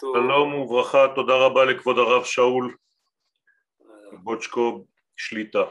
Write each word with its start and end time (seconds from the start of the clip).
שלום 0.00 0.54
וברכה, 0.54 1.06
תודה 1.14 1.36
רבה 1.36 1.64
לכבוד 1.64 1.98
הרב 1.98 2.24
שאול 2.24 2.74
בוצ'קו 4.12 4.84
שליטה. 5.16 5.64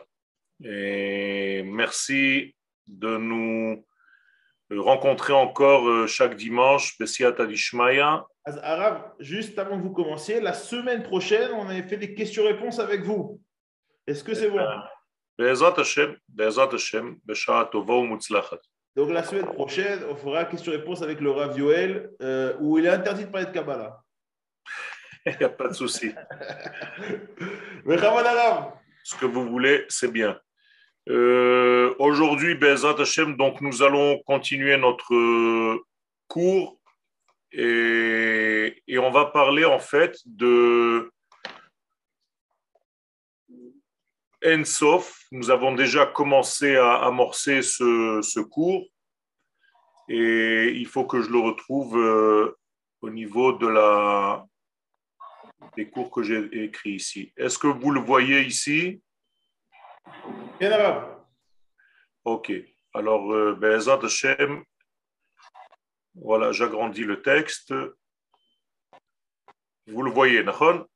Merci 1.64 2.56
de 2.88 3.18
nous 3.18 3.86
rencontrer 4.70 5.34
encore 5.34 5.88
euh, 5.88 6.08
chaque 6.08 6.36
dimanche, 6.36 6.98
Bessiat 6.98 7.36
Adishmaya. 7.40 8.26
Arabe, 8.46 9.14
juste 9.20 9.58
avant 9.60 9.78
que 9.78 9.84
vous 9.84 9.94
commenciez, 9.94 10.40
la 10.42 10.54
semaine 10.54 11.04
prochaine, 11.04 11.52
on 11.52 11.70
avait 11.70 11.88
fait 11.88 11.98
des 11.98 12.14
questions-réponses 12.14 12.80
avec 12.80 13.04
vous. 13.04 13.40
Est-ce 14.08 14.24
que 14.24 14.34
c'est 14.34 14.50
bon 14.50 14.66
Be'ezat 15.38 15.76
Hashem, 15.78 16.18
Be'ezat 16.28 16.70
Hashem, 16.74 17.18
Beshara 17.24 17.66
Tova 17.66 17.94
ou 17.94 18.04
Mutzlachat. 18.04 18.60
Donc 18.97 19.11
la 19.11 19.25
semaine 19.25 19.47
prochaine, 19.47 20.01
on 20.09 20.15
fera 20.15 20.45
question-réponse 20.45 21.03
avec 21.03 21.21
le 21.21 21.31
Rav 21.31 21.59
Yoel, 21.59 22.11
euh, 22.23 22.55
où 22.61 22.79
il 22.79 22.87
est 22.87 22.91
interdit 22.91 23.25
de 23.25 23.31
parler 23.31 23.47
de 23.47 23.53
Kabbalah. 23.53 24.01
Il 25.27 25.37
n'y 25.39 25.45
a 25.45 25.49
pas 25.49 25.69
de 25.69 25.73
souci. 25.73 26.13
Mais 27.85 27.97
Ce 27.99 29.17
que 29.17 29.27
vous 29.27 29.49
voulez, 29.49 29.85
c'est 29.89 30.13
bien. 30.13 30.39
Euh, 31.09 31.95
Aujourd'hui, 31.99 32.55
Bezat 32.55 33.01
Hashem, 33.01 33.37
donc 33.37 33.61
nous 33.61 33.83
allons 33.83 34.19
continuer 34.27 34.77
notre 34.77 35.83
cours 36.29 36.79
et, 37.53 38.83
et, 38.89 38.99
on 38.99 39.11
va 39.11 39.27
parler 39.27 39.65
en 39.65 39.79
fait 39.79 40.19
de 40.25 41.13
Ensof. 44.45 45.25
Nous 45.33 45.51
avons 45.51 45.75
déjà 45.75 46.07
commencé 46.07 46.77
à 46.77 47.05
amorcer 47.05 47.63
ce, 47.63 48.21
ce 48.23 48.41
cours 48.41 48.87
et 50.09 50.69
il 50.75 50.87
faut 50.87 51.07
que 51.07 51.23
je 51.23 51.31
le 51.31 51.39
retrouve 51.39 51.97
euh, 51.97 52.57
au 53.01 53.11
niveau 53.11 53.53
de 53.53 53.67
la, 53.67 54.45
des 55.77 55.89
cours 55.89 56.11
que 56.11 56.23
j'ai 56.23 56.65
écrits 56.65 56.95
ici. 56.95 57.33
Est-ce 57.37 57.59
que 57.59 57.69
vous 57.69 57.91
le 57.91 58.01
voyez 58.01 58.43
ici? 58.43 59.01
Bien. 60.61 61.09
Ok. 62.25 62.53
Alors, 62.93 63.33
euh, 63.33 63.55
Be'ezat 63.55 64.01
Hashem, 64.03 64.63
voilà, 66.15 66.53
j'agrandis 66.53 67.05
le 67.05 67.23
texte. 67.23 67.75
Vous 69.87 70.03
le 70.03 70.11
voyez, 70.11 70.43
Nahon? 70.43 70.87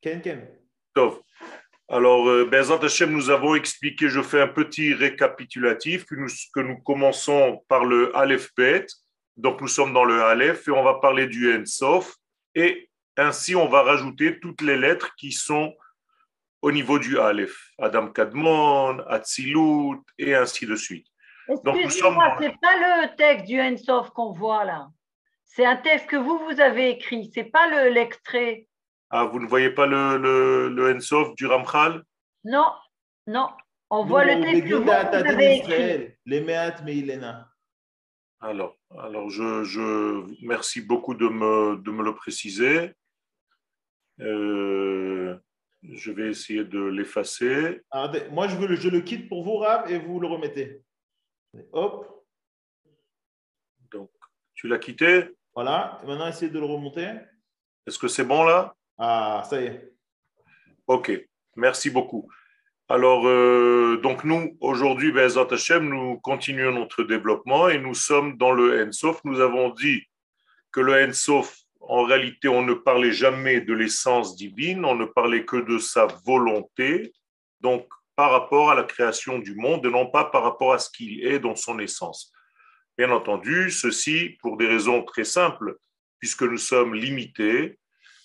Ken, 0.00 0.20
ken. 0.20 0.46
Tov. 0.94 1.22
Alors, 1.88 2.28
euh, 2.28 2.44
Be'ezat 2.46 2.82
Hashem, 2.82 3.10
nous 3.10 3.30
avons 3.30 3.54
expliqué, 3.54 4.08
je 4.08 4.20
fais 4.20 4.40
un 4.40 4.48
petit 4.48 4.92
récapitulatif, 4.92 6.04
que 6.04 6.16
nous, 6.16 6.28
que 6.52 6.60
nous 6.60 6.78
commençons 6.78 7.64
par 7.68 7.84
le 7.84 8.16
Aleph 8.16 8.50
Bet. 8.56 8.86
Donc, 9.36 9.60
nous 9.60 9.68
sommes 9.68 9.92
dans 9.92 10.04
le 10.04 10.22
Aleph 10.22 10.66
et 10.66 10.72
on 10.72 10.82
va 10.82 10.94
parler 10.94 11.26
du 11.28 11.54
Ensof. 11.54 12.16
Et 12.54 12.88
ainsi, 13.16 13.54
on 13.54 13.68
va 13.68 13.82
rajouter 13.82 14.40
toutes 14.40 14.62
les 14.62 14.76
lettres 14.76 15.14
qui 15.16 15.30
sont 15.30 15.74
au 16.60 16.72
niveau 16.72 16.98
du 16.98 17.20
Aleph. 17.20 17.56
Adam 17.78 18.08
Kadmon, 18.08 18.98
Atzilut, 19.08 20.00
et 20.18 20.34
ainsi 20.34 20.66
de 20.66 20.74
suite. 20.74 21.06
Nous 21.48 21.56
sommes 21.64 21.76
Excusez-moi, 21.76 22.36
c'est 22.40 22.54
pas 22.60 22.76
le 22.76 23.16
texte 23.16 23.46
du 23.46 23.60
Ensof 23.60 24.10
qu'on 24.10 24.32
voit 24.32 24.64
là. 24.64 24.88
C'est 25.44 25.64
un 25.64 25.76
texte 25.76 26.08
que 26.08 26.16
vous, 26.16 26.38
vous 26.38 26.60
avez 26.60 26.90
écrit. 26.90 27.30
C'est 27.32 27.44
pas 27.44 27.68
le- 27.68 27.90
l'extrait. 27.92 28.66
Ah, 29.10 29.24
vous 29.24 29.38
ne 29.38 29.46
voyez 29.46 29.70
pas 29.70 29.86
le, 29.86 30.18
le, 30.18 30.68
le 30.68 30.94
Ensof 30.94 31.34
du 31.36 31.46
Ramchal? 31.46 32.02
Non, 32.44 32.72
non. 33.26 33.48
On 33.90 34.04
voit 34.04 34.24
le 34.24 34.40
texte 34.42 34.68
que 34.68 34.74
vous, 34.74 34.90
avez 34.90 35.56
écrit. 35.56 36.14
les 36.24 36.40
Meilena. 36.40 37.48
Alors, 38.40 38.76
alors 38.98 39.30
je, 39.30 39.62
je 39.64 40.26
merci 40.44 40.80
beaucoup 40.80 41.14
de 41.14 41.28
me, 41.28 41.76
de 41.76 41.90
me 41.90 42.02
le 42.02 42.14
préciser. 42.14 42.92
Euh, 44.20 45.38
je 45.82 46.10
vais 46.10 46.30
essayer 46.30 46.64
de 46.64 46.80
l'effacer. 46.80 47.82
Moi, 48.32 48.48
je, 48.48 48.56
veux 48.56 48.66
le, 48.66 48.76
je 48.76 48.88
le 48.88 49.00
quitte 49.02 49.28
pour 49.28 49.44
vous, 49.44 49.58
Rav, 49.58 49.90
et 49.90 49.98
vous 49.98 50.18
le 50.18 50.26
remettez. 50.26 50.82
Hop, 51.72 52.24
Donc, 53.92 54.10
tu 54.54 54.66
l'as 54.68 54.78
quitté? 54.78 55.36
Voilà. 55.54 56.00
Et 56.02 56.06
maintenant, 56.06 56.26
essayez 56.26 56.50
de 56.50 56.58
le 56.58 56.66
remonter. 56.66 57.12
Est-ce 57.86 57.98
que 57.98 58.08
c'est 58.08 58.24
bon 58.24 58.44
là? 58.44 58.74
Ah, 58.98 59.42
ça 59.48 59.60
y 59.60 59.66
est. 59.66 59.92
Ok, 60.86 61.12
merci 61.56 61.90
beaucoup. 61.90 62.30
Alors, 62.88 63.26
euh, 63.26 63.98
donc 64.02 64.22
nous, 64.24 64.56
aujourd'hui, 64.60 65.10
Be'ezat 65.10 65.48
Hashem, 65.50 65.88
nous 65.88 66.18
continuons 66.20 66.72
notre 66.72 67.02
développement 67.02 67.68
et 67.68 67.78
nous 67.78 67.94
sommes 67.94 68.36
dans 68.36 68.52
le 68.52 68.86
Ensof. 68.86 69.20
Nous 69.24 69.40
avons 69.40 69.70
dit 69.70 70.02
que 70.70 70.80
le 70.80 71.08
Ensof, 71.08 71.58
en 71.80 72.04
réalité, 72.04 72.48
on 72.48 72.62
ne 72.62 72.74
parlait 72.74 73.12
jamais 73.12 73.60
de 73.60 73.74
l'essence 73.74 74.36
divine, 74.36 74.84
on 74.84 74.94
ne 74.94 75.04
parlait 75.04 75.44
que 75.44 75.56
de 75.56 75.78
sa 75.78 76.06
volonté, 76.24 77.12
donc 77.60 77.88
par 78.14 78.30
rapport 78.30 78.70
à 78.70 78.74
la 78.74 78.84
création 78.84 79.40
du 79.40 79.54
monde 79.56 79.84
et 79.84 79.90
non 79.90 80.06
pas 80.06 80.24
par 80.24 80.42
rapport 80.42 80.72
à 80.72 80.78
ce 80.78 80.88
qu'il 80.88 81.26
est 81.26 81.38
dans 81.38 81.56
son 81.56 81.78
essence. 81.80 82.32
Bien 82.96 83.10
entendu, 83.10 83.70
ceci 83.70 84.38
pour 84.40 84.56
des 84.56 84.66
raisons 84.66 85.02
très 85.02 85.24
simples, 85.24 85.76
puisque 86.18 86.42
nous 86.42 86.56
sommes 86.56 86.94
limités 86.94 87.78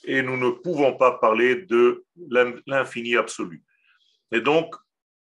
et 0.04 0.22
nous 0.22 0.38
ne 0.38 0.50
pouvons 0.50 0.96
pas 0.96 1.12
parler 1.12 1.56
de 1.56 2.06
l'infini 2.68 3.16
absolu. 3.16 3.64
Et 4.32 4.42
donc, 4.42 4.76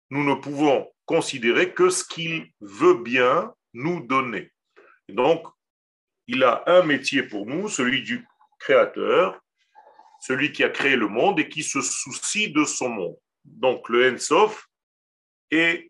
nous 0.10 0.24
ne 0.24 0.36
pouvons 0.36 0.92
considérer 1.06 1.74
que 1.74 1.90
ce 1.90 2.04
qu'il 2.04 2.52
veut 2.62 2.96
bien 2.96 3.54
nous 3.74 4.02
donner. 4.02 4.52
Et 5.08 5.14
donc, 5.14 5.48
il 6.28 6.44
a 6.44 6.64
un 6.68 6.84
métier 6.84 7.24
pour 7.24 7.46
nous, 7.46 7.68
celui 7.70 8.04
du 8.04 8.28
créateur, 8.60 9.40
celui 10.22 10.52
qui 10.52 10.64
a 10.64 10.70
créé 10.70 10.96
le 10.96 11.08
monde 11.08 11.40
et 11.40 11.50
qui 11.50 11.64
se 11.64 11.82
soucie 11.82 12.52
de 12.52 12.64
son 12.64 12.90
monde. 12.90 13.18
Donc, 13.46 13.90
le 13.90 14.14
Ensof 14.14 14.68
est 15.50 15.90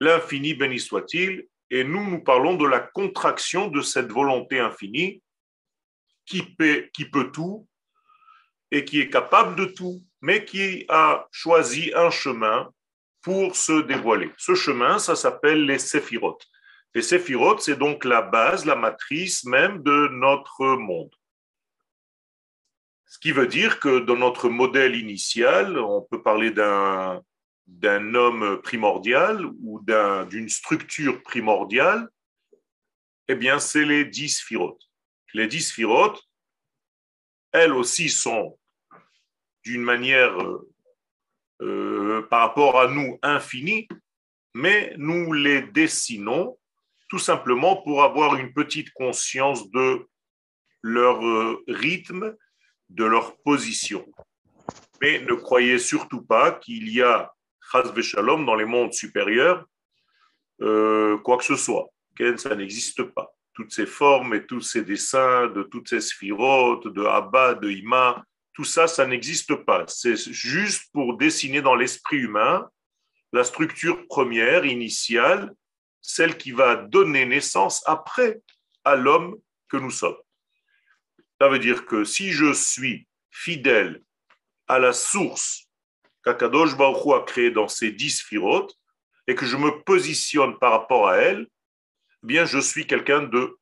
l'infini, 0.00 0.54
béni 0.54 0.78
soit-il, 0.78 1.46
et 1.70 1.84
nous, 1.84 2.08
nous 2.08 2.22
parlons 2.22 2.56
de 2.56 2.66
la 2.66 2.80
contraction 2.80 3.68
de 3.68 3.80
cette 3.80 4.12
volonté 4.12 4.60
infinie 4.60 5.22
qui 6.26 6.42
peut, 6.42 7.30
tout 7.32 7.66
et 8.70 8.84
qui 8.84 9.00
est 9.00 9.10
capable 9.10 9.56
de 9.56 9.66
tout, 9.66 10.02
mais 10.20 10.44
qui 10.44 10.84
a 10.88 11.26
choisi 11.30 11.92
un 11.94 12.10
chemin 12.10 12.70
pour 13.22 13.56
se 13.56 13.82
dévoiler. 13.82 14.30
Ce 14.36 14.54
chemin, 14.54 14.98
ça 14.98 15.16
s'appelle 15.16 15.64
les 15.64 15.78
séphirotes. 15.78 16.46
Les 16.94 17.02
séphirotes, 17.02 17.60
c'est 17.60 17.76
donc 17.76 18.04
la 18.04 18.22
base, 18.22 18.64
la 18.64 18.76
matrice 18.76 19.44
même 19.44 19.82
de 19.82 20.08
notre 20.08 20.66
monde. 20.76 21.14
Ce 23.06 23.18
qui 23.18 23.32
veut 23.32 23.46
dire 23.46 23.80
que 23.80 24.00
dans 24.00 24.16
notre 24.16 24.48
modèle 24.48 24.96
initial, 24.96 25.78
on 25.78 26.02
peut 26.02 26.22
parler 26.22 26.50
d'un 26.50 27.22
d'un 27.66 28.14
homme 28.14 28.60
primordial 28.60 29.46
ou 29.62 29.80
d'un- 29.80 30.26
d'une 30.26 30.50
structure 30.50 31.22
primordiale, 31.22 32.10
eh 33.26 33.34
bien, 33.34 33.58
c'est 33.58 33.86
les 33.86 34.04
dix 34.04 34.36
sphirotes. 34.36 34.82
Les 35.34 35.48
dix 35.48 35.68
sphirotes, 35.68 36.22
elles 37.52 37.72
aussi 37.72 38.08
sont 38.08 38.56
d'une 39.64 39.82
manière 39.82 40.40
euh, 40.40 40.70
euh, 41.62 42.22
par 42.30 42.40
rapport 42.40 42.78
à 42.78 42.86
nous 42.86 43.18
infinie, 43.20 43.88
mais 44.54 44.94
nous 44.96 45.32
les 45.32 45.62
dessinons 45.62 46.56
tout 47.08 47.18
simplement 47.18 47.82
pour 47.82 48.04
avoir 48.04 48.36
une 48.36 48.52
petite 48.52 48.92
conscience 48.92 49.68
de 49.72 50.06
leur 50.82 51.24
euh, 51.26 51.64
rythme, 51.66 52.36
de 52.88 53.04
leur 53.04 53.36
position. 53.38 54.06
Mais 55.00 55.18
ne 55.18 55.34
croyez 55.34 55.80
surtout 55.80 56.22
pas 56.22 56.52
qu'il 56.52 56.88
y 56.92 57.02
a 57.02 57.32
Shalom 58.02 58.46
dans 58.46 58.54
les 58.54 58.66
mondes 58.66 58.92
supérieurs, 58.92 59.66
quoi 60.58 61.38
que 61.38 61.44
ce 61.44 61.56
soit. 61.56 61.88
Ça 62.36 62.54
n'existe 62.54 63.02
pas. 63.02 63.34
Toutes 63.54 63.72
ces 63.72 63.86
formes 63.86 64.34
et 64.34 64.46
tous 64.46 64.60
ces 64.60 64.82
dessins 64.82 65.46
de 65.46 65.62
toutes 65.62 65.88
ces 65.88 66.00
sphirotes, 66.00 66.88
de 66.88 67.04
Abba, 67.04 67.54
de 67.54 67.70
Ima, 67.70 68.24
tout 68.52 68.64
ça, 68.64 68.86
ça 68.86 69.06
n'existe 69.06 69.54
pas. 69.54 69.84
C'est 69.88 70.16
juste 70.16 70.90
pour 70.92 71.16
dessiner 71.16 71.62
dans 71.62 71.74
l'esprit 71.74 72.18
humain 72.18 72.68
la 73.32 73.42
structure 73.42 74.06
première, 74.06 74.64
initiale, 74.64 75.52
celle 76.00 76.36
qui 76.36 76.52
va 76.52 76.76
donner 76.76 77.26
naissance 77.26 77.82
après 77.86 78.40
à 78.84 78.94
l'homme 78.94 79.36
que 79.68 79.76
nous 79.76 79.90
sommes. 79.90 80.16
Ça 81.40 81.48
veut 81.48 81.58
dire 81.58 81.86
que 81.86 82.04
si 82.04 82.30
je 82.30 82.52
suis 82.52 83.08
fidèle 83.30 84.02
à 84.68 84.78
la 84.78 84.92
source 84.92 85.68
qu'Akadosh 86.24 86.76
Baruch 86.76 87.12
a 87.14 87.24
créée 87.24 87.50
dans 87.50 87.68
ces 87.68 87.90
dix 87.90 88.18
sphirotes 88.18 88.78
et 89.26 89.34
que 89.34 89.46
je 89.46 89.56
me 89.56 89.82
positionne 89.82 90.58
par 90.58 90.70
rapport 90.70 91.08
à 91.08 91.16
elle, 91.16 91.48
bien 92.24 92.44
je 92.44 92.58
suis 92.58 92.86
quelqu'un 92.86 93.22
de 93.22 93.56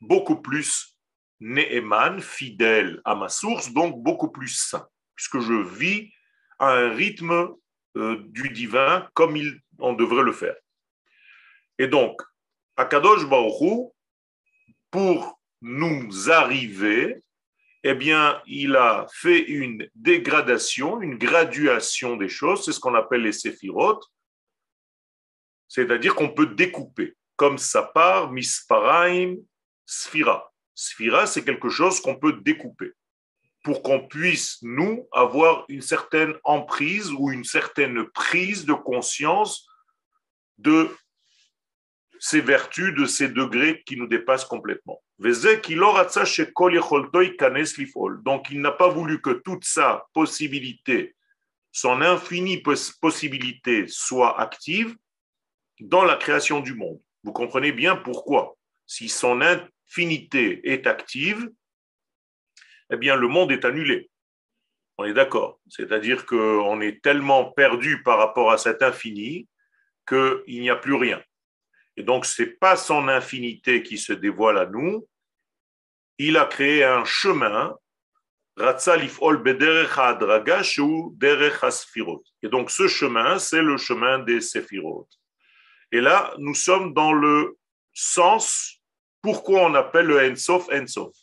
beaucoup 0.00 0.40
plus 0.40 0.96
Ne'eman, 1.40 2.20
fidèle 2.20 3.00
à 3.04 3.16
ma 3.16 3.28
source, 3.28 3.72
donc 3.72 4.00
beaucoup 4.00 4.30
plus 4.30 4.48
saint, 4.48 4.88
puisque 5.16 5.40
je 5.40 5.54
vis 5.54 6.12
à 6.60 6.68
un 6.68 6.94
rythme 6.94 7.56
euh, 7.96 8.22
du 8.28 8.50
divin 8.50 9.08
comme 9.14 9.36
il, 9.36 9.60
on 9.80 9.92
devrait 9.92 10.22
le 10.22 10.32
faire. 10.32 10.54
Et 11.78 11.88
donc, 11.88 12.22
Akadosh 12.76 13.28
Baruch 13.28 13.60
Hu, 13.60 13.90
pour 14.92 15.40
nous 15.62 16.30
arriver, 16.30 17.24
eh 17.82 17.94
bien, 17.94 18.40
il 18.46 18.76
a 18.76 19.08
fait 19.12 19.40
une 19.40 19.88
dégradation, 19.96 21.00
une 21.00 21.18
graduation 21.18 22.16
des 22.16 22.28
choses, 22.28 22.64
c'est 22.64 22.72
ce 22.72 22.78
qu'on 22.78 22.94
appelle 22.94 23.22
les 23.22 23.32
séphirotes, 23.32 24.06
c'est-à-dire 25.66 26.14
qu'on 26.14 26.32
peut 26.32 26.46
découper, 26.46 27.16
comme 27.42 27.58
ça 27.58 27.82
part, 27.82 28.30
misparaim, 28.30 29.34
sphira. 29.84 30.52
Sphira, 30.76 31.26
c'est 31.26 31.42
quelque 31.42 31.70
chose 31.70 32.00
qu'on 32.00 32.14
peut 32.14 32.34
découper 32.34 32.92
pour 33.64 33.82
qu'on 33.82 34.06
puisse, 34.06 34.58
nous, 34.62 35.08
avoir 35.10 35.64
une 35.68 35.82
certaine 35.82 36.34
emprise 36.44 37.10
ou 37.10 37.32
une 37.32 37.42
certaine 37.42 38.04
prise 38.10 38.64
de 38.64 38.74
conscience 38.74 39.66
de 40.58 40.88
ces 42.20 42.40
vertus, 42.40 42.94
de 42.94 43.06
ces 43.06 43.28
degrés 43.28 43.82
qui 43.86 43.96
nous 43.96 44.06
dépassent 44.06 44.44
complètement. 44.44 45.02
Donc 48.24 48.50
il 48.52 48.60
n'a 48.60 48.70
pas 48.70 48.88
voulu 48.88 49.20
que 49.20 49.30
toute 49.30 49.64
sa 49.64 50.06
possibilité, 50.14 51.16
son 51.72 52.02
infinie 52.02 52.62
possibilité 53.00 53.88
soit 53.88 54.40
active 54.40 54.94
dans 55.80 56.04
la 56.04 56.14
création 56.14 56.60
du 56.60 56.74
monde. 56.74 57.00
Vous 57.24 57.32
comprenez 57.32 57.72
bien 57.72 57.96
pourquoi. 57.96 58.56
Si 58.86 59.08
son 59.08 59.40
infinité 59.40 60.60
est 60.70 60.86
active, 60.86 61.50
eh 62.90 62.96
bien 62.96 63.16
le 63.16 63.28
monde 63.28 63.52
est 63.52 63.64
annulé. 63.64 64.10
On 64.98 65.04
est 65.04 65.14
d'accord. 65.14 65.60
C'est-à-dire 65.68 66.26
qu'on 66.26 66.80
est 66.80 67.02
tellement 67.02 67.50
perdu 67.52 68.02
par 68.02 68.18
rapport 68.18 68.52
à 68.52 68.58
cet 68.58 68.82
infini 68.82 69.48
qu'il 70.06 70.42
n'y 70.60 70.70
a 70.70 70.76
plus 70.76 70.94
rien. 70.94 71.22
Et 71.96 72.02
donc, 72.02 72.26
ce 72.26 72.42
n'est 72.42 72.48
pas 72.48 72.76
son 72.76 73.08
infinité 73.08 73.82
qui 73.82 73.98
se 73.98 74.12
dévoile 74.12 74.58
à 74.58 74.66
nous. 74.66 75.08
Il 76.18 76.36
a 76.36 76.44
créé 76.44 76.84
un 76.84 77.04
chemin. 77.04 77.76
Et 78.58 78.64
donc, 82.48 82.70
ce 82.70 82.88
chemin, 82.88 83.38
c'est 83.38 83.62
le 83.62 83.76
chemin 83.78 84.18
des 84.18 84.40
Séphirot. 84.40 85.08
Et 85.92 86.00
là, 86.00 86.34
nous 86.38 86.54
sommes 86.54 86.94
dans 86.94 87.12
le 87.12 87.56
sens 87.92 88.80
pourquoi 89.20 89.60
on 89.60 89.74
appelle 89.74 90.06
le 90.06 90.30
Ensof 90.30 90.68
Ensof. 90.72 91.14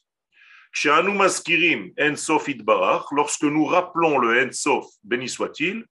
Lorsque 3.11 3.43
nous 3.43 3.65
rappelons 3.65 4.19
le 4.19 4.47
Ensof, 4.47 4.85
béni 5.03 5.27
soit-il, 5.27 5.85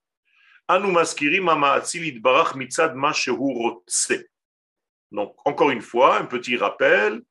donc, 5.11 5.37
encore 5.47 5.71
une 5.71 5.81
fois, 5.81 6.19
un 6.19 6.27
petit 6.27 6.57
rappel, 6.57 7.23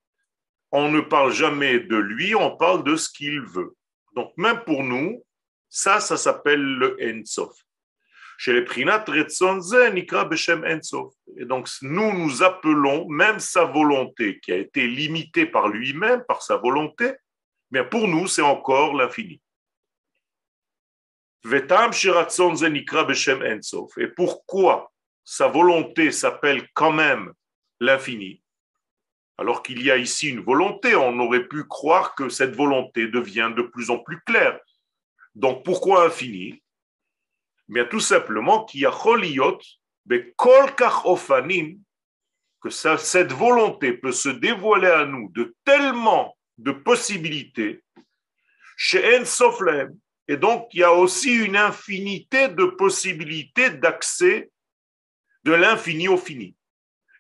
on 0.72 0.92
ne 0.92 1.02
parle 1.02 1.32
jamais 1.32 1.80
de 1.80 1.96
lui, 1.96 2.34
on 2.34 2.58
parle 2.58 2.84
de 2.84 2.96
ce 2.96 3.10
qu'il 3.10 3.42
veut. 3.42 3.76
Donc, 4.16 4.34
même 4.38 4.64
pour 4.66 4.84
nous, 4.84 5.24
ça, 5.70 6.00
ça 6.00 6.18
s'appelle 6.18 6.62
le 6.62 6.98
Ensof. 7.00 7.56
Ensof. 10.66 11.14
Et 11.38 11.46
donc, 11.46 11.68
nous, 11.82 12.14
nous 12.14 12.44
appelons 12.44 13.08
même 13.10 13.40
sa 13.40 13.66
volonté, 13.66 14.40
qui 14.40 14.52
a 14.52 14.58
été 14.58 14.88
limitée 14.88 15.46
par 15.46 15.68
lui-même, 15.68 16.24
par 16.28 16.42
sa 16.42 16.58
volonté, 16.58 17.14
mais 17.72 17.84
pour 17.84 18.08
nous, 18.08 18.28
c'est 18.28 18.42
encore 18.42 18.94
l'infini. 18.94 19.42
Et 23.98 24.08
pourquoi 24.08 24.92
sa 25.24 25.48
volonté 25.48 26.12
s'appelle 26.12 26.68
quand 26.74 26.92
même 26.92 27.34
l'infini? 27.80 28.42
Alors 29.38 29.62
qu'il 29.62 29.84
y 29.84 29.92
a 29.92 29.98
ici 29.98 30.30
une 30.30 30.42
volonté, 30.42 30.96
on 30.96 31.20
aurait 31.20 31.48
pu 31.48 31.64
croire 31.66 32.16
que 32.16 32.30
cette 32.30 32.56
volonté 32.56 33.08
devient 33.08 33.52
de 33.56 33.62
plus 33.62 33.90
en 33.90 34.00
plus 34.00 34.20
claire. 34.22 34.60
Donc 35.36 35.64
pourquoi 35.64 36.06
infini? 36.06 36.64
Bien 37.68 37.86
tout 37.86 38.00
simplement 38.00 38.64
qu'il 38.66 38.82
y 38.82 38.86
a 38.86 38.92
choliot, 38.92 39.60
que 42.62 42.70
cette 42.70 43.34
volonté 43.34 43.94
peut 43.94 44.12
se 44.12 44.30
dévoiler 44.30 44.88
à 44.88 45.06
nous 45.06 45.30
de 45.34 45.56
tellement 45.66 46.38
de 46.58 46.72
possibilités, 46.72 47.84
chez 48.78 49.20
Ensoflem. 49.20 49.98
Et 50.28 50.38
donc, 50.38 50.70
il 50.74 50.80
y 50.80 50.84
a 50.84 50.94
aussi 50.94 51.34
une 51.34 51.56
infinité 51.56 52.50
de 52.50 52.66
possibilités 52.66 53.70
d'accès 53.70 54.50
de 55.44 55.54
l'infini 55.54 56.08
au 56.08 56.18
fini. 56.18 56.56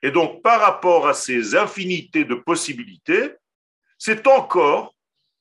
Et 0.01 0.11
donc, 0.11 0.41
par 0.41 0.59
rapport 0.59 1.07
à 1.07 1.13
ces 1.13 1.55
infinités 1.55 2.25
de 2.25 2.35
possibilités, 2.35 3.33
c'est 3.97 4.27
encore, 4.27 4.95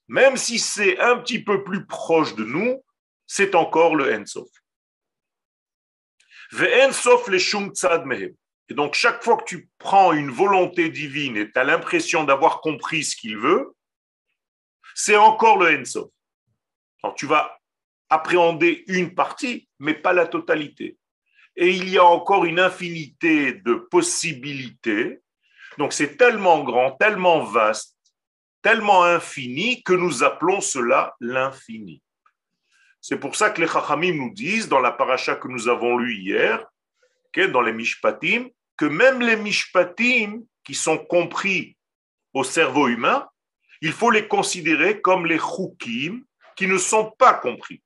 même 0.09 0.37
si 0.37 0.59
c'est 0.59 0.99
un 1.01 1.19
petit 1.19 1.43
peu 1.43 1.65
plus 1.65 1.87
proche 1.87 2.35
de 2.35 2.45
nous, 2.45 2.83
c'est 3.27 3.55
encore 3.55 3.97
le 3.97 4.15
Ensof. 4.15 4.49
Et 8.69 8.75
donc, 8.75 8.95
chaque 8.95 9.23
fois 9.23 9.37
que 9.37 9.45
tu 9.45 9.69
prends 9.79 10.13
une 10.13 10.31
volonté 10.31 10.89
divine 10.91 11.37
et 11.37 11.51
tu 11.51 11.59
as 11.59 11.65
l'impression 11.65 12.25
d'avoir 12.25 12.61
compris 12.61 13.05
ce 13.05 13.17
qu'il 13.17 13.39
veut, 13.39 13.75
c'est 14.95 15.17
encore 15.17 15.59
le 15.59 15.79
Ensof. 15.79 16.11
Alors, 17.03 17.15
tu 17.15 17.27
vas 17.27 17.59
appréhender 18.09 18.85
une 18.89 19.15
partie, 19.15 19.69
mais 19.79 19.95
pas 19.95 20.13
la 20.13 20.27
totalité 20.27 20.97
et 21.57 21.71
il 21.71 21.89
y 21.89 21.99
a 21.99 22.05
encore 22.05 22.45
une 22.45 22.61
infinité 22.61 23.53
de 23.53 23.75
possibilités. 23.75 25.21
Donc 25.79 25.93
c'est 25.93 26.17
tellement 26.17 26.63
grand, 26.63 26.93
tellement 26.93 27.41
vaste, 27.41 27.97
tellement 28.63 29.05
infini 29.05 29.83
que 29.83 29.95
nous 29.95 30.23
appelons 30.23 30.61
cela 30.61 31.15
l'infini. 31.21 32.03
C'est 33.09 33.19
pour 33.19 33.37
ça 33.37 33.51
que 33.51 33.61
les 33.61 33.69
Chachamim 33.69 34.15
nous 34.15 34.35
disent 34.35 34.69
dans 34.69 34.81
la 34.81 34.91
paracha 34.91 35.37
que 35.37 35.47
nous 35.47 35.69
avons 35.69 35.97
lue 35.97 36.17
hier, 36.17 36.67
dans 37.53 37.61
les 37.61 37.73
Mishpatim, 37.73 38.49
que 38.77 38.85
même 38.85 39.21
les 39.21 39.37
Mishpatim 39.37 40.43
qui 40.65 40.75
sont 40.75 40.99
compris 40.99 41.77
au 42.35 42.43
cerveau 42.43 42.89
humain, 42.89 43.29
il 43.81 43.93
faut 43.93 44.11
les 44.11 44.27
considérer 44.27 45.01
comme 45.01 45.25
les 45.25 45.39
Chukim 45.39 46.25
qui 46.57 46.67
ne 46.67 46.79
sont 46.79 47.13
pas 47.13 47.35
compris 47.35 47.81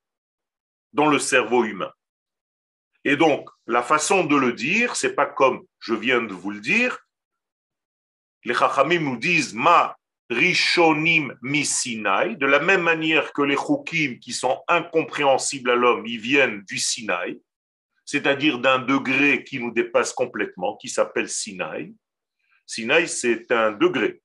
dans 0.94 1.08
le 1.08 1.18
cerveau 1.18 1.64
humain. 1.64 1.92
Et 3.04 3.16
donc, 3.16 3.46
la 3.66 3.82
façon 3.82 4.24
de 4.24 4.36
le 4.36 4.54
dire, 4.54 4.96
c'est 4.96 5.14
pas 5.14 5.26
comme 5.26 5.66
je 5.80 5.92
viens 5.92 6.22
de 6.22 6.32
vous 6.32 6.50
le 6.50 6.60
dire. 6.60 6.98
Les 8.44 8.54
Chachamim 8.54 9.00
nous 9.00 9.18
disent 9.18 9.52
Ma 9.52 9.98
Rishonim 10.30 11.36
Misinaï, 11.42 12.36
de 12.36 12.46
la 12.46 12.60
même 12.60 12.82
manière 12.82 13.32
que 13.32 13.42
les 13.42 13.56
Chukim 13.56 14.18
qui 14.20 14.32
sont 14.32 14.62
incompréhensibles 14.68 15.70
à 15.70 15.74
l'homme, 15.74 16.06
ils 16.06 16.20
viennent 16.20 16.62
du 16.62 16.78
Sinaï, 16.78 17.40
c'est-à-dire 18.04 18.60
d'un 18.60 18.78
degré 18.78 19.44
qui 19.44 19.58
nous 19.58 19.72
dépasse 19.72 20.12
complètement, 20.12 20.76
qui 20.76 20.88
s'appelle 20.88 21.28
Sinaï. 21.28 21.92
Sinaï, 22.64 23.08
c'est 23.08 23.50
un 23.50 23.72
degré. 23.72 24.22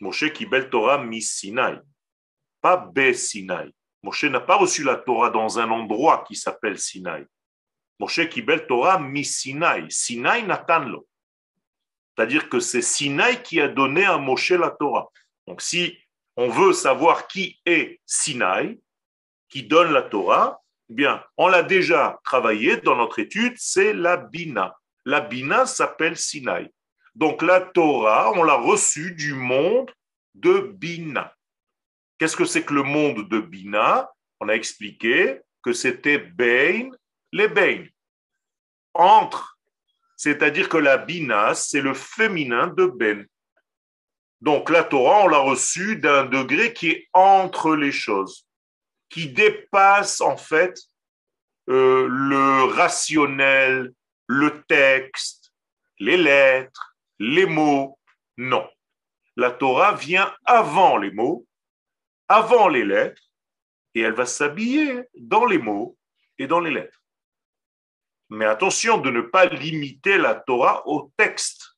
Moshe 0.00 0.30
Kibel 0.32 0.68
Torah 0.68 1.02
Misinaï, 1.02 1.80
pas 2.60 2.76
Be 2.76 3.12
Sinaï. 3.12 3.72
Moshe 4.02 4.24
n'a 4.24 4.40
pas 4.40 4.56
reçu 4.56 4.82
la 4.82 4.96
Torah 4.96 5.30
dans 5.30 5.58
un 5.58 5.70
endroit 5.70 6.24
qui 6.26 6.36
s'appelle 6.36 6.78
Sinaï. 6.78 7.24
Moshe 7.98 8.28
Kibel 8.30 8.66
Torah 8.66 8.98
mi 8.98 9.24
Sinai. 9.24 9.84
Sinai 9.90 10.42
Natanlo. 10.42 11.06
C'est-à-dire 12.16 12.48
que 12.48 12.58
c'est 12.58 12.80
Sinai 12.82 13.42
qui 13.42 13.60
a 13.60 13.68
donné 13.68 14.06
à 14.06 14.16
Moshe 14.16 14.52
la 14.52 14.70
Torah. 14.70 15.10
Donc 15.50 15.62
si 15.62 15.98
on 16.36 16.48
veut 16.48 16.72
savoir 16.72 17.26
qui 17.26 17.58
est 17.66 18.00
Sinai, 18.06 18.78
qui 19.48 19.64
donne 19.64 19.92
la 19.92 20.02
Torah, 20.02 20.62
eh 20.88 20.94
bien, 20.94 21.24
on 21.36 21.48
l'a 21.48 21.64
déjà 21.64 22.20
travaillé 22.22 22.76
dans 22.76 22.94
notre 22.94 23.18
étude, 23.18 23.54
c'est 23.56 23.92
la 23.92 24.16
Bina. 24.16 24.76
La 25.04 25.20
Bina 25.20 25.66
s'appelle 25.66 26.16
Sinai. 26.16 26.72
Donc 27.16 27.42
la 27.42 27.60
Torah, 27.60 28.30
on 28.36 28.44
l'a 28.44 28.54
reçue 28.54 29.10
du 29.16 29.34
monde 29.34 29.90
de 30.36 30.60
Bina. 30.60 31.34
Qu'est-ce 32.16 32.36
que 32.36 32.44
c'est 32.44 32.62
que 32.62 32.74
le 32.74 32.84
monde 32.84 33.28
de 33.28 33.40
Bina? 33.40 34.08
On 34.38 34.48
a 34.48 34.52
expliqué 34.52 35.40
que 35.64 35.72
c'était 35.72 36.18
Bain 36.18 36.90
les 37.32 37.48
bains. 37.48 37.86
Entre, 38.94 39.58
c'est-à-dire 40.16 40.68
que 40.68 40.76
la 40.76 40.96
bina, 40.96 41.54
c'est 41.54 41.80
le 41.80 41.94
féminin 41.94 42.68
de 42.68 42.86
ben. 42.86 43.26
Donc 44.40 44.70
la 44.70 44.84
Torah, 44.84 45.24
on 45.24 45.28
l'a 45.28 45.38
reçue 45.38 45.96
d'un 45.96 46.24
degré 46.24 46.72
qui 46.72 46.90
est 46.90 47.08
entre 47.12 47.76
les 47.76 47.92
choses, 47.92 48.46
qui 49.08 49.28
dépasse 49.28 50.20
en 50.20 50.36
fait 50.36 50.78
euh, 51.68 52.08
le 52.08 52.64
rationnel, 52.64 53.92
le 54.26 54.62
texte, 54.64 55.52
les 55.98 56.16
lettres, 56.16 56.96
les 57.18 57.46
mots. 57.46 57.98
Non. 58.38 58.68
La 59.36 59.50
Torah 59.50 59.94
vient 59.94 60.34
avant 60.44 60.96
les 60.96 61.10
mots, 61.10 61.46
avant 62.28 62.68
les 62.68 62.84
lettres, 62.84 63.22
et 63.94 64.00
elle 64.00 64.14
va 64.14 64.26
s'habiller 64.26 65.02
dans 65.14 65.44
les 65.44 65.58
mots 65.58 65.96
et 66.38 66.46
dans 66.46 66.60
les 66.60 66.70
lettres. 66.70 67.02
Mais 68.30 68.44
attention 68.44 68.98
de 68.98 69.10
ne 69.10 69.20
pas 69.20 69.46
limiter 69.46 70.16
la 70.16 70.34
Torah 70.34 70.86
au 70.86 71.12
texte. 71.16 71.69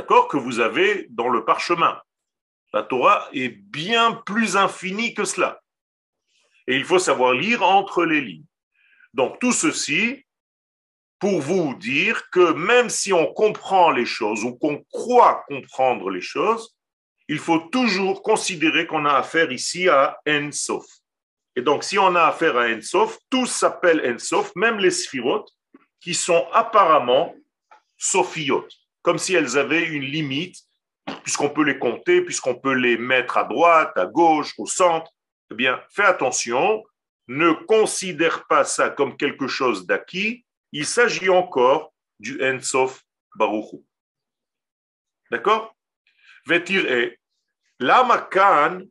D'accord, 0.00 0.28
que 0.28 0.38
vous 0.38 0.60
avez 0.60 1.06
dans 1.10 1.28
le 1.28 1.44
parchemin. 1.44 2.00
La 2.72 2.82
Torah 2.82 3.28
est 3.34 3.50
bien 3.50 4.12
plus 4.24 4.56
infinie 4.56 5.12
que 5.12 5.26
cela. 5.26 5.60
Et 6.66 6.76
il 6.76 6.86
faut 6.86 6.98
savoir 6.98 7.34
lire 7.34 7.62
entre 7.62 8.06
les 8.06 8.22
lignes. 8.22 8.46
Donc 9.12 9.38
tout 9.40 9.52
ceci 9.52 10.24
pour 11.18 11.42
vous 11.42 11.74
dire 11.74 12.30
que 12.30 12.52
même 12.52 12.88
si 12.88 13.12
on 13.12 13.26
comprend 13.26 13.90
les 13.90 14.06
choses 14.06 14.42
ou 14.42 14.54
qu'on 14.54 14.82
croit 14.90 15.44
comprendre 15.48 16.08
les 16.08 16.22
choses, 16.22 16.74
il 17.28 17.38
faut 17.38 17.58
toujours 17.58 18.22
considérer 18.22 18.86
qu'on 18.86 19.04
a 19.04 19.12
affaire 19.12 19.52
ici 19.52 19.86
à 19.90 20.18
Ensof. 20.26 20.86
Et 21.56 21.60
donc, 21.60 21.84
si 21.84 21.98
on 21.98 22.14
a 22.14 22.22
affaire 22.22 22.56
à 22.56 22.68
Ensof, 22.68 23.18
tout 23.28 23.44
s'appelle 23.44 24.00
Ensof, 24.10 24.50
même 24.56 24.78
les 24.78 24.90
sphirotes, 24.90 25.50
qui 26.00 26.14
sont 26.14 26.46
apparemment 26.52 27.34
sophiotes, 27.98 28.79
comme 29.02 29.18
si 29.18 29.34
elles 29.34 29.58
avaient 29.58 29.84
une 29.84 30.04
limite, 30.04 30.56
puisqu'on 31.22 31.50
peut 31.50 31.64
les 31.64 31.78
compter, 31.78 32.22
puisqu'on 32.22 32.54
peut 32.54 32.74
les 32.74 32.96
mettre 32.96 33.38
à 33.38 33.44
droite, 33.44 33.96
à 33.96 34.06
gauche, 34.06 34.52
au 34.58 34.66
centre. 34.66 35.10
Eh 35.50 35.54
bien, 35.54 35.80
fais 35.90 36.04
attention, 36.04 36.84
ne 37.28 37.52
considère 37.52 38.46
pas 38.46 38.64
ça 38.64 38.90
comme 38.90 39.16
quelque 39.16 39.46
chose 39.46 39.86
d'acquis, 39.86 40.44
il 40.72 40.86
s'agit 40.86 41.30
encore 41.30 41.92
du 42.18 42.42
Ensof 42.42 43.02
Baruchu. 43.36 43.78
D'accord? 45.30 45.74
Vetir 46.46 46.84
e, 46.86 47.16
Lamakan 47.78 48.82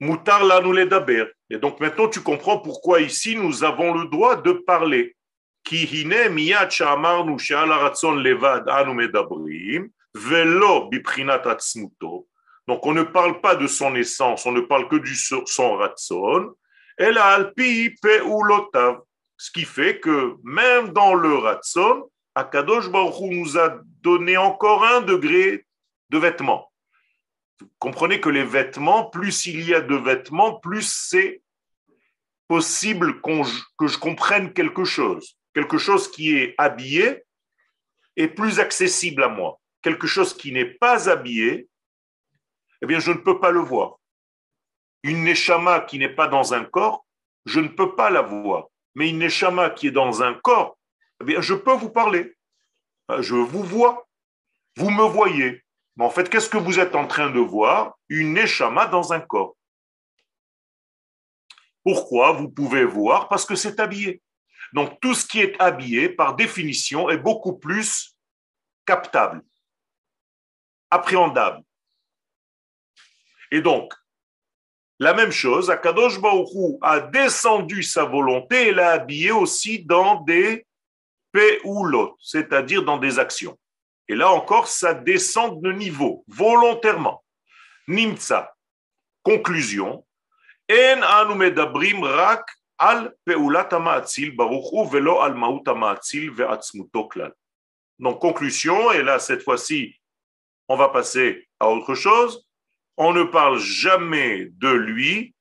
mutar 0.00 0.44
lanu 0.44 0.72
ledaber. 0.72 1.26
Et 1.50 1.58
donc 1.58 1.80
maintenant 1.80 2.08
tu 2.08 2.20
comprends 2.20 2.58
pourquoi 2.58 3.00
ici 3.00 3.36
nous 3.36 3.64
avons 3.64 3.94
le 3.94 4.08
droit 4.08 4.40
de 4.40 4.52
parler. 4.52 5.15
Donc 12.68 12.86
on 12.86 12.94
ne 12.94 13.02
parle 13.02 13.40
pas 13.40 13.54
de 13.54 13.66
son 13.66 13.94
essence, 13.94 14.46
on 14.46 14.52
ne 14.52 14.60
parle 14.60 14.88
que 14.88 14.96
du 14.96 15.14
son 15.14 15.76
ratson. 15.76 16.54
El 16.96 17.18
alpi 17.18 17.94
peulotav. 18.00 19.00
Ce 19.36 19.50
qui 19.50 19.64
fait 19.64 20.00
que 20.00 20.36
même 20.44 20.92
dans 20.92 21.14
le 21.14 21.36
Ratson, 21.36 22.10
Akadosh 22.34 22.88
Baruch 22.88 23.20
nous 23.30 23.58
a 23.58 23.80
donné 24.00 24.36
encore 24.36 24.84
un 24.84 25.02
degré 25.02 25.66
de 26.10 26.18
vêtements. 26.18 26.72
Vous 27.60 27.68
comprenez 27.78 28.20
que 28.20 28.28
les 28.28 28.44
vêtements, 28.44 29.04
plus 29.04 29.46
il 29.46 29.68
y 29.68 29.74
a 29.74 29.80
de 29.80 29.94
vêtements, 29.94 30.54
plus 30.54 30.90
c'est 30.90 31.42
possible 32.48 33.20
que 33.20 33.86
je 33.86 33.98
comprenne 33.98 34.52
quelque 34.52 34.84
chose. 34.84 35.35
Quelque 35.56 35.78
chose 35.78 36.10
qui 36.10 36.36
est 36.36 36.54
habillé 36.58 37.24
est 38.16 38.28
plus 38.28 38.60
accessible 38.60 39.22
à 39.22 39.28
moi. 39.28 39.58
Quelque 39.80 40.06
chose 40.06 40.36
qui 40.36 40.52
n'est 40.52 40.66
pas 40.66 41.08
habillé, 41.08 41.66
eh 42.82 42.86
bien, 42.86 42.98
je 42.98 43.12
ne 43.12 43.16
peux 43.16 43.40
pas 43.40 43.50
le 43.50 43.60
voir. 43.60 43.96
Une 45.02 45.24
neshama 45.24 45.80
qui 45.80 45.98
n'est 45.98 46.14
pas 46.14 46.28
dans 46.28 46.52
un 46.52 46.64
corps, 46.64 47.06
je 47.46 47.60
ne 47.60 47.68
peux 47.68 47.96
pas 47.96 48.10
la 48.10 48.20
voir 48.20 48.66
mais 48.96 49.10
une 49.10 49.18
neshama 49.18 49.70
qui 49.70 49.88
est 49.88 49.92
dans 49.92 50.22
un 50.22 50.32
corps, 50.32 50.78
eh 51.20 51.24
bien, 51.24 51.40
je 51.42 51.52
peux 51.52 51.74
vous 51.74 51.90
parler. 51.90 52.34
Euh, 53.10 53.20
je 53.20 53.34
vous 53.34 53.62
vois. 53.62 54.08
Vous 54.76 54.90
me 54.90 55.04
voyez. 55.04 55.62
Mais 55.96 56.04
en 56.04 56.10
fait, 56.10 56.28
qu'est-ce 56.30 56.48
que 56.48 56.56
vous 56.56 56.80
êtes 56.80 56.94
en 56.94 57.06
train 57.06 57.30
de 57.30 57.38
voir? 57.38 57.98
Une 58.08 58.32
neshama 58.32 58.86
dans 58.86 59.12
un 59.12 59.20
corps. 59.20 59.54
Pourquoi 61.84 62.32
vous 62.32 62.48
pouvez 62.48 62.86
voir? 62.86 63.28
Parce 63.28 63.44
que 63.44 63.54
c'est 63.54 63.78
habillé. 63.78 64.22
Donc, 64.76 65.00
tout 65.00 65.14
ce 65.14 65.24
qui 65.24 65.40
est 65.40 65.58
habillé, 65.58 66.10
par 66.10 66.36
définition, 66.36 67.08
est 67.08 67.16
beaucoup 67.16 67.56
plus 67.56 68.14
captable, 68.84 69.40
appréhendable. 70.90 71.62
Et 73.50 73.62
donc, 73.62 73.94
la 74.98 75.14
même 75.14 75.30
chose, 75.30 75.70
Akadosh 75.70 76.20
Baoru 76.20 76.76
a 76.82 77.00
descendu 77.00 77.82
sa 77.82 78.04
volonté 78.04 78.68
et 78.68 78.74
l'a 78.74 78.90
habillé 78.90 79.30
aussi 79.30 79.82
dans 79.82 80.20
des 80.20 80.66
peulot, 81.32 82.18
c'est-à-dire 82.20 82.84
dans 82.84 82.98
des 82.98 83.18
actions. 83.18 83.58
Et 84.08 84.14
là 84.14 84.30
encore, 84.30 84.68
ça 84.68 84.92
descend 84.92 85.62
de 85.62 85.72
niveau, 85.72 86.22
volontairement. 86.28 87.24
Nimtsa, 87.88 88.54
conclusion. 89.22 90.04
En 90.70 91.00
rak 91.00 92.46
al 92.78 93.14
baruchu 93.26 94.88
velo 94.90 95.20
al 95.20 95.34
maut 95.34 95.64
ve'atzmuto 95.66 97.08
klal. 97.08 97.32
Donc, 97.98 98.20
conclusion, 98.20 98.92
et 98.92 99.02
là, 99.02 99.18
cette 99.18 99.42
fois-ci, 99.42 99.98
on 100.68 100.76
va 100.76 100.88
passer 100.88 101.48
à 101.58 101.68
autre 101.68 101.94
chose 101.94 102.46
on 102.96 103.12
ne 103.12 103.24
parle 103.24 103.58
jamais 103.58 104.46
de 104.52 104.68
lui, 104.68 105.34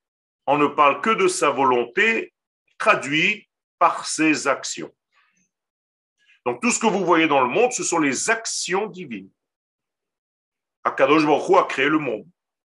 on 0.46 0.58
ne 0.58 0.68
parle 0.68 1.02
que 1.02 1.12
de 1.12 1.28
sa 1.28 1.50
volonté 1.50 2.34
traduite 2.78 3.48
par 3.80 4.06
ses 4.06 4.48
actions. 4.48 4.94
Donc 6.46 6.62
tout 6.62 6.72
ce 6.72 6.80
que 6.80 6.88
vous 6.88 7.06
voyez 7.06 7.28
dans 7.28 7.42
le 7.42 7.50
monde, 7.50 7.72
ce 7.72 7.84
sont 7.84 8.00
les 8.00 8.30
actions 8.30 8.88
divines. 8.88 9.30
Akadosh 10.84 11.26
Baruch 11.26 11.58
a 11.58 11.64
créé 11.64 11.90
le 11.90 11.98
monde. 11.98 12.28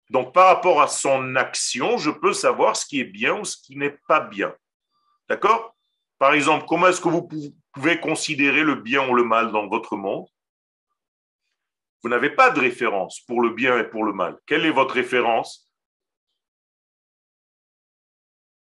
Donc 0.09 0.33
par 0.33 0.47
rapport 0.47 0.81
à 0.81 0.87
son 0.87 1.35
action, 1.35 1.97
je 1.97 2.09
peux 2.09 2.33
savoir 2.33 2.75
ce 2.75 2.85
qui 2.85 3.01
est 3.01 3.05
bien 3.05 3.39
ou 3.39 3.45
ce 3.45 3.57
qui 3.57 3.75
n'est 3.75 3.97
pas 4.07 4.21
bien. 4.21 4.55
D'accord? 5.29 5.75
Par 6.17 6.33
exemple, 6.33 6.65
comment 6.67 6.87
est-ce 6.87 7.01
que 7.01 7.09
vous 7.09 7.29
pouvez 7.73 7.99
considérer 7.99 8.63
le 8.63 8.75
bien 8.75 9.07
ou 9.07 9.13
le 9.13 9.23
mal 9.23 9.51
dans 9.51 9.67
votre 9.67 9.97
monde? 9.97 10.27
Vous 12.01 12.09
n'avez 12.09 12.29
pas 12.29 12.51
de 12.51 12.59
référence 12.59 13.19
pour 13.21 13.41
le 13.41 13.49
bien 13.49 13.77
et 13.79 13.83
pour 13.83 14.05
le 14.05 14.13
mal. 14.13 14.37
Quelle 14.45 14.65
est 14.65 14.71
votre 14.71 14.93
référence? 14.93 15.69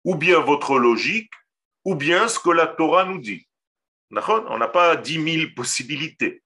Ou 0.05 0.14
bien 0.14 0.40
votre 0.40 0.78
logique, 0.78 1.33
ou 1.85 1.95
bien 1.95 2.28
ce 2.28 2.38
que 2.38 2.50
la 2.50 2.66
Torah 2.66 3.05
nous 3.05 3.19
dit. 3.19 3.47
On 4.11 4.59
n'a 4.59 4.69
pas 4.69 4.97
dix 4.97 5.19
mille 5.19 5.55
possibilités. 5.55 6.43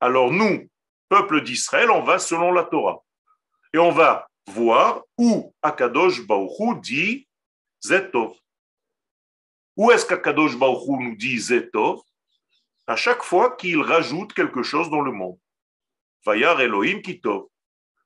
Alors 0.00 0.30
nous, 0.30 0.68
peuple 1.08 1.40
d'Israël, 1.42 1.90
on 1.90 2.02
va 2.02 2.18
selon 2.18 2.52
la 2.52 2.64
Torah. 2.64 3.02
Et 3.72 3.78
on 3.78 3.90
va 3.92 4.28
voir 4.48 5.02
où 5.16 5.54
Akadosh 5.62 6.26
Baruch 6.26 6.80
dit 6.82 7.28
Zetov. 7.80 8.36
Où 9.76 9.90
est-ce 9.90 10.04
qu'Akadosh 10.04 10.56
Baruch 10.58 11.00
nous 11.00 11.16
dit 11.16 11.38
Zetov? 11.38 12.00
À 12.86 12.96
chaque 12.96 13.22
fois 13.22 13.56
qu'il 13.56 13.80
rajoute 13.80 14.32
quelque 14.32 14.62
chose 14.62 14.90
dans 14.90 15.00
le 15.00 15.12
monde. 15.12 15.38
Vayar 16.26 16.60
Elohim 16.60 17.00
Kitov. 17.00 17.46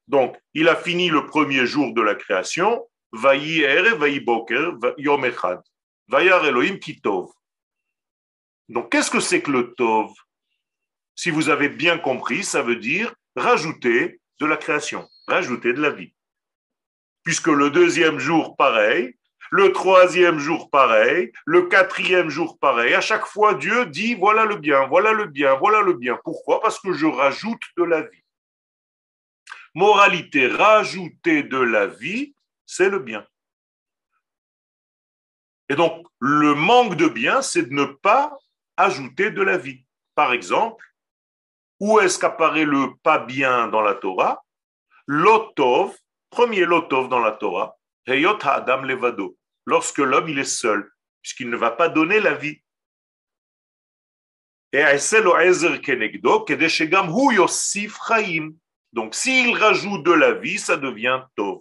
Donc, 0.06 0.36
il 0.52 0.68
a 0.68 0.76
fini 0.76 1.08
le 1.08 1.26
premier 1.26 1.66
jour 1.66 1.94
de 1.94 2.02
la 2.02 2.14
création. 2.14 2.86
Vayi 3.12 3.62
Er. 3.62 3.96
Vayar 6.08 6.44
Elohim 6.44 6.78
Kitov. 6.78 7.32
Donc, 8.68 8.92
qu'est-ce 8.92 9.10
que 9.10 9.20
c'est 9.20 9.42
que 9.42 9.50
le 9.50 9.74
Tov? 9.74 10.12
Si 11.14 11.30
vous 11.30 11.48
avez 11.48 11.68
bien 11.68 11.98
compris, 11.98 12.44
ça 12.44 12.62
veut 12.62 12.76
dire 12.76 13.14
rajouter 13.36 14.20
de 14.40 14.46
la 14.46 14.56
création, 14.56 15.08
rajouter 15.26 15.72
de 15.72 15.80
la 15.80 15.90
vie. 15.90 16.12
Puisque 17.22 17.48
le 17.48 17.70
deuxième 17.70 18.18
jour, 18.18 18.56
pareil, 18.56 19.16
le 19.50 19.72
troisième 19.72 20.38
jour 20.38 20.70
pareil, 20.70 21.32
le 21.46 21.62
quatrième 21.68 22.28
jour 22.28 22.58
pareil. 22.58 22.94
À 22.94 23.00
chaque 23.00 23.26
fois, 23.26 23.54
Dieu 23.54 23.86
dit, 23.86 24.14
voilà 24.14 24.44
le 24.44 24.56
bien, 24.56 24.86
voilà 24.86 25.12
le 25.12 25.26
bien, 25.26 25.54
voilà 25.54 25.80
le 25.80 25.92
bien. 25.92 26.18
Pourquoi? 26.24 26.60
Parce 26.60 26.80
que 26.80 26.92
je 26.92 27.06
rajoute 27.06 27.62
de 27.76 27.84
la 27.84 28.02
vie. 28.02 28.24
Moralité, 29.74 30.46
rajouter 30.46 31.42
de 31.42 31.58
la 31.58 31.86
vie, 31.86 32.34
c'est 32.66 32.88
le 32.88 32.98
bien. 32.98 33.26
Et 35.68 35.76
donc, 35.76 36.06
le 36.18 36.54
manque 36.54 36.96
de 36.96 37.08
bien, 37.08 37.42
c'est 37.42 37.62
de 37.62 37.74
ne 37.74 37.84
pas 37.84 38.36
ajouter 38.76 39.30
de 39.30 39.42
la 39.42 39.56
vie. 39.56 39.84
Par 40.14 40.32
exemple, 40.32 40.84
où 41.80 42.00
est-ce 42.00 42.18
qu'apparaît 42.18 42.64
le 42.64 42.94
pas 43.02 43.18
bien 43.18 43.68
dans 43.68 43.82
la 43.82 43.94
Torah? 43.94 44.42
L'otov, 45.06 45.96
premier 46.30 46.64
lotov 46.64 47.08
dans 47.08 47.20
la 47.20 47.32
Torah, 47.32 47.76
Heyot 48.06 48.38
Adam 48.42 48.82
Levado, 48.82 49.36
lorsque 49.66 49.98
l'homme 49.98 50.28
il 50.28 50.38
est 50.38 50.44
seul, 50.44 50.90
puisqu'il 51.22 51.50
ne 51.50 51.56
va 51.56 51.70
pas 51.70 51.88
donner 51.88 52.20
la 52.20 52.34
vie. 52.34 52.60
Et 54.72 54.82
donc 58.92 59.14
s'il 59.14 59.56
rajoute 59.56 60.02
de 60.04 60.12
la 60.12 60.32
vie, 60.32 60.58
ça 60.58 60.76
devient 60.76 61.22
tov. 61.36 61.60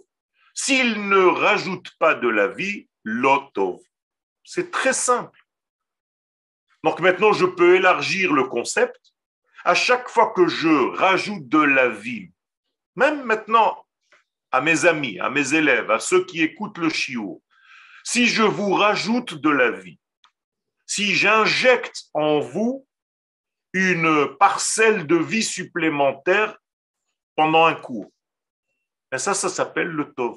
S'il 0.54 1.08
ne 1.08 1.24
rajoute 1.24 1.90
pas 1.98 2.14
de 2.14 2.28
la 2.28 2.48
vie, 2.48 2.88
l'otov. 3.02 3.80
C'est 4.44 4.70
très 4.70 4.92
simple. 4.92 5.40
Donc 6.84 7.00
maintenant, 7.00 7.32
je 7.32 7.46
peux 7.46 7.76
élargir 7.76 8.32
le 8.32 8.44
concept. 8.44 9.13
À 9.64 9.74
chaque 9.74 10.08
fois 10.08 10.32
que 10.34 10.46
je 10.46 10.96
rajoute 10.96 11.48
de 11.48 11.58
la 11.58 11.88
vie, 11.88 12.30
même 12.96 13.24
maintenant 13.24 13.84
à 14.52 14.60
mes 14.60 14.84
amis, 14.84 15.18
à 15.18 15.30
mes 15.30 15.54
élèves, 15.54 15.90
à 15.90 15.98
ceux 15.98 16.24
qui 16.26 16.42
écoutent 16.42 16.78
le 16.78 16.90
chiot, 16.90 17.42
si 18.04 18.26
je 18.26 18.42
vous 18.42 18.74
rajoute 18.74 19.34
de 19.34 19.48
la 19.50 19.70
vie, 19.70 19.98
si 20.86 21.14
j'injecte 21.14 22.04
en 22.12 22.40
vous 22.40 22.86
une 23.72 24.36
parcelle 24.36 25.06
de 25.06 25.16
vie 25.16 25.42
supplémentaire 25.42 26.58
pendant 27.34 27.64
un 27.64 27.74
cours. 27.74 28.12
Et 29.12 29.18
ça, 29.18 29.34
ça 29.34 29.48
s'appelle 29.48 29.88
le 29.88 30.12
Tov. 30.12 30.36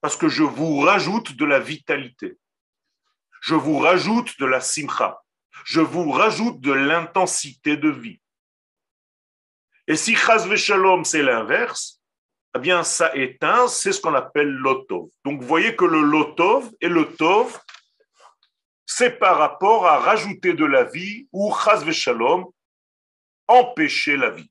Parce 0.00 0.16
que 0.16 0.28
je 0.28 0.42
vous 0.42 0.80
rajoute 0.80 1.36
de 1.36 1.44
la 1.44 1.58
vitalité. 1.58 2.38
Je 3.40 3.54
vous 3.54 3.78
rajoute 3.78 4.38
de 4.38 4.46
la 4.46 4.60
simcha. 4.60 5.22
Je 5.64 5.80
vous 5.80 6.10
rajoute 6.10 6.60
de 6.60 6.72
l'intensité 6.72 7.76
de 7.76 7.88
vie. 7.88 8.20
Et 9.86 9.96
si 9.96 10.14
chas 10.14 10.46
shalom 10.56 11.04
c'est 11.04 11.22
l'inverse, 11.22 12.00
eh 12.56 12.58
bien, 12.58 12.82
ça 12.82 13.14
éteint, 13.14 13.68
c'est 13.68 13.92
ce 13.92 14.00
qu'on 14.00 14.14
appelle 14.14 14.50
l'otov. 14.50 15.08
Donc, 15.24 15.40
vous 15.40 15.46
voyez 15.46 15.76
que 15.76 15.84
le 15.84 16.00
lotov 16.00 16.70
et 16.80 16.88
le 16.88 17.14
tov, 17.14 17.60
c'est 18.86 19.18
par 19.18 19.38
rapport 19.38 19.86
à 19.86 19.98
rajouter 19.98 20.52
de 20.54 20.64
la 20.64 20.84
vie 20.84 21.28
ou 21.32 21.52
chas 21.54 21.88
shalom, 21.92 22.46
empêcher 23.46 24.16
la 24.16 24.30
vie. 24.30 24.50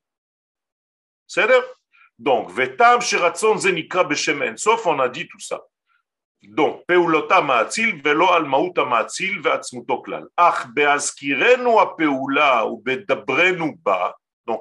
C'est 1.26 1.46
donc, 2.20 2.50
vetam 2.50 3.00
shiratzon 3.00 3.56
zenikra 3.56 4.04
beshem 4.04 4.56
sauf 4.58 4.84
on 4.84 4.98
a 5.00 5.08
dit 5.08 5.26
tout 5.26 5.40
ça. 5.40 5.58
Donc, 6.42 6.84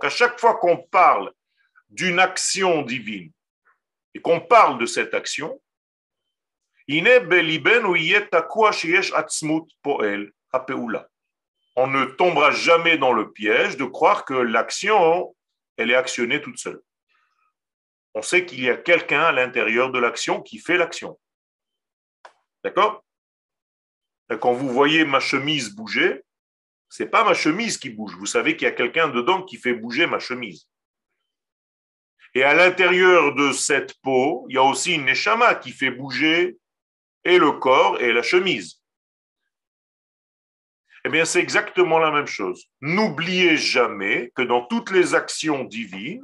à 0.04 0.10
chaque 0.10 0.40
fois 0.40 0.56
qu'on 0.56 0.78
parle 0.78 1.32
d'une 1.90 2.20
action 2.20 2.82
divine 2.82 3.32
et 4.14 4.22
qu'on 4.22 4.42
parle 4.42 4.78
de 4.78 4.86
cette 4.86 5.14
action, 5.14 5.60
on 11.76 11.88
ne 11.88 12.06
tombera 12.06 12.52
jamais 12.52 12.98
dans 12.98 13.14
le 13.14 13.32
piège 13.32 13.78
de 13.78 13.86
croire 13.86 14.26
que 14.26 14.34
l'action, 14.34 15.36
elle 15.78 15.92
est 15.92 15.96
actionnée 15.96 16.42
toute 16.42 16.58
seule. 16.58 16.82
On 18.16 18.22
sait 18.22 18.46
qu'il 18.46 18.62
y 18.62 18.70
a 18.70 18.76
quelqu'un 18.76 19.22
à 19.22 19.32
l'intérieur 19.32 19.92
de 19.92 20.00
l'action 20.00 20.42
qui 20.42 20.58
fait 20.58 20.78
l'action. 20.78 21.18
D'accord? 22.64 23.04
Quand 24.42 24.54
vous 24.54 24.70
voyez 24.70 25.06
ma 25.06 25.20
chemise 25.20 25.76
bouger, 25.76 26.24
c'est 26.90 27.10
pas 27.10 27.24
ma 27.24 27.34
chemise 27.34 27.78
qui 27.78 27.90
bouge. 27.90 28.16
Vous 28.16 28.26
savez 28.26 28.56
qu'il 28.56 28.68
y 28.68 28.72
a 28.72 28.76
quelqu'un 28.76 29.10
dedans 29.10 29.44
qui 29.44 29.58
fait 29.58 29.74
bouger 29.74 30.08
ma 30.08 30.20
chemise. 30.20 30.68
Et 32.36 32.44
à 32.44 32.54
l'intérieur 32.54 33.34
de 33.34 33.52
cette 33.52 34.00
peau, 34.02 34.46
il 34.50 34.56
y 34.56 34.58
a 34.58 34.64
aussi 34.64 34.94
une 34.94 35.06
neshama 35.06 35.56
qui 35.56 35.72
fait 35.72 35.92
bouger 35.92 36.58
et 37.24 37.40
le 37.40 37.54
corps 37.54 38.00
et 38.02 38.14
la 38.14 38.22
chemise. 38.22 38.82
Eh 41.06 41.10
bien, 41.10 41.26
c'est 41.26 41.40
exactement 41.40 41.98
la 41.98 42.12
même 42.12 42.28
chose. 42.28 42.66
N'oubliez 42.82 43.58
jamais 43.58 44.32
que 44.36 44.42
dans 44.42 44.66
toutes 44.66 44.92
les 44.92 45.16
actions 45.16 45.64
divines, 45.64 46.24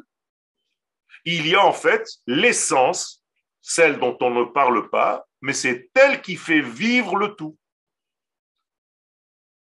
il 1.23 1.47
y 1.47 1.55
a 1.55 1.65
en 1.65 1.73
fait 1.73 2.07
l'essence, 2.27 3.23
celle 3.61 3.99
dont 3.99 4.17
on 4.21 4.31
ne 4.31 4.43
parle 4.43 4.89
pas, 4.89 5.25
mais 5.41 5.53
c'est 5.53 5.89
elle 5.95 6.21
qui 6.21 6.35
fait 6.35 6.61
vivre 6.61 7.15
le 7.15 7.35
tout. 7.35 7.57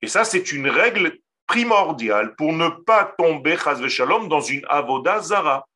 Et 0.01 0.07
ça, 0.07 0.23
c'est 0.23 0.51
une 0.51 0.69
règle 0.69 1.17
primordiale 1.47 2.35
pour 2.35 2.53
ne 2.53 2.69
pas 2.69 3.05
tomber, 3.17 3.57
shalom, 3.87 4.27
dans 4.27 4.41
une 4.41 4.65
avodazara. 4.69 5.67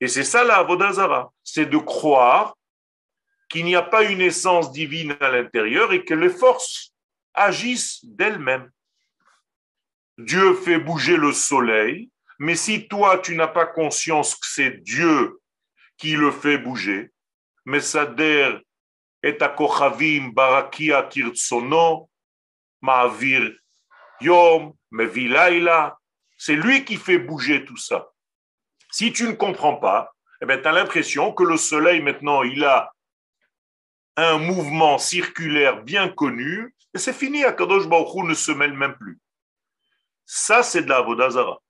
Et 0.00 0.08
c'est 0.08 0.24
ça 0.24 0.44
la 0.44 0.58
avodazara, 0.58 1.32
c'est 1.42 1.66
de 1.66 1.78
croire 1.78 2.56
qu'il 3.48 3.64
n'y 3.64 3.74
a 3.74 3.82
pas 3.82 4.04
une 4.04 4.20
essence 4.20 4.70
divine 4.72 5.16
à 5.20 5.30
l'intérieur 5.30 5.92
et 5.92 6.04
que 6.04 6.14
les 6.14 6.28
forces 6.28 6.92
agissent 7.34 8.04
d'elles-mêmes. 8.04 8.70
Dieu 10.18 10.54
fait 10.54 10.78
bouger 10.78 11.16
le 11.16 11.32
soleil, 11.32 12.10
mais 12.38 12.56
si 12.56 12.88
toi 12.88 13.18
tu 13.18 13.36
n'as 13.36 13.48
pas 13.48 13.66
conscience 13.66 14.34
que 14.34 14.46
c'est 14.46 14.82
Dieu 14.82 15.40
qui 15.96 16.12
le 16.12 16.30
fait 16.30 16.58
bouger, 16.58 17.10
Et 19.22 19.38
kochavim 19.56 20.32
barakia 20.32 21.02
kirtsono, 21.02 22.08
ma'avir 22.80 23.52
yom, 24.20 24.74
mevilaila, 24.90 25.98
c'est 26.36 26.54
lui 26.54 26.84
qui 26.84 26.96
fait 26.96 27.18
bouger 27.18 27.64
tout 27.64 27.76
ça. 27.76 28.08
Si 28.90 29.12
tu 29.12 29.24
ne 29.24 29.32
comprends 29.32 29.76
pas, 29.76 30.14
eh 30.40 30.46
ben, 30.46 30.60
tu 30.60 30.68
as 30.68 30.72
l'impression 30.72 31.32
que 31.32 31.42
le 31.42 31.56
soleil 31.56 32.00
maintenant, 32.00 32.42
il 32.42 32.64
a 32.64 32.92
un 34.16 34.38
mouvement 34.38 34.98
circulaire 34.98 35.82
bien 35.82 36.08
connu, 36.08 36.74
et 36.94 36.98
c'est 36.98 37.12
fini, 37.12 37.44
Akadosh 37.44 37.86
Baruch 37.86 38.24
ne 38.24 38.34
se 38.34 38.52
mêle 38.52 38.72
même 38.72 38.96
plus. 38.96 39.18
Ça, 40.24 40.62
c'est 40.62 40.82
de 40.82 40.88
la 40.88 41.02
Vodazara. 41.02 41.60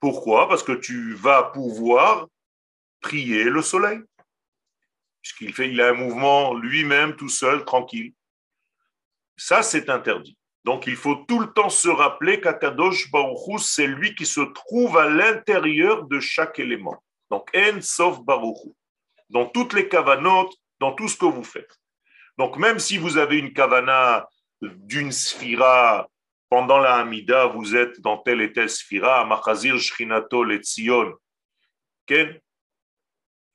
Pourquoi? 0.00 0.48
Parce 0.48 0.62
que 0.62 0.72
tu 0.72 1.14
vas 1.14 1.44
pouvoir 1.44 2.28
prier 3.00 3.44
le 3.44 3.62
soleil. 3.62 4.00
Puisqu'il 5.22 5.54
fait, 5.54 5.70
il 5.70 5.80
a 5.80 5.88
un 5.88 5.94
mouvement 5.94 6.54
lui-même, 6.54 7.16
tout 7.16 7.28
seul, 7.28 7.64
tranquille. 7.64 8.12
Ça, 9.36 9.62
c'est 9.62 9.90
interdit. 9.90 10.36
Donc, 10.64 10.86
il 10.86 10.96
faut 10.96 11.14
tout 11.14 11.40
le 11.40 11.52
temps 11.52 11.70
se 11.70 11.88
rappeler 11.88 12.40
qu'Akadosh 12.40 13.10
Baruch 13.10 13.60
c'est 13.60 13.86
lui 13.86 14.14
qui 14.14 14.26
se 14.26 14.40
trouve 14.40 14.98
à 14.98 15.08
l'intérieur 15.08 16.04
de 16.04 16.20
chaque 16.20 16.58
élément. 16.58 17.02
Donc, 17.30 17.48
En 17.56 17.80
sauf 17.80 18.20
Baruch 18.20 18.74
Dans 19.30 19.46
toutes 19.46 19.72
les 19.72 19.88
kavanotes, 19.88 20.54
dans 20.80 20.92
tout 20.92 21.08
ce 21.08 21.16
que 21.16 21.26
vous 21.26 21.44
faites. 21.44 21.78
Donc, 22.36 22.56
même 22.56 22.78
si 22.78 22.98
vous 22.98 23.16
avez 23.16 23.38
une 23.38 23.52
kavana 23.52 24.28
d'une 24.60 25.12
sphira, 25.12 26.08
pendant 26.50 26.78
la 26.78 26.96
Hamida, 26.96 27.46
vous 27.46 27.76
êtes 27.76 28.00
dans 28.00 28.18
telle 28.18 28.40
et 28.40 28.52
telle 28.52 28.70
sphira, 28.70 29.24
Machazir, 29.24 29.78
Shrinato, 29.78 30.44
Letzion, 30.44 31.14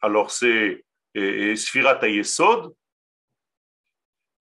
alors 0.01 0.31
c'est 0.31 0.85
Sphira 1.15 1.95
Tayesod, 1.95 2.73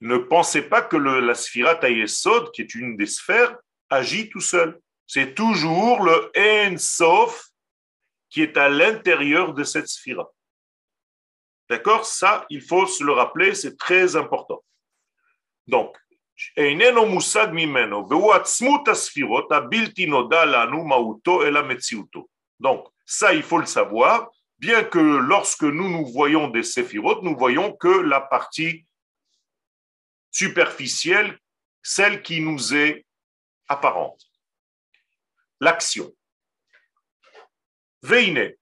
ne 0.00 0.16
pensez 0.18 0.62
pas 0.62 0.82
que 0.82 0.96
la 0.96 1.34
Sphira 1.34 1.76
Tayesod, 1.76 2.50
qui 2.52 2.62
est 2.62 2.74
une 2.74 2.96
des 2.96 3.06
sphères, 3.06 3.56
agit 3.88 4.30
tout 4.30 4.40
seul. 4.40 4.80
C'est 5.06 5.34
toujours 5.34 6.02
le 6.02 6.32
En 6.36 6.78
Sof 6.78 7.52
qui 8.30 8.42
est 8.42 8.56
à 8.56 8.68
l'intérieur 8.68 9.52
de 9.52 9.62
cette 9.62 9.88
sphira. 9.88 10.32
D'accord? 11.68 12.06
Ça, 12.06 12.46
il 12.48 12.62
faut 12.62 12.86
se 12.86 13.04
le 13.04 13.12
rappeler, 13.12 13.54
c'est 13.54 13.76
très 13.76 14.16
important. 14.16 14.64
Donc, 15.66 15.96
donc, 22.60 22.88
ça, 23.04 23.34
il 23.34 23.42
faut 23.42 23.58
le 23.58 23.66
savoir, 23.66 24.30
bien 24.62 24.84
que 24.84 25.00
lorsque 25.00 25.64
nous 25.64 25.90
nous 25.90 26.06
voyons 26.06 26.46
des 26.46 26.62
séphirotes, 26.62 27.24
nous 27.24 27.36
voyons 27.36 27.72
que 27.76 27.88
la 27.88 28.20
partie 28.20 28.86
superficielle, 30.30 31.36
celle 31.82 32.22
qui 32.22 32.40
nous 32.40 32.72
est 32.72 33.04
apparente. 33.66 34.24
L'action. 35.58 36.14
Veine, 38.02 38.52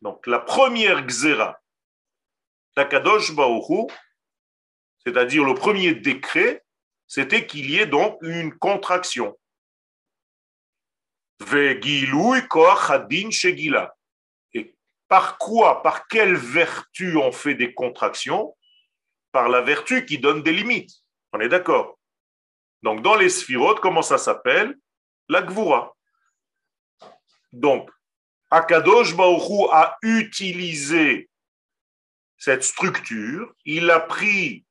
donc 0.00 0.26
la 0.26 0.38
première 0.38 1.08
gzera 1.08 1.60
d'Akadosh 2.76 3.34
Baoru, 3.34 3.88
c'est-à-dire 5.04 5.44
le 5.44 5.54
premier 5.54 5.94
décret, 5.94 6.64
c'était 7.08 7.44
qu'il 7.44 7.68
y 7.70 7.78
ait 7.78 7.86
donc 7.86 8.18
une 8.22 8.56
contraction. 8.56 9.36
Et 14.54 14.74
par 15.08 15.38
quoi, 15.38 15.82
par 15.82 16.06
quelle 16.08 16.36
vertu 16.36 17.16
on 17.16 17.32
fait 17.32 17.54
des 17.54 17.74
contractions? 17.74 18.56
Par 19.32 19.48
la 19.48 19.60
vertu 19.60 20.04
qui 20.04 20.18
donne 20.18 20.42
des 20.42 20.52
limites. 20.52 20.92
On 21.32 21.40
est 21.40 21.48
d'accord? 21.48 21.98
Donc 22.82 23.02
dans 23.02 23.14
les 23.14 23.28
sphirotes, 23.28 23.80
comment 23.80 24.02
ça 24.02 24.18
s'appelle? 24.18 24.76
La 25.28 25.42
gvura. 25.42 25.96
Donc, 27.52 27.90
Akadosh 28.50 29.16
Baruch 29.16 29.68
a 29.72 29.96
utilisé 30.02 31.28
cette 32.36 32.64
structure, 32.64 33.52
il 33.64 33.90
a 33.90 34.00
pris 34.00 34.64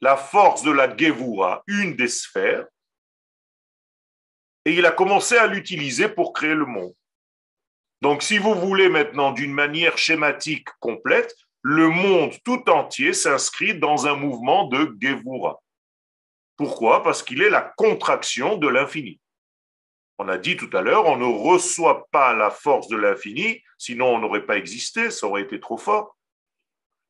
la 0.00 0.16
force 0.16 0.62
de 0.62 0.70
la 0.70 0.96
Gevura, 0.96 1.62
une 1.66 1.94
des 1.94 2.08
sphères, 2.08 2.66
et 4.64 4.72
il 4.72 4.86
a 4.86 4.90
commencé 4.90 5.36
à 5.36 5.46
l'utiliser 5.46 6.08
pour 6.08 6.32
créer 6.32 6.54
le 6.54 6.66
monde. 6.66 6.94
Donc, 8.00 8.22
si 8.22 8.38
vous 8.38 8.54
voulez 8.54 8.88
maintenant 8.88 9.32
d'une 9.32 9.52
manière 9.52 9.98
schématique 9.98 10.68
complète, 10.80 11.34
le 11.62 11.88
monde 11.88 12.34
tout 12.44 12.68
entier 12.68 13.12
s'inscrit 13.12 13.78
dans 13.78 14.06
un 14.06 14.16
mouvement 14.16 14.66
de 14.66 14.96
Gevura. 15.00 15.60
Pourquoi? 16.56 17.02
Parce 17.02 17.22
qu'il 17.22 17.42
est 17.42 17.50
la 17.50 17.72
contraction 17.76 18.56
de 18.56 18.68
l'infini. 18.68 19.20
On 20.18 20.28
a 20.28 20.38
dit 20.38 20.56
tout 20.56 20.70
à 20.76 20.82
l'heure, 20.82 21.06
on 21.06 21.16
ne 21.16 21.24
reçoit 21.24 22.06
pas 22.10 22.34
la 22.34 22.50
force 22.50 22.88
de 22.88 22.96
l'infini, 22.96 23.62
sinon 23.78 24.14
on 24.14 24.18
n'aurait 24.18 24.46
pas 24.46 24.56
existé, 24.56 25.10
ça 25.10 25.26
aurait 25.26 25.42
été 25.42 25.58
trop 25.58 25.78
fort. 25.78 26.16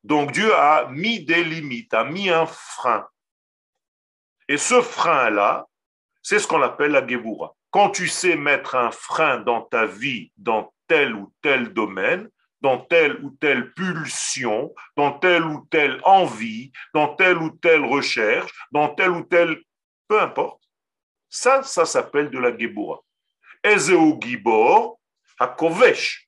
Donc 0.03 0.31
Dieu 0.31 0.53
a 0.53 0.87
mis 0.89 1.23
des 1.23 1.43
limites, 1.43 1.93
a 1.93 2.03
mis 2.03 2.29
un 2.29 2.45
frein. 2.45 3.07
Et 4.47 4.57
ce 4.57 4.81
frein-là, 4.81 5.67
c'est 6.23 6.39
ce 6.39 6.47
qu'on 6.47 6.61
appelle 6.61 6.91
la 6.91 7.05
Geboura. 7.05 7.55
Quand 7.69 7.91
tu 7.91 8.07
sais 8.07 8.35
mettre 8.35 8.75
un 8.75 8.89
frein 8.89 9.37
dans 9.41 9.61
ta 9.61 9.85
vie, 9.85 10.31
dans 10.37 10.73
tel 10.87 11.13
ou 11.13 11.31
tel 11.41 11.73
domaine, 11.73 12.29
dans 12.61 12.79
telle 12.79 13.23
ou 13.23 13.31
telle 13.39 13.73
pulsion, 13.73 14.73
dans 14.95 15.19
telle 15.19 15.43
ou 15.43 15.67
telle 15.69 15.99
envie, 16.03 16.71
dans 16.93 17.13
telle 17.15 17.37
ou 17.37 17.51
telle 17.51 17.83
recherche, 17.83 18.51
dans 18.71 18.89
telle 18.95 19.11
ou 19.11 19.23
telle... 19.23 19.61
Peu 20.07 20.19
importe. 20.19 20.63
Ça, 21.29 21.61
ça 21.61 21.85
s'appelle 21.85 22.29
de 22.29 22.39
la 22.39 22.57
Geboura. 22.57 23.01
Ezeu 23.63 24.19
Gibor, 24.21 24.99
Hakovesh, 25.39 26.27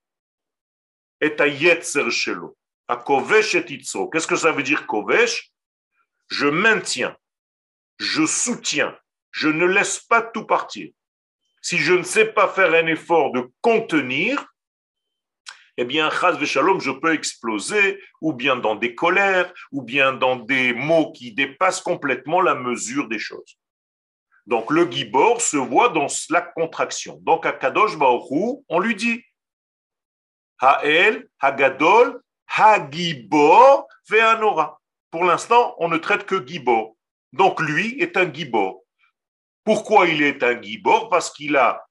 et 1.21 1.35
Ayetzer 1.39 2.09
Shelo. 2.11 2.57
Hakovesh 2.87 3.55
et 3.55 3.73
Itzro. 3.73 4.09
Qu'est-ce 4.09 4.27
que 4.27 4.35
ça 4.35 4.51
veut 4.51 4.63
dire 4.63 4.85
Kovesh? 4.85 5.51
Je 6.27 6.47
maintiens, 6.47 7.15
je 7.97 8.25
soutiens, 8.25 8.97
je 9.35 9.49
ne 9.49 9.65
laisse 9.65 9.99
pas 9.99 10.21
tout 10.21 10.45
partir. 10.45 10.89
Si 11.61 11.77
je 11.77 11.93
ne 11.93 12.03
sais 12.03 12.25
pas 12.25 12.47
faire 12.47 12.73
un 12.73 12.87
effort 12.87 13.33
de 13.33 13.51
contenir, 13.59 14.45
eh 15.75 15.83
bien, 15.83 16.09
chas 16.09 16.41
shalom, 16.45 16.79
je 16.79 16.91
peux 16.91 17.13
exploser, 17.13 18.01
ou 18.21 18.31
bien 18.31 18.55
dans 18.55 18.75
des 18.75 18.95
colères, 18.95 19.53
ou 19.73 19.81
bien 19.81 20.13
dans 20.13 20.37
des 20.37 20.73
mots 20.73 21.11
qui 21.11 21.33
dépassent 21.33 21.81
complètement 21.81 22.39
la 22.39 22.55
mesure 22.55 23.09
des 23.09 23.19
choses. 23.19 23.57
Donc, 24.45 24.71
le 24.71 24.89
gibor 24.89 25.41
se 25.41 25.57
voit 25.57 25.89
dans 25.89 26.07
la 26.29 26.41
contraction. 26.41 27.19
Donc, 27.23 27.45
à 27.45 27.51
Kadosh 27.51 27.97
on 27.99 28.79
lui 28.79 28.95
dit 28.95 29.21
Ha'el, 30.59 31.27
Hagadol, 31.41 32.21
Hagibor, 32.47 33.85
Ve'anora. 34.09 34.79
Pour 35.11 35.25
l'instant, 35.25 35.75
on 35.79 35.89
ne 35.89 35.97
traite 35.97 36.25
que 36.25 36.47
gibor. 36.47 36.95
Donc, 37.33 37.59
lui 37.59 37.99
est 37.99 38.15
un 38.15 38.31
gibor. 38.31 38.84
Pourquoi 39.65 40.07
il 40.07 40.21
est 40.21 40.43
un 40.43 40.61
gibor 40.61 41.09
Parce 41.09 41.31
qu'il 41.31 41.57
a 41.57 41.85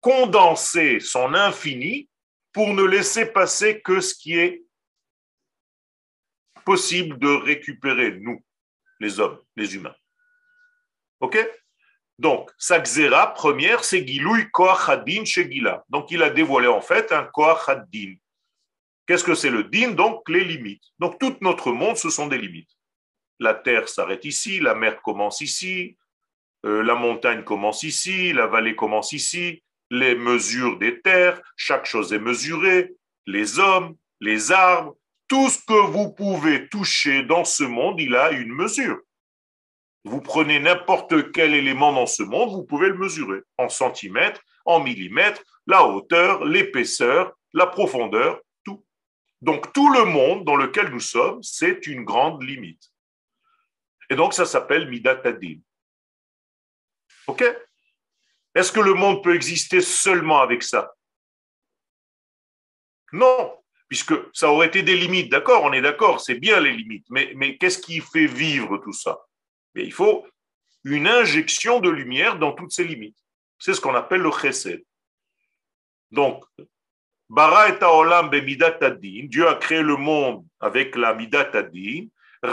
condensé 0.00 1.00
son 1.00 1.34
infini 1.34 2.08
pour 2.52 2.72
ne 2.72 2.84
laisser 2.84 3.26
passer 3.26 3.82
que 3.82 4.00
ce 4.00 4.14
qui 4.14 4.38
est 4.38 4.62
possible 6.64 7.18
de 7.18 7.28
récupérer, 7.28 8.12
nous, 8.20 8.42
les 9.00 9.20
hommes, 9.20 9.38
les 9.56 9.74
humains. 9.74 9.94
OK? 11.20 11.38
Donc, 12.18 12.50
sa 12.56 12.80
première, 13.34 13.84
c'est 13.84 14.06
Gilouy 14.06 14.50
Koachadin 14.50 15.24
chez. 15.24 15.48
Donc, 15.88 16.10
il 16.10 16.22
a 16.22 16.30
dévoilé 16.30 16.68
en 16.68 16.80
fait 16.80 17.10
un 17.12 17.24
Koachadin. 17.24 18.14
Qu'est-ce 19.06 19.24
que 19.24 19.34
c'est 19.34 19.50
le 19.50 19.64
din? 19.64 19.92
Donc, 19.92 20.28
les 20.28 20.44
limites. 20.44 20.82
Donc, 20.98 21.18
tout 21.18 21.36
notre 21.40 21.72
monde, 21.72 21.96
ce 21.96 22.10
sont 22.10 22.26
des 22.26 22.38
limites. 22.38 22.70
La 23.40 23.54
terre 23.54 23.88
s'arrête 23.88 24.24
ici, 24.24 24.60
la 24.60 24.74
mer 24.74 25.00
commence 25.02 25.40
ici, 25.40 25.96
euh, 26.66 26.82
la 26.82 26.94
montagne 26.94 27.44
commence 27.44 27.82
ici, 27.82 28.32
la 28.32 28.46
vallée 28.46 28.74
commence 28.74 29.12
ici, 29.12 29.62
les 29.90 30.14
mesures 30.14 30.78
des 30.78 31.00
terres, 31.00 31.40
chaque 31.56 31.86
chose 31.86 32.12
est 32.12 32.18
mesurée, 32.18 32.94
les 33.26 33.58
hommes, 33.58 33.96
les 34.20 34.52
arbres, 34.52 34.96
tout 35.28 35.48
ce 35.48 35.58
que 35.64 35.86
vous 35.90 36.12
pouvez 36.12 36.68
toucher 36.68 37.22
dans 37.22 37.44
ce 37.44 37.64
monde, 37.64 38.00
il 38.00 38.16
a 38.16 38.32
une 38.32 38.52
mesure. 38.52 38.98
Vous 40.04 40.20
prenez 40.20 40.58
n'importe 40.58 41.32
quel 41.32 41.54
élément 41.54 41.92
dans 41.92 42.06
ce 42.06 42.22
monde, 42.22 42.50
vous 42.50 42.64
pouvez 42.64 42.88
le 42.88 42.96
mesurer 42.96 43.40
en 43.58 43.68
centimètres, 43.68 44.40
en 44.64 44.80
millimètres, 44.80 45.42
la 45.66 45.86
hauteur, 45.86 46.44
l'épaisseur, 46.44 47.32
la 47.52 47.66
profondeur, 47.66 48.40
tout. 48.64 48.84
Donc 49.42 49.72
tout 49.72 49.92
le 49.92 50.04
monde 50.04 50.44
dans 50.44 50.56
lequel 50.56 50.88
nous 50.88 51.00
sommes, 51.00 51.42
c'est 51.42 51.86
une 51.86 52.04
grande 52.04 52.42
limite. 52.42 52.90
Et 54.10 54.16
donc 54.16 54.32
ça 54.32 54.46
s'appelle 54.46 54.88
Midat 54.88 55.20
OK? 57.28 57.44
Est-ce 58.54 58.72
que 58.72 58.80
le 58.80 58.94
monde 58.94 59.22
peut 59.22 59.34
exister 59.34 59.80
seulement 59.80 60.40
avec 60.40 60.62
ça? 60.62 60.92
Non, 63.12 63.56
puisque 63.88 64.14
ça 64.32 64.50
aurait 64.50 64.66
été 64.66 64.82
des 64.82 64.96
limites. 64.96 65.30
D'accord, 65.30 65.62
on 65.62 65.72
est 65.72 65.80
d'accord, 65.80 66.20
c'est 66.20 66.34
bien 66.34 66.60
les 66.60 66.72
limites. 66.72 67.06
Mais, 67.10 67.32
mais 67.36 67.56
qu'est-ce 67.56 67.78
qui 67.78 68.00
fait 68.00 68.26
vivre 68.26 68.78
tout 68.78 68.92
ça? 68.92 69.18
Il 69.74 69.92
faut 69.92 70.26
une 70.84 71.06
injection 71.06 71.80
de 71.80 71.90
lumière 71.90 72.38
dans 72.38 72.52
toutes 72.52 72.72
ces 72.72 72.84
limites. 72.84 73.18
C'est 73.58 73.74
ce 73.74 73.80
qu'on 73.80 73.94
appelle 73.94 74.22
le 74.22 74.30
chesed. 74.30 74.82
Donc, 76.10 76.44
Bara 77.28 77.68
et 77.68 77.78
Dieu 79.28 79.48
a 79.48 79.54
créé 79.56 79.82
le 79.82 79.96
monde 79.96 80.46
avec 80.60 80.96
la 80.96 81.14
midat 81.14 81.50
il 82.42 82.50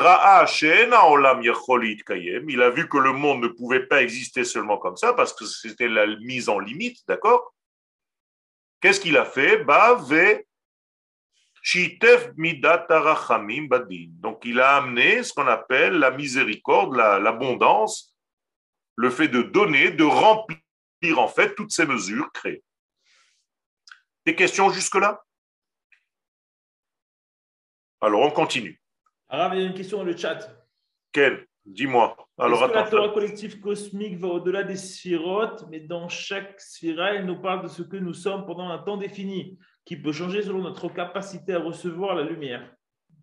a 2.62 2.70
vu 2.72 2.90
que 2.90 2.98
le 2.98 3.12
monde 3.14 3.44
ne 3.44 3.48
pouvait 3.48 3.86
pas 3.86 4.02
exister 4.02 4.44
seulement 4.44 4.78
comme 4.78 4.98
ça 4.98 5.14
parce 5.14 5.34
que 5.34 5.46
c'était 5.46 5.88
la 5.88 6.08
mise 6.08 6.50
en 6.50 6.58
limite, 6.60 7.08
d'accord? 7.08 7.54
Qu'est-ce 8.82 9.00
qu'il 9.00 9.18
a 9.18 9.26
fait? 9.26 9.64
Donc 14.22 14.46
il 14.46 14.60
a 14.60 14.78
amené 14.78 15.24
ce 15.24 15.34
qu'on 15.34 15.48
appelle 15.48 15.94
la 15.94 16.12
miséricorde, 16.12 16.96
l'abondance, 16.96 18.16
le 18.96 19.10
fait 19.10 19.28
de 19.28 19.42
donner, 19.42 19.92
de 19.92 20.04
remplir 20.04 20.60
en 21.18 21.28
fait 21.28 21.54
toutes 21.56 21.72
ces 21.72 21.86
mesures 21.86 22.32
créées. 22.32 22.64
Des 24.26 24.36
questions 24.36 24.70
jusque-là? 24.72 25.24
Alors 28.02 28.22
on 28.22 28.32
continue. 28.32 28.82
Il 29.54 29.60
y 29.60 29.64
a 29.64 29.68
une 29.68 29.74
question 29.74 29.98
dans 29.98 30.04
le 30.04 30.16
chat. 30.16 30.50
Quelle? 31.12 31.46
Dis-moi. 31.66 32.16
Alors, 32.38 32.64
Est-ce 32.64 32.72
que 32.72 32.76
la 32.76 32.84
Torah 32.84 33.10
collective 33.10 33.60
cosmique 33.60 34.18
va 34.20 34.28
au-delà 34.28 34.64
des 34.64 34.76
sphirotes, 34.76 35.66
mais 35.70 35.80
dans 35.80 36.08
chaque 36.10 36.62
sphira, 36.62 37.14
elle 37.14 37.26
nous 37.26 37.42
parle 37.42 37.64
de 37.64 37.68
ce 37.68 37.82
que 37.82 37.98
nous 37.98 38.14
sommes 38.14 38.46
pendant 38.46 38.70
un 38.70 38.78
temps 38.78 38.98
défini, 38.98 39.58
qui 39.84 39.98
peut 39.98 40.12
changer 40.12 40.44
selon 40.44 40.62
notre 40.62 40.90
capacité 40.90 41.54
à 41.54 41.60
recevoir 41.60 42.16
la 42.16 42.24
lumière? 42.24 42.72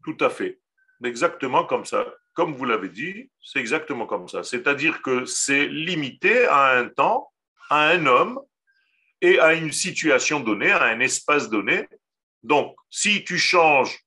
Tout 0.05 0.17
à 0.21 0.29
fait. 0.29 0.61
Exactement 1.05 1.65
comme 1.65 1.85
ça. 1.85 2.05
Comme 2.35 2.55
vous 2.55 2.65
l'avez 2.65 2.89
dit, 2.89 3.31
c'est 3.41 3.61
exactement 3.61 4.07
comme 4.07 4.29
ça. 4.29 4.43
C'est-à-dire 4.43 5.03
que 5.03 5.25
c'est 5.25 5.69
limité 5.69 6.47
à 6.47 6.79
un 6.79 6.89
temps, 6.89 7.31
à 7.71 7.91
un 7.91 8.07
homme 8.07 8.41
et 9.21 9.39
à 9.39 9.55
une 9.55 9.73
situation 9.73 10.41
donnée, 10.41 10.71
à 10.71 10.85
un 10.85 11.01
espace 11.01 11.49
donné. 11.49 11.89
Donc, 12.43 12.75
si 12.91 13.23
tu 13.25 13.39
changes 13.39 14.01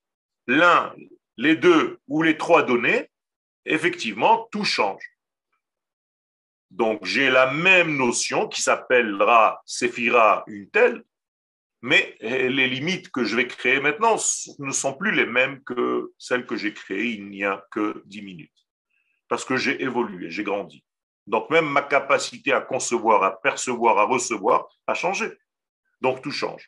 l'un, 0.47 0.93
les 1.37 1.55
deux 1.55 1.99
ou 2.07 2.21
les 2.21 2.37
trois 2.37 2.63
données, 2.63 3.09
effectivement, 3.65 4.47
tout 4.51 4.63
change. 4.63 5.03
Donc, 6.71 7.05
j'ai 7.05 7.29
la 7.29 7.51
même 7.51 7.95
notion 7.95 8.47
qui 8.47 8.61
s'appellera 8.61 9.61
Séphira 9.65 10.43
une 10.47 10.69
telle, 10.69 11.03
mais 11.81 12.17
les 12.19 12.67
limites 12.67 13.11
que 13.11 13.23
je 13.23 13.35
vais 13.35 13.47
créer 13.47 13.79
maintenant 13.79 14.17
ne 14.59 14.71
sont 14.71 14.93
plus 14.93 15.11
les 15.11 15.25
mêmes 15.25 15.63
que 15.63 16.11
celles 16.17 16.45
que 16.45 16.55
j'ai 16.55 16.73
créées 16.73 17.11
il 17.11 17.29
n'y 17.29 17.43
a 17.43 17.63
que 17.71 18.01
dix 18.05 18.21
minutes. 18.21 18.51
Parce 19.27 19.45
que 19.45 19.55
j'ai 19.55 19.81
évolué, 19.81 20.29
j'ai 20.31 20.43
grandi. 20.43 20.83
Donc, 21.27 21.49
même 21.49 21.65
ma 21.65 21.81
capacité 21.81 22.53
à 22.53 22.61
concevoir, 22.61 23.23
à 23.23 23.39
percevoir, 23.39 23.97
à 23.97 24.03
recevoir 24.03 24.67
a 24.87 24.93
changé. 24.93 25.31
Donc, 26.01 26.21
tout 26.21 26.31
change. 26.31 26.67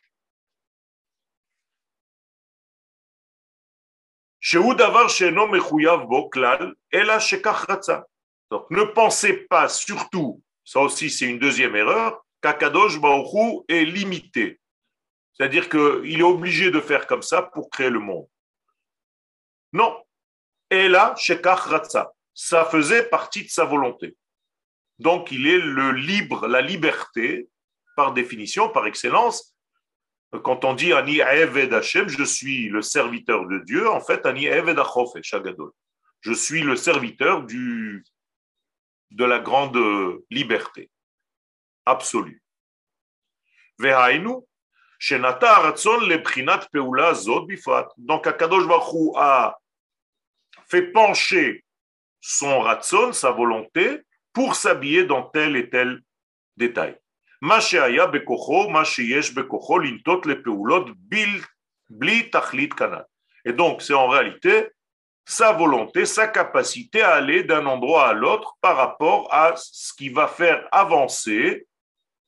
Donc 8.50 8.70
ne 8.70 8.82
pensez 8.84 9.34
pas 9.34 9.68
surtout, 9.68 10.42
ça 10.64 10.80
aussi 10.80 11.10
c'est 11.10 11.26
une 11.26 11.38
deuxième 11.38 11.76
erreur, 11.76 12.24
qu'Akadosh 12.40 12.98
Baruch 13.00 13.64
est 13.68 13.84
limité. 13.84 14.60
C'est-à-dire 15.32 15.68
qu'il 15.68 16.18
est 16.18 16.22
obligé 16.22 16.70
de 16.70 16.80
faire 16.80 17.06
comme 17.06 17.22
ça 17.22 17.42
pour 17.42 17.68
créer 17.70 17.90
le 17.90 18.00
monde. 18.00 18.26
Non. 19.72 20.02
Et 20.70 20.88
là, 20.88 21.14
ça 22.34 22.64
faisait 22.64 23.04
partie 23.04 23.44
de 23.44 23.50
sa 23.50 23.64
volonté. 23.64 24.16
Donc 24.98 25.30
il 25.30 25.46
est 25.46 25.58
le 25.58 25.92
libre, 25.92 26.48
la 26.48 26.60
liberté, 26.60 27.48
par 27.96 28.12
définition, 28.14 28.68
par 28.68 28.86
excellence, 28.86 29.54
quand 30.44 30.64
on 30.64 30.74
dit 30.74 30.92
Ani 30.92 31.20
Eved 31.20 31.72
Hashem, 31.72 32.08
je 32.08 32.24
suis 32.24 32.68
le 32.68 32.82
serviteur 32.82 33.46
de 33.46 33.58
Dieu, 33.58 33.88
en 33.88 34.00
fait, 34.00 34.26
Ani 34.26 34.46
Eved 34.46 34.78
Achofesh. 34.78 35.34
Je 36.20 36.32
suis 36.32 36.62
le 36.62 36.76
serviteur 36.76 37.44
de 37.44 38.02
la 39.24 39.38
grande 39.38 39.78
liberté 40.30 40.90
absolue. 41.86 42.42
Vehainu, 43.78 44.42
Shenata 44.98 45.60
Ratzon 45.60 46.00
le 46.06 46.22
Peula 46.72 47.14
Zod. 47.14 47.48
Donc, 47.96 48.26
Akadosh 48.26 48.66
Baruch 48.66 49.14
a 49.16 49.56
fait 50.68 50.92
pencher 50.92 51.64
son 52.20 52.60
Ratzon, 52.60 53.12
sa 53.12 53.30
volonté, 53.30 54.02
pour 54.32 54.56
s'habiller 54.56 55.04
dans 55.04 55.22
tel 55.22 55.56
et 55.56 55.70
tel 55.70 56.02
détail. 56.56 56.98
Et 63.44 63.52
donc, 63.52 63.82
c'est 63.82 63.94
en 63.94 64.08
réalité 64.08 64.68
sa 65.24 65.52
volonté, 65.52 66.06
sa 66.06 66.26
capacité 66.26 67.02
à 67.02 67.12
aller 67.12 67.44
d'un 67.44 67.66
endroit 67.66 68.08
à 68.08 68.12
l'autre 68.14 68.56
par 68.62 68.76
rapport 68.76 69.28
à 69.32 69.52
ce 69.56 69.92
qui 69.92 70.08
va 70.08 70.26
faire 70.26 70.66
avancer 70.72 71.66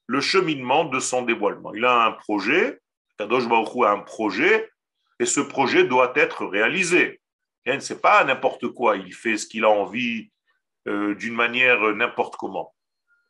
le 0.06 0.20
cheminement 0.20 0.84
de 0.84 1.00
son 1.00 1.22
dévoilement. 1.22 1.72
Il 1.74 1.84
a 1.86 2.04
un 2.04 2.12
projet, 2.12 2.78
Kadosh 3.18 3.48
Baruch 3.48 3.84
a 3.86 3.92
un 3.92 4.00
projet, 4.00 4.70
et 5.18 5.24
ce 5.24 5.40
projet 5.40 5.84
doit 5.84 6.12
être 6.14 6.44
réalisé. 6.44 7.20
Ce 7.66 7.92
n'est 7.92 8.00
pas 8.00 8.22
n'importe 8.24 8.68
quoi, 8.68 8.96
il 8.96 9.14
fait 9.14 9.38
ce 9.38 9.46
qu'il 9.46 9.64
a 9.64 9.70
envie 9.70 10.30
euh, 10.86 11.14
d'une 11.14 11.34
manière 11.34 11.80
n'importe 11.94 12.36
comment. 12.36 12.74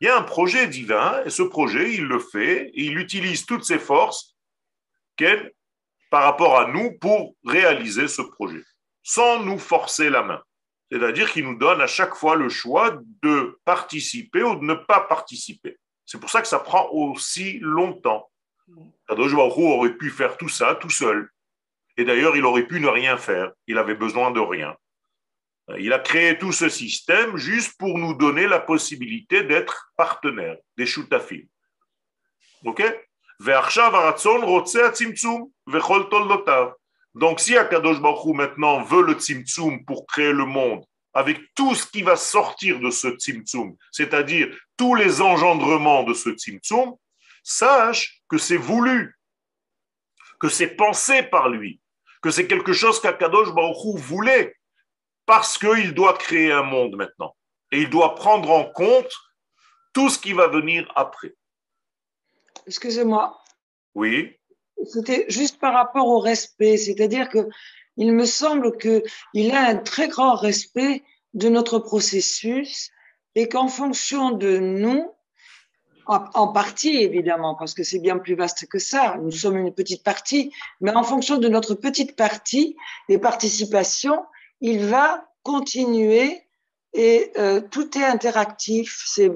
Il 0.00 0.06
y 0.06 0.08
a 0.08 0.16
un 0.16 0.22
projet 0.22 0.66
divin, 0.66 1.22
et 1.24 1.30
ce 1.30 1.42
projet, 1.42 1.94
il 1.94 2.04
le 2.04 2.18
fait, 2.18 2.68
et 2.68 2.84
il 2.84 2.98
utilise 2.98 3.44
toutes 3.44 3.64
ses 3.64 3.78
forces 3.78 4.34
par 6.10 6.24
rapport 6.24 6.58
à 6.58 6.68
nous 6.68 6.92
pour 6.98 7.36
réaliser 7.44 8.08
ce 8.08 8.22
projet 8.22 8.64
sans 9.02 9.42
nous 9.42 9.58
forcer 9.58 10.10
la 10.10 10.22
main. 10.22 10.42
C'est-à-dire 10.90 11.30
qu'il 11.30 11.44
nous 11.44 11.56
donne 11.56 11.80
à 11.80 11.86
chaque 11.86 12.14
fois 12.14 12.36
le 12.36 12.48
choix 12.48 12.98
de 13.22 13.58
participer 13.64 14.42
ou 14.42 14.56
de 14.56 14.64
ne 14.64 14.74
pas 14.74 15.00
participer. 15.00 15.78
C'est 16.04 16.18
pour 16.18 16.30
ça 16.30 16.42
que 16.42 16.48
ça 16.48 16.58
prend 16.58 16.88
aussi 16.90 17.58
longtemps. 17.60 18.28
Kadosh 19.08 19.34
aurait 19.34 19.94
pu 19.94 20.10
faire 20.10 20.36
tout 20.36 20.48
ça 20.48 20.74
tout 20.74 20.90
seul. 20.90 21.28
Et 21.96 22.04
d'ailleurs, 22.04 22.36
il 22.36 22.44
aurait 22.44 22.66
pu 22.66 22.80
ne 22.80 22.88
rien 22.88 23.16
faire. 23.16 23.52
Il 23.66 23.78
avait 23.78 23.94
besoin 23.94 24.30
de 24.30 24.40
rien. 24.40 24.76
Il 25.78 25.92
a 25.92 25.98
créé 25.98 26.38
tout 26.38 26.52
ce 26.52 26.68
système 26.68 27.36
juste 27.36 27.78
pour 27.78 27.98
nous 27.98 28.14
donner 28.14 28.46
la 28.46 28.60
possibilité 28.60 29.42
d'être 29.42 29.92
partenaires, 29.96 30.56
des 30.76 30.86
shutafim. 30.86 31.42
OK? 32.64 32.82
donc, 37.14 37.40
si 37.40 37.56
Akadosh 37.56 38.00
Baruch 38.00 38.34
maintenant 38.34 38.82
veut 38.82 39.02
le 39.02 39.14
Tzimtzum 39.14 39.84
pour 39.86 40.06
créer 40.06 40.32
le 40.32 40.44
monde, 40.44 40.84
avec 41.14 41.38
tout 41.54 41.74
ce 41.74 41.86
qui 41.86 42.02
va 42.02 42.16
sortir 42.16 42.80
de 42.80 42.90
ce 42.90 43.08
Tzimtzum, 43.08 43.76
c'est-à-dire 43.90 44.54
tous 44.76 44.94
les 44.94 45.22
engendrements 45.22 46.02
de 46.02 46.12
ce 46.12 46.30
Tzimtzum, 46.30 46.94
sache 47.42 48.22
que 48.28 48.36
c'est 48.36 48.58
voulu, 48.58 49.16
que 50.38 50.48
c'est 50.48 50.76
pensé 50.76 51.22
par 51.22 51.48
lui, 51.48 51.80
que 52.20 52.30
c'est 52.30 52.46
quelque 52.46 52.74
chose 52.74 53.00
qu'Akadosh 53.00 53.52
Baruch 53.54 53.96
voulait, 53.96 54.54
parce 55.30 55.58
qu'il 55.58 55.94
doit 55.94 56.14
créer 56.14 56.50
un 56.50 56.64
monde 56.64 56.96
maintenant. 56.96 57.36
Et 57.70 57.82
il 57.82 57.88
doit 57.88 58.16
prendre 58.16 58.50
en 58.50 58.64
compte 58.64 59.12
tout 59.92 60.08
ce 60.08 60.18
qui 60.18 60.32
va 60.32 60.48
venir 60.48 60.90
après. 60.96 61.36
Excusez-moi. 62.66 63.38
Oui. 63.94 64.36
C'était 64.84 65.26
juste 65.28 65.60
par 65.60 65.72
rapport 65.72 66.08
au 66.08 66.18
respect, 66.18 66.76
c'est-à-dire 66.76 67.28
que 67.28 67.48
il 67.96 68.12
me 68.12 68.24
semble 68.24 68.76
qu'il 68.76 69.52
a 69.52 69.68
un 69.68 69.76
très 69.76 70.08
grand 70.08 70.34
respect 70.34 71.04
de 71.34 71.48
notre 71.48 71.78
processus 71.78 72.90
et 73.36 73.48
qu'en 73.48 73.68
fonction 73.68 74.32
de 74.32 74.58
nous, 74.58 75.14
en 76.06 76.48
partie 76.48 76.96
évidemment, 77.04 77.54
parce 77.54 77.74
que 77.74 77.84
c'est 77.84 78.00
bien 78.00 78.18
plus 78.18 78.34
vaste 78.34 78.66
que 78.66 78.80
ça, 78.80 79.16
nous 79.22 79.30
sommes 79.30 79.58
une 79.58 79.72
petite 79.72 80.02
partie, 80.02 80.52
mais 80.80 80.90
en 80.90 81.04
fonction 81.04 81.38
de 81.38 81.46
notre 81.46 81.76
petite 81.76 82.16
partie, 82.16 82.76
les 83.08 83.18
participations, 83.18 84.24
il 84.60 84.86
va 84.86 85.24
continuer 85.42 86.42
et 86.92 87.30
euh, 87.38 87.60
tout 87.60 87.96
est 87.96 88.04
interactif, 88.04 89.04
c'est 89.06 89.30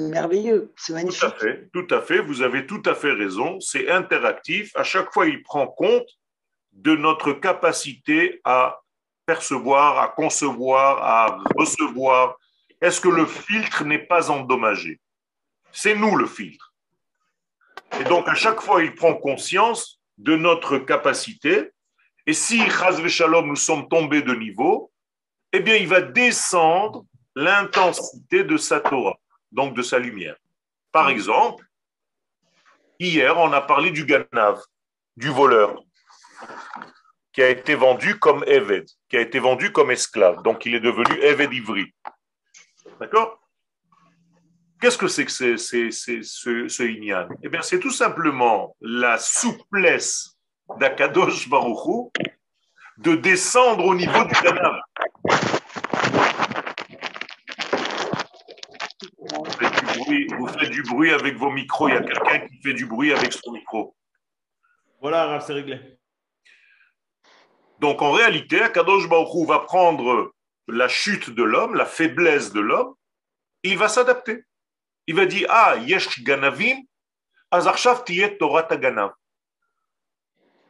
merveilleux, 0.00 0.72
c'est 0.76 0.94
magnifique. 0.94 1.20
Tout 1.20 1.26
à 1.26 1.32
fait, 1.32 1.68
tout 1.72 1.86
à 1.90 2.00
fait, 2.00 2.20
vous 2.20 2.42
avez 2.42 2.66
tout 2.66 2.82
à 2.86 2.94
fait 2.94 3.12
raison, 3.12 3.60
c'est 3.60 3.90
interactif. 3.90 4.74
À 4.74 4.82
chaque 4.82 5.12
fois, 5.12 5.26
il 5.26 5.42
prend 5.42 5.66
compte 5.66 6.08
de 6.72 6.96
notre 6.96 7.32
capacité 7.32 8.40
à 8.44 8.80
percevoir, 9.26 9.98
à 9.98 10.08
concevoir, 10.08 11.02
à 11.02 11.38
recevoir. 11.54 12.38
Est-ce 12.80 13.00
que 13.00 13.08
le 13.08 13.26
filtre 13.26 13.84
n'est 13.84 14.06
pas 14.06 14.30
endommagé? 14.30 15.00
C'est 15.70 15.94
nous 15.94 16.16
le 16.16 16.26
filtre. 16.26 16.72
Et 18.00 18.04
donc, 18.04 18.26
à 18.28 18.34
chaque 18.34 18.60
fois, 18.60 18.82
il 18.82 18.94
prend 18.94 19.14
conscience 19.14 20.00
de 20.16 20.34
notre 20.34 20.78
capacité. 20.78 21.72
Et 22.28 22.34
si, 22.34 22.60
Shalom, 23.08 23.46
nous 23.46 23.56
sommes 23.56 23.88
tombés 23.88 24.20
de 24.20 24.34
niveau, 24.34 24.92
eh 25.50 25.60
bien, 25.60 25.76
il 25.76 25.88
va 25.88 26.02
descendre 26.02 27.06
l'intensité 27.34 28.44
de 28.44 28.58
sa 28.58 28.80
Torah, 28.80 29.16
donc 29.50 29.74
de 29.74 29.80
sa 29.80 29.98
lumière. 29.98 30.36
Par 30.92 31.08
exemple, 31.08 31.64
hier, 32.98 33.38
on 33.38 33.50
a 33.54 33.62
parlé 33.62 33.90
du 33.92 34.04
Ganav, 34.04 34.60
du 35.16 35.30
voleur, 35.30 35.82
qui 37.32 37.40
a 37.40 37.48
été 37.48 37.74
vendu 37.74 38.18
comme 38.18 38.44
Eved, 38.46 38.84
qui 39.08 39.16
a 39.16 39.22
été 39.22 39.38
vendu 39.38 39.72
comme 39.72 39.90
esclave. 39.90 40.42
Donc, 40.42 40.66
il 40.66 40.74
est 40.74 40.80
devenu 40.80 41.18
Eved 41.22 41.50
Ivri. 41.54 41.94
D'accord? 43.00 43.40
Qu'est-ce 44.82 44.98
que 44.98 45.08
c'est 45.08 45.24
que 45.24 45.32
c'est, 45.32 45.56
ce, 45.56 46.68
ce 46.68 46.82
Inyan? 46.82 47.26
Eh 47.42 47.48
bien, 47.48 47.62
c'est 47.62 47.80
tout 47.80 47.90
simplement 47.90 48.76
la 48.82 49.16
souplesse 49.16 50.37
d'Akadosh 50.76 51.48
Baruchou 51.48 52.12
de 52.98 53.14
descendre 53.14 53.84
au 53.84 53.94
niveau 53.94 54.24
du 54.24 54.34
Ganav. 54.42 54.80
Vous 60.38 60.46
faites, 60.48 60.70
du 60.70 60.82
bruit, 60.82 61.12
avec 61.12 61.36
vos 61.36 61.50
micros. 61.50 61.88
Il 61.88 61.94
y 61.94 61.98
a 61.98 62.02
quelqu'un 62.02 62.46
qui 62.46 62.60
fait 62.62 62.74
du 62.74 62.86
bruit 62.86 63.12
avec 63.12 63.32
son 63.32 63.52
micro. 63.52 63.94
Voilà, 65.00 65.40
c'est 65.40 65.52
réglé. 65.52 65.98
Donc 67.80 68.02
en 68.02 68.12
réalité, 68.12 68.60
Akadosh 68.62 69.08
Baruch 69.08 69.46
va 69.46 69.60
prendre 69.60 70.32
la 70.66 70.88
chute 70.88 71.30
de 71.30 71.42
l'homme, 71.42 71.74
la 71.74 71.86
faiblesse 71.86 72.52
de 72.52 72.60
l'homme, 72.60 72.94
il 73.62 73.78
va 73.78 73.88
s'adapter. 73.88 74.44
Il 75.06 75.14
va 75.14 75.26
dire 75.26 75.46
Ah, 75.50 75.76
yesh 75.76 76.22
ganavim, 76.22 76.76
azarshav 77.50 78.04
tiyet 78.04 78.36
Torah 78.38 78.64
ganav. 78.76 79.12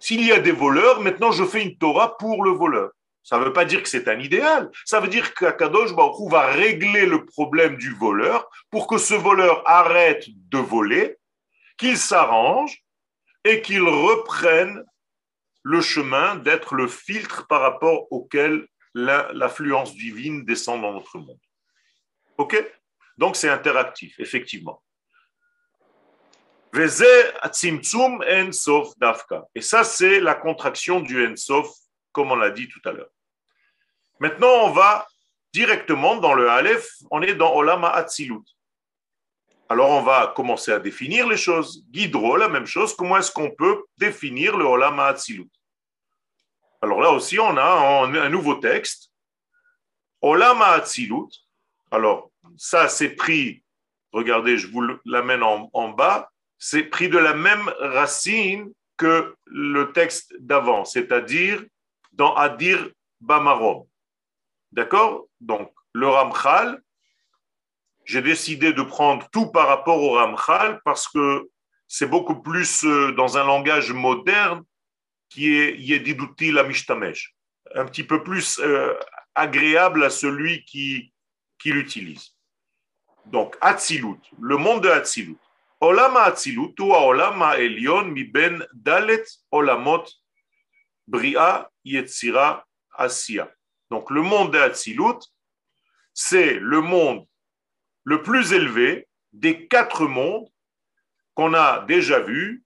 S'il 0.00 0.24
y 0.24 0.32
a 0.32 0.38
des 0.38 0.52
voleurs, 0.52 1.00
maintenant 1.00 1.32
je 1.32 1.44
fais 1.44 1.62
une 1.62 1.76
Torah 1.76 2.16
pour 2.16 2.44
le 2.44 2.50
voleur. 2.50 2.90
Ça 3.22 3.38
ne 3.38 3.44
veut 3.44 3.52
pas 3.52 3.64
dire 3.64 3.82
que 3.82 3.88
c'est 3.88 4.08
un 4.08 4.18
idéal. 4.18 4.70
Ça 4.84 5.00
veut 5.00 5.08
dire 5.08 5.34
qu'Akadosh 5.34 5.94
Baruch 5.94 6.30
va 6.30 6.46
régler 6.46 7.04
le 7.04 7.26
problème 7.26 7.76
du 7.76 7.94
voleur 7.94 8.48
pour 8.70 8.86
que 8.86 8.96
ce 8.96 9.14
voleur 9.14 9.62
arrête 9.68 10.24
de 10.28 10.58
voler, 10.58 11.16
qu'il 11.76 11.98
s'arrange 11.98 12.82
et 13.44 13.60
qu'il 13.60 13.82
reprenne 13.82 14.82
le 15.62 15.80
chemin 15.82 16.36
d'être 16.36 16.74
le 16.74 16.88
filtre 16.88 17.46
par 17.46 17.60
rapport 17.60 18.10
auquel 18.10 18.66
l'affluence 18.94 19.94
divine 19.94 20.44
descend 20.46 20.80
dans 20.80 20.94
notre 20.94 21.18
monde. 21.18 21.38
OK? 22.38 22.56
Donc 23.18 23.36
c'est 23.36 23.50
interactif, 23.50 24.18
effectivement. 24.20 24.82
Et 26.74 26.88
ça, 29.62 29.84
c'est 29.84 30.20
la 30.20 30.34
contraction 30.34 31.00
du 31.00 31.26
Ensof, 31.26 31.70
comme 32.12 32.30
on 32.30 32.36
l'a 32.36 32.50
dit 32.50 32.68
tout 32.68 32.86
à 32.88 32.92
l'heure. 32.92 33.10
Maintenant, 34.20 34.64
on 34.64 34.70
va 34.70 35.06
directement 35.52 36.16
dans 36.16 36.34
le 36.34 36.50
Aleph, 36.50 36.88
on 37.10 37.22
est 37.22 37.34
dans 37.34 37.54
Olama 37.54 37.88
Atzilut. 37.88 38.44
Alors, 39.68 39.90
on 39.90 40.02
va 40.02 40.32
commencer 40.34 40.72
à 40.72 40.78
définir 40.78 41.28
les 41.28 41.36
choses. 41.36 41.84
Guidro, 41.90 42.36
la 42.36 42.48
même 42.48 42.66
chose, 42.66 42.94
comment 42.94 43.18
est-ce 43.18 43.32
qu'on 43.32 43.50
peut 43.50 43.84
définir 43.98 44.56
le 44.56 44.64
Olama 44.64 45.06
Atzilut 45.06 45.50
Alors 46.80 47.00
là 47.00 47.10
aussi, 47.10 47.38
on 47.38 47.56
a 47.56 48.04
un, 48.04 48.28
nouveau 48.28 48.54
texte. 48.54 49.10
Olama 50.20 50.66
Atzilut. 50.66 51.28
Alors, 51.90 52.30
ça, 52.56 52.88
c'est 52.88 53.10
pris, 53.10 53.62
regardez, 54.12 54.58
je 54.58 54.68
vous 54.68 54.82
l'amène 55.04 55.42
en, 55.42 55.70
en 55.72 55.88
bas, 55.90 56.30
c'est 56.58 56.84
pris 56.84 57.08
de 57.08 57.18
la 57.18 57.34
même 57.34 57.72
racine 57.78 58.72
que 58.96 59.34
le 59.46 59.92
texte 59.92 60.34
d'avant, 60.40 60.84
c'est-à-dire 60.84 61.64
dans 62.12 62.34
Adir 62.34 62.90
Bamarom. 63.20 63.86
D'accord? 64.72 65.28
Donc, 65.40 65.72
le 65.92 66.08
Ramchal, 66.08 66.82
j'ai 68.04 68.22
décidé 68.22 68.72
de 68.72 68.82
prendre 68.82 69.28
tout 69.30 69.50
par 69.50 69.68
rapport 69.68 70.02
au 70.02 70.14
Ramchal 70.14 70.80
parce 70.84 71.08
que 71.08 71.48
c'est 71.86 72.06
beaucoup 72.06 72.42
plus 72.42 72.84
euh, 72.84 73.12
dans 73.12 73.38
un 73.38 73.44
langage 73.44 73.92
moderne 73.92 74.62
qui 75.28 75.54
est 75.54 75.76
Yedidouti 75.78 76.52
la 76.52 76.64
Mishtamesh, 76.64 77.34
un 77.74 77.84
petit 77.84 78.04
peu 78.04 78.22
plus 78.22 78.58
euh, 78.60 78.94
agréable 79.34 80.04
à 80.04 80.10
celui 80.10 80.64
qui, 80.64 81.12
qui 81.58 81.70
l'utilise. 81.72 82.34
Donc, 83.26 83.56
Atzilut, 83.60 84.20
le 84.40 84.56
monde 84.56 84.82
de 84.82 84.88
Atzilut. 84.88 85.36
Donc 93.90 94.10
le 94.10 94.22
monde 94.22 94.52
d'Atsilut, 94.52 95.20
c'est 96.12 96.54
le 96.54 96.80
monde 96.80 97.26
le 98.04 98.22
plus 98.22 98.52
élevé 98.52 99.06
des 99.32 99.68
quatre 99.68 100.06
mondes 100.06 100.48
qu'on 101.34 101.54
a 101.54 101.84
déjà 101.86 102.20
vus 102.20 102.64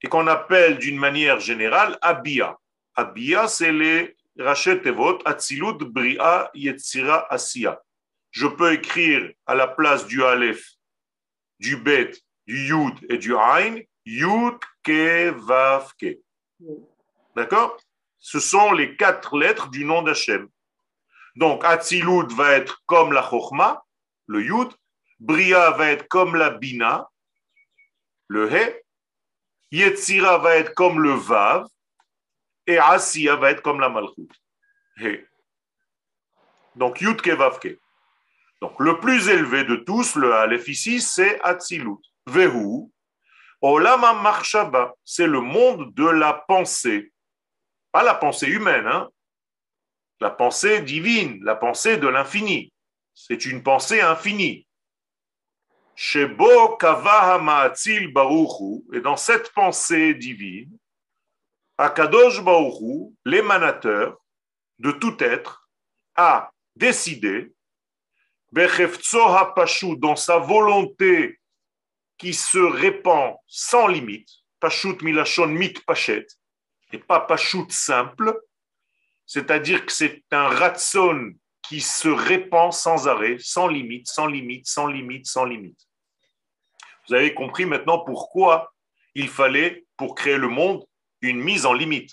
et 0.00 0.08
qu'on 0.08 0.26
appelle 0.26 0.78
d'une 0.78 0.98
manière 0.98 1.40
générale 1.40 1.98
Abia. 2.00 2.58
Abia, 2.94 3.46
c'est 3.46 3.72
les 3.72 4.16
Rachet 4.38 4.80
Tevot, 4.80 5.18
Atzilut, 5.26 5.78
Bria, 5.84 6.50
Yetzira, 6.54 7.26
Asiya. 7.32 7.80
Je 8.30 8.46
peux 8.46 8.72
écrire 8.72 9.32
à 9.46 9.54
la 9.54 9.68
place 9.68 10.06
du 10.06 10.24
Aleph, 10.24 10.72
du 11.60 11.76
Bet, 11.76 12.12
du 12.46 12.68
Yud 12.68 12.94
et 13.08 13.18
du 13.18 13.34
Ain, 13.34 13.80
Yud, 14.04 14.58
Ke, 14.82 15.30
Vav, 15.30 15.92
Ke. 16.00 16.18
D'accord? 17.36 17.76
Ce 18.18 18.40
sont 18.40 18.72
les 18.72 18.96
quatre 18.96 19.36
lettres 19.36 19.68
du 19.68 19.84
nom 19.84 20.02
d'Hachem. 20.02 20.48
Donc, 21.36 21.64
Atzilut 21.64 22.32
va 22.34 22.52
être 22.52 22.82
comme 22.86 23.12
la 23.12 23.22
Chochma, 23.22 23.82
le 24.26 24.42
Yud. 24.42 24.68
Bria 25.20 25.70
va 25.70 25.90
être 25.90 26.08
comme 26.08 26.36
la 26.36 26.50
Bina, 26.50 27.08
le 28.28 28.50
He. 28.52 28.82
Yetzira 29.70 30.38
va 30.38 30.56
être 30.56 30.74
comme 30.74 31.02
le 31.02 31.12
Vav. 31.12 31.66
Et 32.66 32.78
Asiya 32.78 33.36
va 33.36 33.50
être 33.50 33.62
comme 33.62 33.80
la 33.80 33.88
Malchut. 33.88 34.30
He. 34.96 35.26
Donc, 36.76 37.00
Yud 37.00 37.20
Ke 37.20 37.30
Vav 37.30 37.58
Ke. 37.58 37.78
Donc, 38.62 38.78
le 38.80 38.98
plus 38.98 39.28
élevé 39.28 39.64
de 39.64 39.76
tous, 39.76 40.14
le 40.16 40.32
Aleph 40.32 40.68
ici, 40.68 41.00
c'est 41.00 41.40
Atzilut. 41.42 42.00
Vehu. 42.26 42.90
C'est 45.04 45.26
le 45.26 45.40
monde 45.40 45.94
de 45.94 46.06
la 46.06 46.34
pensée. 46.34 47.12
Pas 47.92 48.02
la 48.02 48.14
pensée 48.14 48.48
humaine, 48.48 48.86
hein? 48.86 49.08
la 50.20 50.30
pensée 50.30 50.80
divine, 50.80 51.42
la 51.42 51.54
pensée 51.54 51.96
de 51.96 52.08
l'infini. 52.08 52.72
C'est 53.14 53.46
une 53.46 53.62
pensée 53.62 54.00
infinie. 54.00 54.66
Shebo 55.94 56.76
baruchu, 58.12 58.82
et 58.92 59.00
dans 59.00 59.16
cette 59.16 59.52
pensée 59.52 60.14
divine, 60.14 60.76
Akadosh 61.78 62.42
baruchu, 62.42 63.14
l'émanateur 63.24 64.18
de 64.78 64.90
tout 64.90 65.16
être, 65.20 65.68
a 66.16 66.50
décidé, 66.74 67.52
bechefzo 68.52 69.24
dans 69.96 70.16
sa 70.16 70.38
volonté 70.38 71.38
qui 72.18 72.34
se 72.34 72.58
répand 72.58 73.36
sans 73.46 73.86
limite, 73.86 74.28
pashut 74.60 74.96
milachon 75.02 75.48
mit 75.48 75.74
pachet, 75.86 76.26
et 76.92 76.98
pas 76.98 77.20
pashut 77.20 77.70
simple, 77.70 78.40
c'est-à-dire 79.26 79.84
que 79.84 79.92
c'est 79.92 80.22
un 80.30 80.48
ratson 80.48 81.32
qui 81.62 81.80
se 81.80 82.08
répand 82.08 82.72
sans 82.72 83.08
arrêt, 83.08 83.36
sans 83.40 83.68
limite, 83.68 84.06
sans 84.06 84.26
limite, 84.26 84.66
sans 84.66 84.86
limite, 84.86 85.26
sans 85.26 85.44
limite. 85.44 85.80
Vous 87.08 87.14
avez 87.14 87.34
compris 87.34 87.64
maintenant 87.66 87.98
pourquoi 87.98 88.72
il 89.14 89.28
fallait, 89.28 89.84
pour 89.96 90.14
créer 90.14 90.36
le 90.36 90.48
monde, 90.48 90.84
une 91.20 91.40
mise 91.40 91.66
en 91.66 91.72
limite. 91.72 92.10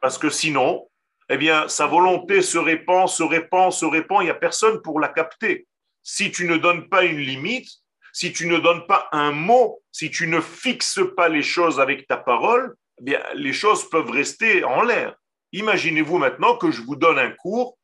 Parce 0.00 0.18
que 0.18 0.30
sinon, 0.30 0.88
eh 1.28 1.36
bien, 1.36 1.68
sa 1.68 1.86
volonté 1.86 2.42
se 2.42 2.58
répand, 2.58 3.08
se 3.08 3.22
répand, 3.22 3.72
se 3.72 3.84
répand, 3.84 4.22
il 4.22 4.24
n'y 4.24 4.30
a 4.30 4.34
personne 4.34 4.82
pour 4.82 5.00
la 5.00 5.08
capter. 5.08 5.66
Si 6.02 6.32
tu 6.32 6.46
ne 6.46 6.56
donnes 6.56 6.88
pas 6.88 7.04
une 7.04 7.18
limite, 7.18 7.70
si 8.12 8.32
tu 8.32 8.46
ne 8.46 8.58
donnes 8.58 8.86
pas 8.86 9.08
un 9.12 9.32
mot, 9.32 9.82
si 9.92 10.10
tu 10.10 10.26
ne 10.26 10.40
fixes 10.40 11.00
pas 11.16 11.28
les 11.28 11.42
choses 11.42 11.80
avec 11.80 12.06
ta 12.06 12.16
parole, 12.16 12.76
eh 12.98 13.04
bien, 13.04 13.22
les 13.34 13.52
choses 13.52 13.88
peuvent 13.88 14.10
rester 14.10 14.64
en 14.64 14.82
l'air. 14.82 15.16
Imaginez-vous 15.52 16.18
maintenant 16.18 16.56
que 16.56 16.70
je 16.70 16.82
vous 16.82 16.96
donne 16.96 17.18
un 17.18 17.30
cours 17.30 17.78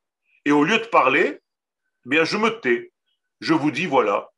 et 0.45 0.53
au 0.53 0.65
lieu 0.65 0.79
de 0.79 0.87
parler, 0.87 1.41
eh 2.07 2.09
bien, 2.09 2.25
je 2.25 2.37
me 2.37 2.51
tais. 2.61 2.93
Je 3.41 3.55
vous 3.55 3.71
dis, 3.71 3.87
voilà, 3.87 4.31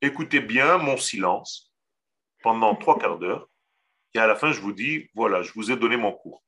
écoutez 0.00 0.40
bien 0.40 0.78
mon 0.78 0.96
silence 0.96 1.72
pendant 2.42 2.74
trois 2.74 2.98
quarts 2.98 3.18
d'heure 3.18 3.48
et 4.14 4.18
à 4.18 4.26
la 4.26 4.36
fin, 4.36 4.52
je 4.52 4.60
vous 4.60 4.72
dis, 4.72 5.08
voilà, 5.14 5.42
je 5.42 5.52
vous 5.52 5.70
ai 5.70 5.76
donné 5.76 5.96
mon 5.96 6.12
cours. 6.12 6.42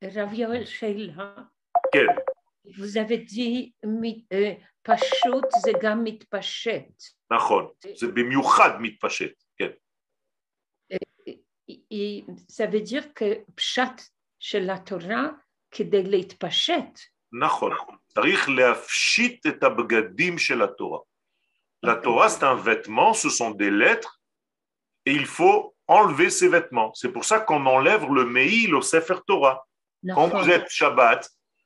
Rav 0.00 0.32
Sheila, 0.64 1.50
Quel? 1.92 2.08
vous 2.76 2.98
avez 2.98 3.18
dit 3.18 3.74
mit- 4.87 4.89
euh, 4.89 4.95
pashut 4.95 5.59
זה 5.65 5.71
גם 5.81 6.03
מתפשט. 6.03 7.03
נכון, 7.31 7.67
זה 7.95 8.07
במיוחד 8.07 8.69
מתפשט. 8.81 9.33
כן. 9.57 9.69
Et 11.91 12.25
ça 12.49 12.65
veut 12.67 12.81
dire 12.81 13.13
que 13.13 13.43
pshat 13.55 14.01
של 14.39 14.69
התורה 14.69 15.27
כדי 15.71 16.03
להתפשט. 16.03 16.99
נכון, 17.41 17.71
צריך 18.07 18.49
להפשיט 18.49 19.47
את 19.47 19.63
הבגדים 19.63 20.37
של 20.37 20.61
התורה. 20.61 20.99
La 21.85 21.95
Torah, 21.95 22.29
c'est 22.29 22.43
un 22.43 22.55
vêtement, 22.55 23.13
ce 23.13 23.29
sont 23.29 23.51
des 23.51 23.69
lettres, 23.69 24.13
et 25.05 25.11
il 25.11 25.25
faut 25.25 25.73
enlever 25.87 26.29
ces 26.29 26.47
vêtements. 26.47 26.93
C'est 26.93 27.11
pour 27.11 27.25
ça 27.25 27.39
qu'on 27.41 27.65
enlève 27.65 28.03
le 28.17 28.23
Meil 28.25 28.73
au 28.73 28.81
Sefer 28.81 29.19
Torah. 29.27 29.57
Quand 30.15 30.27
נכון, 30.27 30.41
vous 30.41 30.49
êtes 30.49 30.69
Shabbat, 30.69 31.21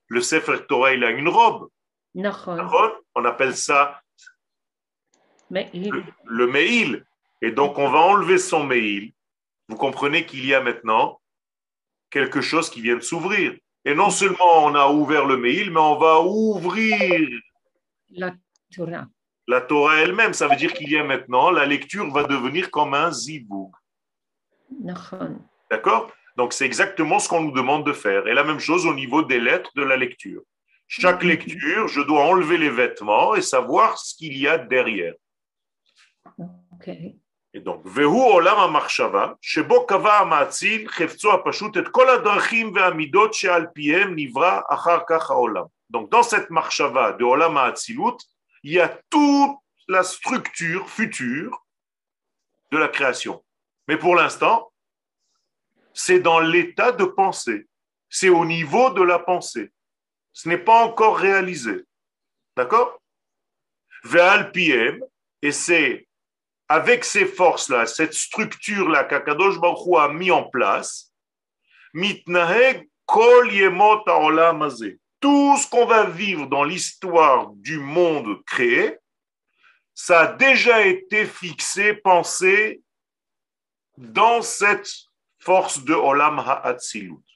le 0.08 0.22
Sefer 0.22 0.66
Torah, 0.68 0.94
il 0.94 1.04
a 1.04 1.12
une 1.12 1.30
robe. 1.30 1.70
נכון. 2.16 2.58
D'accord 2.58 2.94
on 3.15 3.25
appelle 3.25 3.57
ça 3.57 4.03
le, 5.51 6.47
mail. 6.47 7.05
Et 7.41 7.51
donc, 7.51 7.79
on 7.79 7.91
va 7.91 7.99
enlever 7.99 8.39
son 8.39 8.65
mail. 8.65 9.13
Vous 9.69 9.77
comprenez 9.77 10.25
qu'il 10.25 10.47
y 10.47 10.55
a 10.55 10.61
maintenant 10.61 11.21
quelque 12.11 12.41
chose 12.41 12.71
qui 12.71 12.81
vient 12.81 12.97
de 12.97 13.01
s'ouvrir. 13.01 13.55
Et 13.85 13.95
non 13.95 14.11
seulement 14.11 14.65
on 14.65 14.75
a 14.75 14.89
ouvert 14.89 15.27
le 15.27 15.37
mail, 15.37 15.71
mais 15.71 15.81
on 15.81 15.99
va 15.99 16.21
ouvrir 16.21 17.29
la 18.11 18.33
Torah. 18.75 19.07
La 19.49 19.61
Torah 19.61 19.97
elle-même, 19.97 20.35
ça 20.35 20.47
veut 20.47 20.57
dire 20.57 20.73
qu'il 20.73 20.91
y 20.91 20.97
a 20.97 21.03
maintenant, 21.03 21.51
la 21.51 21.67
lecture 21.67 22.09
va 22.13 22.23
devenir 22.25 22.71
comme 22.71 22.95
un 22.95 23.11
zibou. 23.11 23.73
D'accord? 25.71 26.13
Donc 26.37 26.53
c'est 26.53 26.65
exactement 26.65 27.19
ce 27.19 27.29
qu'on 27.29 27.43
nous 27.43 27.53
demande 27.53 27.85
de 27.85 27.93
faire. 27.93 28.27
Et 28.27 28.35
la 28.35 28.45
même 28.45 28.61
chose 28.61 28.87
au 28.87 28.95
niveau 28.95 29.23
des 29.23 29.41
lettres 29.41 29.71
de 29.75 29.83
la 29.83 29.97
lecture. 29.97 30.43
Chaque 30.95 31.23
lecture, 31.23 31.89
je 31.89 32.03
dois 32.03 32.23
enlever 32.25 32.59
les 32.59 32.69
vêtements 32.69 33.35
et 33.35 33.41
savoir 33.41 33.97
ce 33.97 34.15
qu'il 34.15 34.37
y 34.37 34.47
a 34.47 34.59
derrière. 34.59 35.15
Okay. 36.75 37.17
Et 37.55 37.61
donc, 37.61 37.81
Vehu 37.87 38.21
Olam 38.21 38.59
Amachshava, 38.59 39.39
Shebo 39.41 39.87
Kava 39.87 40.19
Amatzil, 40.19 40.91
Chefzo 40.91 41.31
Apashut, 41.31 41.75
et 41.77 41.85
Kol 41.85 42.11
Adrachim 42.11 42.75
Ve'amidot 42.75 43.33
She'al 43.33 43.73
Piem 43.73 44.15
Nivra 44.15 44.67
Achar 44.69 45.07
Kach 45.07 45.31
Olam. 45.31 45.67
Donc, 45.89 46.11
dans 46.11 46.23
cette 46.23 46.51
Machshava 46.51 47.15
de 47.15 47.25
Olam 47.25 47.57
Atzilut, 47.57 48.19
il 48.63 48.73
y 48.73 48.81
a 48.81 48.89
toute 49.09 49.57
la 49.89 50.03
structure 50.03 50.91
future 50.91 51.65
de 52.71 52.77
la 52.77 52.89
création. 52.89 53.43
Mais 53.89 53.97
pour 53.97 54.15
l'instant, 54.15 54.71
c'est 55.95 56.21
dans 56.21 56.41
l'état 56.41 56.93
de 56.93 57.07
pensée. 57.07 57.67
C'est 58.11 58.29
au 58.29 58.45
niveau 58.45 58.91
de 58.91 59.03
la 59.03 59.19
pensée. 59.19 59.73
Ce 60.33 60.49
n'est 60.49 60.59
pas 60.59 60.85
encore 60.85 61.19
réalisé. 61.19 61.85
D'accord? 62.57 63.01
Ve'al 64.05 64.51
piem, 64.53 65.05
et 65.43 65.53
c'est 65.53 66.09
avec 66.69 67.05
ces 67.05 67.27
forces-là, 67.27 67.87
cette 67.87 68.15
structure-là 68.15 69.05
qu'Akadosh 69.05 69.59
Baruch 69.59 69.99
a 69.99 70.09
mis 70.09 70.31
en 70.31 70.45
place, 70.45 71.13
mitnaheg. 71.93 72.89
Tout 75.21 75.57
ce 75.59 75.69
qu'on 75.69 75.85
va 75.85 76.07
vivre 76.07 76.47
dans 76.47 76.65
l'histoire 76.65 77.51
du 77.53 77.79
monde 77.79 78.43
créé, 78.47 78.97
ça 79.93 80.21
a 80.21 80.33
déjà 80.33 80.87
été 80.87 81.27
fixé, 81.27 81.93
pensé 81.95 82.81
dans 83.99 84.41
cette 84.41 84.89
force 85.39 85.85
de 85.85 85.93
Olam 85.93 86.39
Ha'atzilut. 86.39 87.32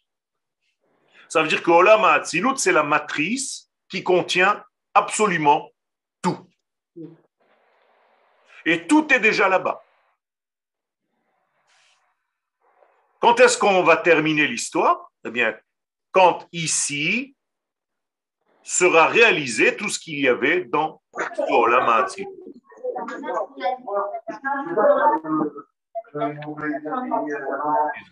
Ça 1.30 1.42
veut 1.42 1.48
dire 1.48 1.64
que 1.64 1.72
Olam 1.72 2.04
Ha'atzilut, 2.04 2.58
c'est 2.58 2.72
la 2.72 2.84
matrice 2.84 3.70
qui 3.90 4.04
contient 4.04 4.64
absolument 4.94 5.70
tout. 6.22 6.40
Et 8.66 8.86
tout 8.88 9.12
est 9.14 9.20
déjà 9.20 9.48
là-bas. 9.48 9.82
Quand 13.20 13.40
est-ce 13.40 13.58
qu'on 13.58 13.84
va 13.84 13.98
terminer 13.98 14.48
l'histoire 14.48 15.12
Eh 15.24 15.32
bien, 15.32 15.58
quand 16.12 16.48
ici 16.52 17.36
sera 18.64 19.08
réalisé 19.08 19.76
tout 19.78 19.90
ce 19.90 20.00
qu'il 20.00 20.20
y 20.20 20.28
avait 20.28 20.66
dans 20.66 21.02
Olam 21.50 21.88
Ha'atzilut. 21.90 22.28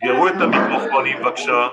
תסגרו 0.02 0.28
את 0.28 0.34
המיקרופונים 0.42 1.18
בבקשה. 1.18 1.68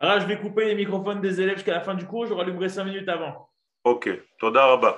Alors, 0.00 0.20
je 0.20 0.26
vais 0.26 0.38
couper 0.38 0.64
les 0.66 0.74
microphones 0.74 1.20
des 1.20 1.40
élèves 1.40 1.56
jusqu'à 1.56 1.74
la 1.74 1.80
fin 1.80 1.94
du 1.94 2.06
cours. 2.06 2.26
Je 2.26 2.34
rallumerai 2.34 2.68
5 2.68 2.84
minutes 2.84 3.08
avant. 3.08 3.48
אוקיי, 3.84 4.16
תודה 4.38 4.64
רבה. 4.64 4.92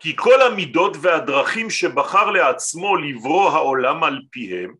כי 0.00 0.16
כל 0.16 0.42
המידות 0.42 0.96
והדרכים 1.00 1.70
שבחר 1.70 2.30
לעצמו 2.30 2.96
לברוא 2.96 3.50
העולם 3.50 4.04
על 4.04 4.20
פיהם, 4.30 4.74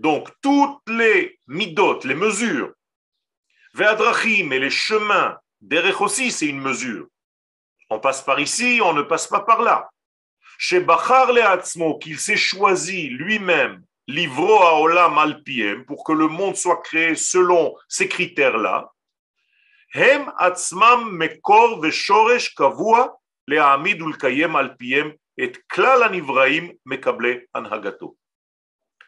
donc 0.00 0.28
toutes 0.42 0.88
les 0.88 1.38
midot, 1.48 2.00
les 2.04 2.14
mesures, 2.14 2.72
והדרכים 3.74 4.52
et 4.52 4.58
les 4.58 4.70
chemins, 4.70 5.36
דרך 5.62 6.00
aussi 6.00 6.30
c'est 6.30 6.46
une 6.46 6.60
mesure. 6.60 7.06
On 7.90 7.98
passe 8.00 8.22
par 8.22 8.38
ici, 8.40 8.80
on 8.82 8.92
ne 8.92 9.02
passe 9.02 9.26
pas 9.26 9.40
par 9.40 9.62
là. 9.62 9.88
שבחר 10.58 11.30
לעצמו, 11.30 11.98
qu'il 12.00 12.18
s'est 12.18 12.36
choisi 12.36 13.08
lui-même 13.10 13.82
livro 14.07 14.61
à 14.61 14.79
olam 14.79 15.17
alpiem, 15.17 15.85
pour 15.85 16.03
que 16.03 16.13
le 16.13 16.27
monde 16.27 16.55
soit 16.55 16.81
créé 16.81 17.15
selon 17.15 17.75
ces 17.87 18.07
critères-là, 18.07 18.91
hem 19.93 20.31
atzmam 20.37 21.11
mekor 21.11 21.81
veshoresh 21.81 22.53
kavua 22.55 23.17
le'amid 23.47 24.01
ulkayem 24.01 24.55
alpiem 24.55 25.13
et 25.37 25.53
klal 25.67 26.03
anivraim 26.03 26.71
mekable 26.85 27.47
anhagato. 27.53 28.17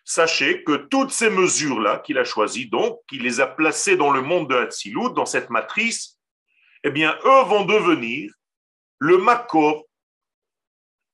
Sachez 0.04 0.64
que 0.64 0.88
toutes 0.88 1.12
ces 1.12 1.30
mesures-là 1.30 2.00
qu'il 2.00 2.18
a 2.18 2.24
choisies, 2.24 2.70
donc, 2.70 3.02
qu'il 3.10 3.24
les 3.24 3.42
a 3.42 3.48
placées 3.48 3.98
dans 3.98 4.12
le 4.12 4.22
monde 4.22 4.50
de 4.50 4.56
Hatzilut, 4.56 5.14
dans 5.14 5.26
cette 5.26 5.50
matrice, 5.50 6.18
eh 6.86 6.92
bien, 6.92 7.18
eux 7.26 7.44
vont 7.44 7.66
devenir 7.66 8.32
le 9.00 9.18
makor, 9.18 9.84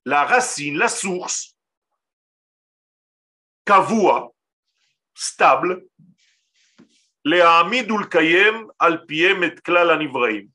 la 0.04 0.24
racine, 0.24 0.78
la 0.78 0.86
source, 0.86 1.53
kavua, 3.64 4.32
stable, 5.14 5.84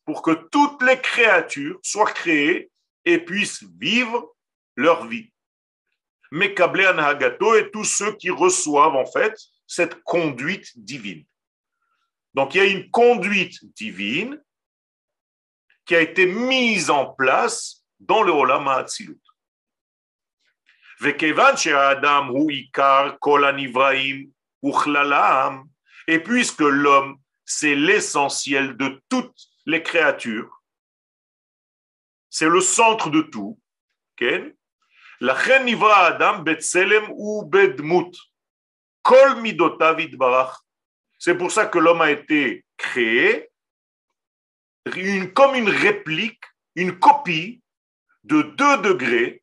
pour 0.05 0.21
que 0.21 0.31
toutes 0.51 0.83
les 0.83 0.99
créatures 0.99 1.79
soient 1.81 2.11
créées 2.11 2.69
et 3.05 3.17
puissent 3.17 3.63
vivre 3.79 4.35
leur 4.75 5.07
vie. 5.07 5.31
Mekablé 6.31 6.85
Anhagato 6.85 7.55
et 7.55 7.71
tous 7.71 7.85
ceux 7.85 8.15
qui 8.17 8.29
reçoivent 8.29 8.95
en 8.95 9.05
fait 9.05 9.35
cette 9.65 10.03
conduite 10.03 10.71
divine. 10.75 11.25
Donc 12.35 12.53
il 12.53 12.57
y 12.59 12.61
a 12.61 12.65
une 12.65 12.91
conduite 12.91 13.57
divine 13.75 14.39
qui 15.85 15.95
a 15.95 16.01
été 16.01 16.27
mise 16.27 16.91
en 16.91 17.07
place 17.07 17.83
dans 17.99 18.21
le 18.21 18.31
Olam 18.31 18.67
HaAtzilut. 18.67 19.19
Et 26.07 26.19
puisque 26.19 26.59
l'homme, 26.59 27.19
c'est 27.45 27.75
l'essentiel 27.75 28.75
de 28.77 29.01
toutes 29.09 29.39
les 29.65 29.81
créatures, 29.81 30.61
c'est 32.29 32.49
le 32.49 32.61
centre 32.61 33.09
de 33.09 33.21
tout, 33.21 33.59
okay? 34.13 34.55
C'est 41.19 41.37
pour 41.37 41.51
ça 41.51 41.65
que 41.65 41.79
l'homme 41.79 42.01
a 42.01 42.11
été 42.11 42.65
créé 42.77 43.49
comme 45.33 45.55
une 45.55 45.69
réplique, 45.69 46.43
une 46.75 46.97
copie 46.97 47.61
de 48.23 48.41
deux 48.41 48.77
degrés, 48.77 49.38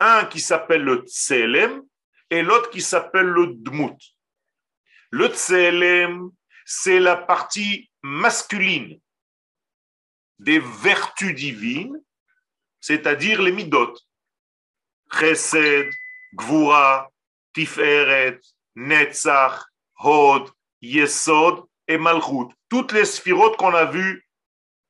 un 0.00 0.24
qui 0.24 0.40
s'appelle 0.40 0.82
le 0.82 1.04
tselem 1.06 1.82
et 2.30 2.42
l'autre 2.42 2.70
qui 2.70 2.80
s'appelle 2.80 3.26
le 3.26 3.54
dmut. 3.54 3.96
Le 5.10 5.28
tselem, 5.28 6.30
c'est 6.64 7.00
la 7.00 7.16
partie 7.16 7.90
masculine 8.02 9.00
des 10.38 10.58
vertus 10.58 11.34
divines, 11.34 12.00
c'est-à-dire 12.80 13.42
les 13.42 13.52
midot. 13.52 13.94
Chesed, 15.12 15.90
Gvura, 16.34 17.10
Tiferet, 17.52 18.40
Netzach, 18.76 19.66
Hod, 19.98 20.48
Yesod 20.80 21.64
et 21.88 21.98
Malchut. 21.98 22.48
Toutes 22.68 22.92
les 22.92 23.04
sphirotes 23.04 23.56
qu'on 23.56 23.74
a 23.74 23.84
vues 23.84 24.26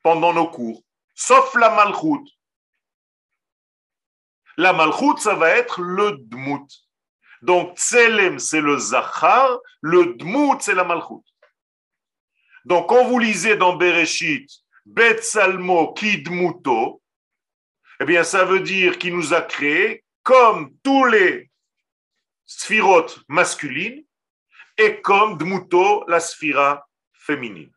pendant 0.02 0.32
nos 0.32 0.48
cours, 0.48 0.82
sauf 1.14 1.54
la 1.54 1.70
Malchut. 1.70 2.24
La 4.60 4.74
Malchut, 4.74 5.16
ça 5.16 5.36
va 5.36 5.48
être 5.56 5.80
le 5.80 6.18
Dmut. 6.18 6.68
Donc, 7.40 7.78
Tselem, 7.78 8.38
c'est 8.38 8.60
le 8.60 8.76
Zachar, 8.76 9.58
le 9.80 10.12
Dmut, 10.16 10.60
c'est 10.60 10.74
la 10.74 10.84
Malchut. 10.84 11.24
Donc, 12.66 12.90
quand 12.90 13.06
vous 13.06 13.18
lisez 13.18 13.56
dans 13.56 13.76
Bereshit, 13.76 14.50
Bet 14.84 15.22
Salmo 15.22 15.94
Kidmuto, 15.94 17.00
eh 18.00 18.04
bien, 18.04 18.22
ça 18.22 18.44
veut 18.44 18.60
dire 18.60 18.98
qu'il 18.98 19.16
nous 19.16 19.32
a 19.32 19.40
créé 19.40 20.04
comme 20.22 20.76
tous 20.84 21.06
les 21.06 21.50
sphirotes 22.44 23.18
masculines 23.28 24.04
et 24.76 25.00
comme 25.00 25.38
Dmuto, 25.38 26.04
la 26.06 26.20
sphira 26.20 26.86
féminine. 27.14 27.72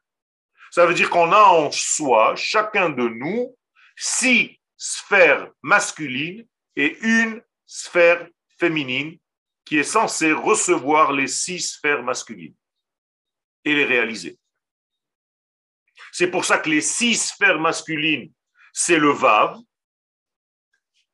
Ça 0.69 0.85
veut 0.85 0.93
dire 0.93 1.09
qu'on 1.09 1.31
a 1.31 1.43
en 1.43 1.71
soi, 1.71 2.35
chacun 2.35 2.89
de 2.89 3.07
nous, 3.07 3.55
six 3.95 4.59
sphères 4.75 5.49
masculines 5.61 6.45
et 6.75 6.97
une 7.01 7.41
sphère 7.65 8.27
féminine 8.59 9.17
qui 9.65 9.77
est 9.77 9.83
censée 9.83 10.31
recevoir 10.31 11.11
les 11.11 11.27
six 11.27 11.59
sphères 11.59 12.03
masculines 12.03 12.55
et 13.65 13.73
les 13.73 13.85
réaliser. 13.85 14.37
C'est 16.11 16.29
pour 16.29 16.45
ça 16.45 16.57
que 16.57 16.69
les 16.69 16.81
six 16.81 17.15
sphères 17.15 17.59
masculines, 17.59 18.31
c'est 18.73 18.99
le 18.99 19.11
Vav, 19.11 19.57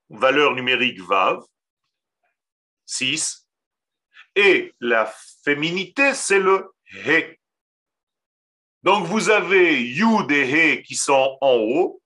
valeur 0.09 0.55
numérique 0.55 0.99
Vav, 1.01 1.41
6, 2.85 3.47
et 4.35 4.73
la 4.79 5.13
féminité, 5.43 6.13
c'est 6.13 6.39
le 6.39 6.73
He. 6.91 7.37
Donc 8.83 9.05
vous 9.05 9.29
avez 9.29 9.81
Yud 9.83 10.31
et 10.31 10.77
He 10.79 10.83
qui 10.83 10.95
sont 10.95 11.37
en 11.41 11.55
haut, 11.55 12.01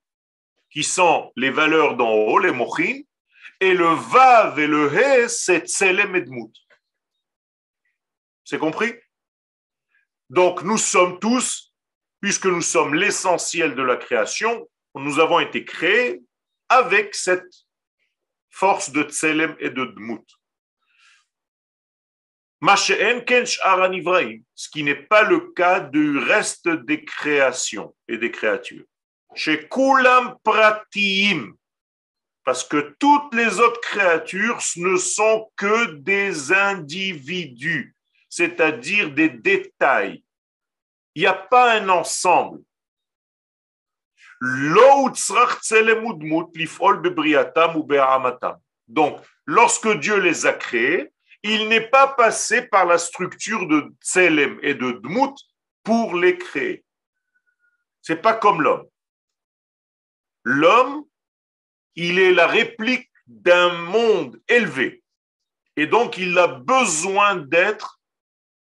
qui 0.70 0.84
sont 0.84 1.32
les 1.36 1.52
valeurs 1.52 1.96
d'en 1.96 2.12
haut, 2.12 2.40
les 2.40 2.52
Mochin, 2.52 3.02
et 3.64 3.74
le 3.74 3.88
Vav 3.88 4.60
et 4.60 4.68
le 4.68 4.94
He, 4.94 5.30
c'est 5.30 5.66
Tselem 5.68 6.16
et 6.18 6.26
C'est 8.44 8.60
compris? 8.60 8.94
Donc 10.30 10.64
nous 10.64 10.78
sommes 10.78 11.18
tous, 11.20 11.74
puisque 12.20 12.46
nous 12.46 12.62
sommes 12.62 12.94
l'essentiel 12.94 13.74
de 13.76 13.82
la 13.82 13.96
création, 13.96 14.70
nous 14.96 15.20
avons 15.20 15.40
été 15.40 15.64
créés 15.64 16.22
avec 16.68 17.16
cette 17.16 17.54
force 18.50 18.92
de 18.92 19.04
Tselem 19.04 19.56
et 19.60 19.70
de 19.70 19.86
Dmut. 19.86 20.28
Ce 24.56 24.70
qui 24.70 24.84
n'est 24.84 25.04
pas 25.04 25.24
le 25.24 25.52
cas 25.54 25.80
du 25.80 26.18
reste 26.18 26.68
des 26.68 27.06
créations 27.06 27.96
et 28.10 28.18
des 28.18 28.32
créatures. 28.32 28.86
Pratiim, 30.44 31.56
parce 32.44 32.64
que 32.64 32.96
toutes 33.00 33.34
les 33.34 33.60
autres 33.60 33.82
créatures 33.82 34.60
ne 34.78 34.98
sont 34.98 35.52
que 35.56 35.94
des 35.94 36.52
individus, 36.52 37.96
c'est-à-dire 38.30 39.12
des 39.12 39.30
détails. 39.30 40.24
Il 41.16 41.22
n'y 41.22 41.28
a 41.28 41.34
pas 41.34 41.80
un 41.80 41.90
ensemble. 41.90 42.62
Donc, 48.88 49.22
lorsque 49.46 50.00
Dieu 50.00 50.20
les 50.20 50.46
a 50.46 50.54
créés, 50.54 51.14
il 51.44 51.70
n'est 51.70 51.88
pas 51.90 52.08
passé 52.08 52.64
par 52.64 52.86
la 52.86 52.98
structure 52.98 53.68
de 53.68 53.94
Tselem 54.02 54.60
et 54.62 54.74
de 54.74 54.92
Dmut 54.92 55.36
pour 55.84 56.16
les 56.16 56.38
créer. 56.38 56.84
C'est 58.02 58.22
pas 58.22 58.34
comme 58.34 58.62
l'homme. 58.62 58.86
L'homme, 60.44 61.06
il 61.96 62.20
est 62.20 62.34
la 62.34 62.48
réplique 62.48 63.10
d'un 63.28 63.74
monde 63.74 64.42
élevé. 64.48 65.04
Et 65.76 65.88
donc, 65.88 66.18
il 66.18 66.38
a 66.38 66.48
besoin 66.48 67.36
d'être 67.36 68.00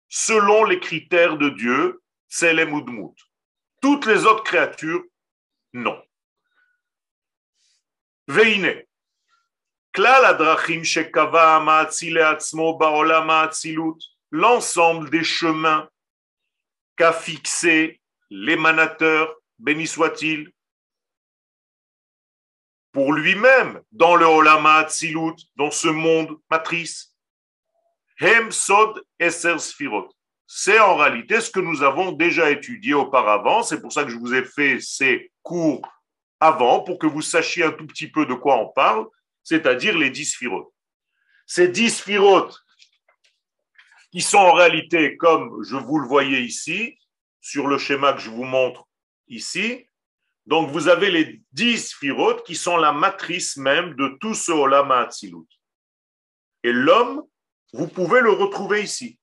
selon 0.10 0.64
les 0.66 0.80
critères 0.80 1.38
de 1.38 1.50
Dieu, 1.50 2.02
Tselem 2.30 2.74
ou 2.74 2.82
Dmut. 2.82 3.16
Toutes 3.82 4.06
les 4.06 4.26
autres 4.26 4.44
créatures 4.44 5.04
non. 5.74 6.02
Veine. 8.28 8.84
L'ensemble 14.32 15.10
des 15.10 15.24
chemins 15.24 15.90
qu'a 16.96 17.14
fixé 17.14 18.02
l'émanateur, 18.30 19.36
béni 19.58 19.88
soit-il, 19.88 20.52
pour 22.92 23.14
lui-même, 23.14 23.82
dans 23.92 24.16
le 24.16 24.26
Olama 24.26 24.78
Atzilut, 24.78 25.36
dans 25.56 25.72
ce 25.72 25.88
monde 25.88 26.40
matrice. 26.50 27.16
Hem 28.20 28.52
Sod 28.52 29.04
Eser 29.20 29.60
Sfirot 29.60 30.10
c'est 30.52 30.80
en 30.80 30.96
réalité 30.96 31.42
ce 31.42 31.52
que 31.52 31.60
nous 31.60 31.84
avons 31.84 32.12
déjà 32.12 32.50
étudié 32.50 32.96
auparavant. 32.96 33.62
C'est 33.62 33.80
pour 33.80 33.94
ça 33.94 34.04
que 34.04 34.10
je 34.10 34.18
vous 34.18 34.34
ai 34.34 34.44
fait 34.44 34.80
ces 34.82 35.32
cours 35.44 35.88
avant, 36.40 36.82
pour 36.82 36.98
que 36.98 37.06
vous 37.06 37.22
sachiez 37.22 37.66
un 37.66 37.72
tout 37.72 37.86
petit 37.86 38.08
peu 38.08 38.26
de 38.26 38.34
quoi 38.34 38.58
on 38.58 38.70
parle, 38.70 39.06
c'est-à-dire 39.44 39.96
les 39.96 40.10
dix 40.10 40.26
sphirotes. 40.26 40.74
Ces 41.46 41.68
dix 41.68 41.98
sphirotes, 41.98 42.58
qui 44.12 44.22
sont 44.22 44.40
en 44.40 44.54
réalité, 44.54 45.18
comme 45.18 45.64
je 45.64 45.76
vous 45.76 46.00
le 46.00 46.08
voyais 46.08 46.42
ici, 46.42 46.98
sur 47.42 47.68
le 47.68 47.78
schéma 47.78 48.14
que 48.14 48.22
je 48.22 48.32
vous 48.32 48.46
montre 48.46 48.88
ici, 49.28 49.86
donc 50.50 50.72
vous 50.72 50.88
avez 50.88 51.12
les 51.12 51.44
dix 51.52 51.90
sphirotes 51.90 52.44
qui 52.44 52.56
sont 52.56 52.78
la 52.78 52.92
matrice 52.92 53.56
même 53.56 53.94
de 53.94 54.18
tout 54.20 54.34
ce 54.34 54.52
Olama 54.52 55.02
Atzilut. 55.02 55.46
Et 56.64 56.72
l'homme, 56.72 57.24
vous 57.72 57.88
pouvez 57.88 58.20
le 58.20 58.32
retrouver 58.32 58.82
ici. 58.82 59.20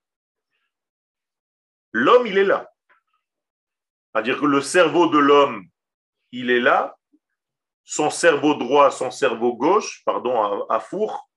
L'homme, 1.91 2.29
il 2.29 2.39
est 2.39 2.45
là. 2.45 2.71
C'est-à-dire 4.15 4.39
que 4.39 4.47
le 4.47 4.61
cerveau 4.61 5.09
de 5.09 5.19
l'homme, 5.19 5.67
il 6.31 6.49
est 6.49 6.61
là. 6.61 6.97
Son 7.83 8.09
cerveau 8.09 8.55
droit, 8.55 8.93
son 8.93 9.11
cerveau 9.11 9.57
gauche, 9.57 10.05
pardon, 10.05 10.65
à, 10.69 10.79
four. 10.79 11.29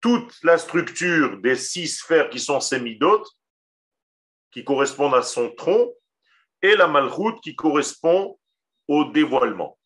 Toute 0.00 0.42
la 0.42 0.58
structure 0.58 1.40
des 1.40 1.54
six 1.54 1.86
sphères 1.86 2.30
qui 2.30 2.40
sont 2.40 2.58
sémidotes, 2.58 3.28
qui 4.50 4.64
correspondent 4.64 5.14
à 5.14 5.22
son 5.22 5.54
tronc, 5.54 5.94
et 6.64 6.76
la 6.76 6.88
malroute 6.88 7.42
qui 7.42 7.54
correspond 7.54 8.40
au 8.88 9.04
dévoilement. 9.04 9.78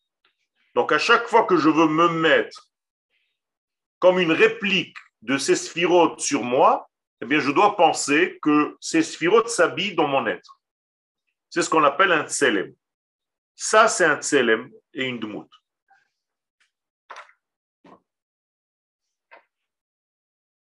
Donc 0.75 0.93
à 0.93 0.97
chaque 0.97 1.27
fois 1.27 1.43
que 1.43 1.57
je 1.57 1.67
veux 1.67 1.89
me 1.89 2.07
mettre 2.07 2.69
comme 3.99 4.17
une 4.17 4.31
réplique 4.31 4.95
de 5.21 5.37
ces 5.37 5.57
sphirotes 5.57 6.21
sur 6.21 6.41
moi, 6.41 6.89
eh 7.21 7.25
bien 7.25 7.41
je 7.41 7.51
dois 7.51 7.75
penser 7.75 8.39
que 8.41 8.77
ces 8.79 9.03
sphirotes 9.03 9.49
s'habillent 9.49 9.95
dans 9.95 10.07
mon 10.07 10.25
être. 10.25 10.61
C'est 11.49 11.63
ce 11.63 11.69
qu'on 11.69 11.83
appelle 11.83 12.13
un 12.13 12.25
tselem. 12.25 12.73
Ça, 13.55 13.89
c'est 13.89 14.05
un 14.05 14.21
tselem 14.21 14.71
et 14.93 15.03
une 15.03 15.19
dmout. 15.19 15.49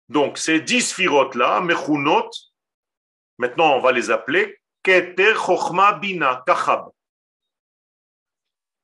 Donc, 0.09 0.39
ces 0.39 0.63
dix 0.63 0.89
sphirotes-là, 0.89 1.61
mechunot, 1.61 2.31
maintenant 3.37 3.77
on 3.77 3.81
va 3.81 3.93
les 3.93 4.11
appeler 4.11 4.58
Keter 4.83 5.35
Chochma 5.35 5.93
Bina 5.95 6.43
Kachab 6.47 6.91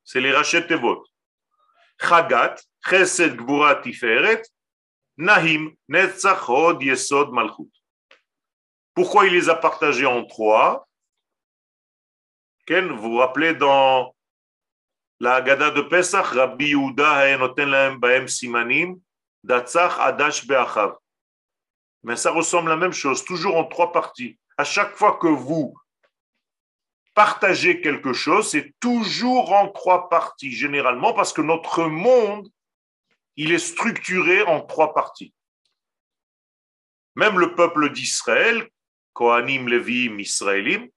c'est 0.05 0.21
les 0.21 0.33
Rachet 0.33 0.67
Tevot. 0.67 1.05
Chagat, 1.99 2.57
Chesed 2.89 3.37
Gvura 3.37 3.77
Tiferet, 3.77 4.43
Nahim, 5.17 5.75
Netzach 5.89 6.47
Yesod 6.81 7.33
Malchut. 7.33 7.71
Pourquoi 8.95 9.27
il 9.27 9.33
les 9.33 9.49
a 9.49 9.55
partagés 9.55 10.07
en 10.07 10.25
trois 10.25 10.87
Ken, 12.67 12.93
vous 12.93 13.13
vous 13.13 13.17
rappelez 13.19 13.55
dans 13.55 14.15
la 15.21 15.37
Haggadah 15.37 15.71
de 15.71 15.83
Pesach, 15.83 16.27
Rabbi 16.27 16.69
Yehuda 16.69 17.13
Haenoten 17.13 17.99
Baem 17.99 18.29
Simanim, 18.29 19.01
Datzach 19.43 19.99
Adash 20.01 20.47
Be'achav. 20.47 20.97
Mais 22.03 22.17
ça 22.17 22.31
ressemble 22.31 22.71
à 22.71 22.75
la 22.75 22.81
même 22.81 22.93
chose, 22.93 23.25
toujours 23.25 23.57
en 23.57 23.65
trois 23.65 23.93
parties. 23.93 24.39
À 24.57 24.65
chaque 24.65 24.95
fois 24.97 25.17
que 25.17 25.27
vous 25.27 25.75
partager 27.15 27.81
quelque 27.81 28.13
chose, 28.13 28.51
c'est 28.51 28.75
toujours 28.81 29.53
en 29.53 29.69
trois 29.69 30.09
parties, 30.09 30.53
généralement, 30.53 31.15
parce 31.15 31.33
que 31.33 31.43
notre 31.43 31.85
monde, 31.85 32.49
il 33.37 33.53
est 33.53 33.59
structuré 33.59 34.43
en 34.43 34.61
trois 34.61 34.93
parties. 34.95 35.33
Même 37.15 37.39
le 37.39 37.55
peuple 37.55 37.93
d'Israël, 37.93 38.69
Kohanim, 39.13 39.69
Leviim, 39.69 40.19
Israélim, 40.19 40.89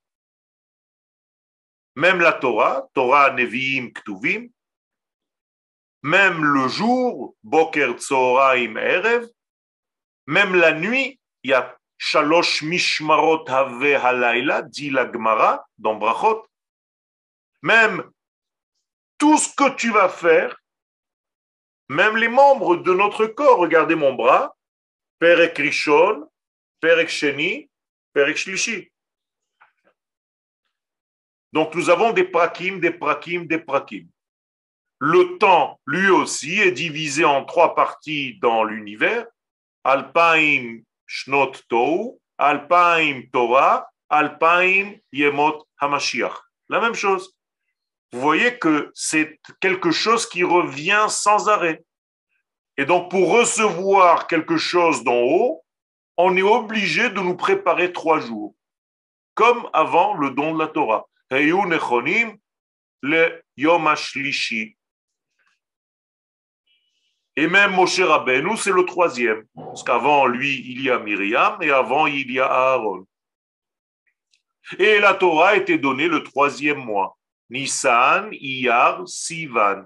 même 1.96 2.20
la 2.20 2.34
Torah, 2.34 2.88
Torah, 2.94 3.32
Neviim, 3.32 3.92
Ktuvim, 3.92 4.50
même 6.04 6.44
le 6.44 6.68
jour, 6.68 7.36
Boker, 7.44 7.94
Tzoraim, 7.98 8.76
Erev, 8.78 9.28
même 10.26 10.56
la 10.56 10.74
nuit, 10.74 11.20
il 11.44 11.52
y 11.52 11.54
a 11.54 11.77
Shalosh 11.98 12.62
Mishmarot 12.64 13.50
Have 13.50 14.70
dit 14.70 14.90
la 14.90 15.12
Gemara 15.12 15.66
dans 15.78 15.96
Brachot. 15.96 16.46
Même 17.62 18.04
tout 19.18 19.38
ce 19.38 19.54
que 19.56 19.76
tu 19.76 19.92
vas 19.92 20.10
faire, 20.10 20.56
même 21.90 22.18
les 22.18 22.28
membres 22.28 22.78
de 22.78 22.94
notre 22.94 23.26
corps, 23.26 23.58
regardez 23.58 23.96
mon 23.96 24.14
bras, 24.14 24.56
Perek 25.20 25.58
Rishon, 25.58 26.30
Perek 26.82 27.10
Sheni, 27.10 27.70
Perek 28.14 28.38
Shlishi. 28.38 28.92
Donc 31.54 31.74
nous 31.74 31.90
avons 31.90 32.14
des 32.14 32.26
prakim, 32.26 32.80
des 32.80 32.92
prakim, 32.92 33.46
des 33.48 33.58
prakim. 33.58 34.08
Le 35.00 35.38
temps, 35.38 35.80
lui 35.86 36.10
aussi, 36.10 36.60
est 36.60 36.72
divisé 36.72 37.24
en 37.24 37.46
trois 37.46 37.74
parties 37.76 38.38
dans 38.40 38.64
l'univers. 38.64 39.26
Alpaim 39.84 40.82
La 46.70 46.80
même 46.82 46.96
chose. 46.96 47.34
Vous 48.12 48.22
voyez 48.22 48.58
que 48.58 48.92
c'est 48.94 49.40
quelque 49.60 49.92
chose 49.92 50.28
qui 50.28 50.44
revient 50.44 51.08
sans 51.10 51.50
arrêt. 51.50 51.84
Et 52.78 52.86
donc, 52.86 53.10
pour 53.10 53.32
recevoir 53.32 54.28
quelque 54.28 54.58
chose 54.58 55.04
d'en 55.04 55.20
haut, 55.20 55.66
on 56.18 56.36
est 56.38 56.42
obligé 56.42 57.10
de 57.10 57.20
nous 57.20 57.36
préparer 57.36 57.92
trois 57.92 58.20
jours, 58.20 58.56
comme 59.34 59.70
avant 59.74 60.16
le 60.16 60.32
don 60.32 60.54
de 60.54 60.60
la 60.60 60.68
Torah. 60.68 61.08
Yom 61.32 61.72
et 67.38 67.46
même 67.46 67.74
Moshe 67.74 68.00
Rabbeinu, 68.00 68.58
c'est 68.58 68.72
le 68.72 68.84
troisième. 68.84 69.46
Parce 69.56 69.84
qu'avant 69.84 70.26
lui, 70.26 70.60
il 70.72 70.82
y 70.82 70.90
a 70.90 70.98
Myriam 70.98 71.62
et 71.62 71.70
avant, 71.70 72.08
il 72.08 72.32
y 72.32 72.40
a 72.40 72.48
Aaron. 72.48 73.08
Et 74.80 75.00
la 75.00 75.14
Torah 75.14 75.50
a 75.50 75.56
été 75.56 75.78
donnée 75.78 76.08
le 76.08 76.24
troisième 76.24 76.80
mois. 76.80 77.16
Nissan, 77.52 78.30
Iyar, 78.32 79.08
Sivan. 79.08 79.86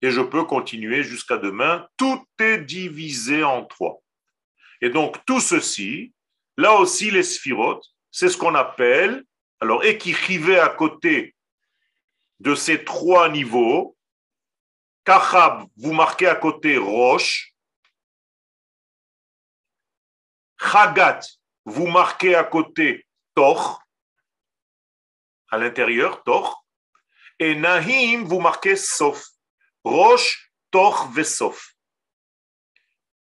Et 0.00 0.10
je 0.10 0.22
peux 0.22 0.44
continuer 0.44 1.02
jusqu'à 1.02 1.36
demain. 1.36 1.86
Tout 1.98 2.24
est 2.38 2.58
divisé 2.58 3.44
en 3.44 3.66
trois. 3.66 4.02
Et 4.80 4.88
donc, 4.88 5.22
tout 5.26 5.40
ceci, 5.40 6.14
là 6.56 6.72
aussi, 6.76 7.10
les 7.10 7.22
sphirotes, 7.22 7.84
c'est 8.10 8.30
ce 8.30 8.38
qu'on 8.38 8.54
appelle, 8.54 9.22
alors, 9.60 9.84
écrivait 9.84 10.58
à 10.58 10.70
côté 10.70 11.34
de 12.40 12.54
ces 12.54 12.84
trois 12.84 13.28
niveaux, 13.28 13.95
Kachab, 15.06 15.68
vous 15.76 15.92
marquez 15.92 16.26
à 16.26 16.34
côté 16.34 16.78
Roche. 16.78 17.54
Chagat, 20.60 21.20
vous 21.64 21.86
marquez 21.86 22.34
à 22.34 22.42
côté 22.42 23.06
Toch, 23.36 23.78
à 25.48 25.58
l'intérieur, 25.58 26.24
Toch. 26.24 26.52
Et 27.38 27.54
Nahim, 27.54 28.24
vous 28.24 28.40
marquez 28.40 28.74
Sof. 28.74 29.24
Roche, 29.84 30.50
Toch, 30.72 31.12
Vesof. 31.12 31.74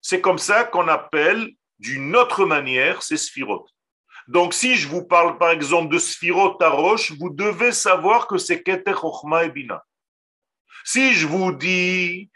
C'est 0.02 0.22
comme 0.22 0.40
ça 0.40 0.64
qu'on 0.64 0.88
appelle 0.88 1.52
d'une 1.78 2.16
autre 2.16 2.46
manière 2.46 3.04
ces 3.04 3.18
sphirotes. 3.18 3.70
Donc, 4.28 4.56
si 4.56 4.76
je 4.76 4.88
vous 4.88 5.06
parle 5.06 5.38
par 5.38 5.52
exemple 5.52 5.94
de 5.94 6.00
sphirote 6.00 6.60
à 6.64 6.70
roche, 6.70 7.12
vous 7.20 7.30
devez 7.30 7.72
savoir 7.72 8.26
que 8.26 8.40
c'est 8.40 8.64
Keter 8.64 8.94
Chochma 8.94 9.44
et 9.44 9.50
Bina. 9.50 9.86
Si 10.84 11.14
je 11.14 11.28
vous 11.28 11.52
dis 11.52 12.30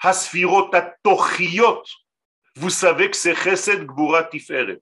Hasfirot 0.00 0.74
Atochiot, 0.74 1.82
vous 2.56 2.70
savez 2.70 3.10
que 3.10 3.16
c'est 3.16 3.34
Chesed 3.34 3.86
Gbura 3.86 4.24
Tiferet. 4.24 4.80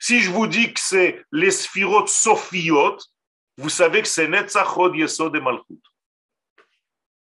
Si 0.00 0.20
je 0.20 0.30
vous 0.30 0.46
dis 0.46 0.72
que 0.72 0.80
c'est 0.80 1.24
les 1.32 1.50
Sphirot 1.50 2.06
Sophiot, 2.06 2.98
vous 3.56 3.68
savez 3.68 4.02
que 4.02 4.08
c'est 4.08 4.28
Netzachod 4.28 4.94
Yesod 4.96 5.34
et 5.36 5.40
Malchut. 5.40 5.80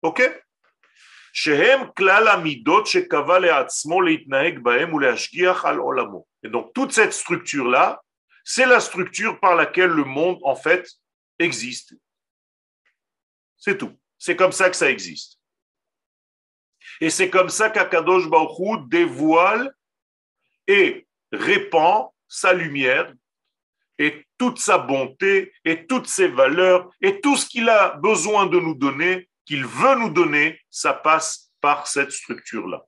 OK? 0.02 0.22
Et 6.44 6.50
donc 6.50 6.74
toute 6.74 6.92
cette 6.94 7.14
structure-là, 7.14 8.02
c'est 8.44 8.66
la 8.66 8.80
structure 8.80 9.40
par 9.40 9.56
laquelle 9.56 9.90
le 9.90 10.04
monde 10.06 10.40
en 10.44 10.56
fait 10.56 10.90
existe. 11.40 11.94
C'est 13.58 13.78
tout. 13.78 13.98
C'est 14.18 14.36
comme 14.36 14.52
ça 14.52 14.70
que 14.70 14.76
ça 14.76 14.90
existe. 14.90 15.40
Et 17.02 17.10
c'est 17.10 17.30
comme 17.30 17.50
ça 17.50 17.70
qu'Akadosh 17.70 18.30
Baruch 18.30 18.88
dévoile 18.88 19.74
et 20.68 21.08
répand 21.32 22.10
sa 22.28 22.54
lumière 22.54 23.14
et 23.98 24.26
toute 24.38 24.60
sa 24.60 24.78
bonté 24.78 25.54
et 25.64 25.86
toutes 25.88 26.08
ses 26.08 26.28
valeurs 26.28 26.90
et 27.02 27.22
tout 27.22 27.36
ce 27.36 27.48
qu'il 27.48 27.70
a 27.70 27.96
besoin 27.98 28.46
de 28.46 28.60
nous 28.60 28.76
donner, 28.76 29.30
qu'il 29.46 29.66
veut 29.66 29.96
nous 29.96 30.10
donner, 30.10 30.60
ça 30.70 30.94
passe 30.94 31.52
par 31.62 31.88
cette 31.88 32.12
structure-là. 32.12 32.86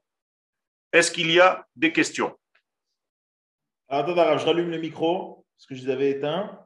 Est-ce 0.92 1.12
qu'il 1.12 1.32
y 1.32 1.40
a 1.40 1.66
des 1.76 1.92
questions? 1.92 2.38
Attends, 3.90 4.38
je 4.38 4.46
rallume 4.46 4.72
le 4.72 4.80
micro 4.80 5.46
parce 5.56 5.66
que 5.66 5.76
je 5.76 5.86
les 5.86 5.92
avais 5.92 6.12
éteints. 6.12 6.64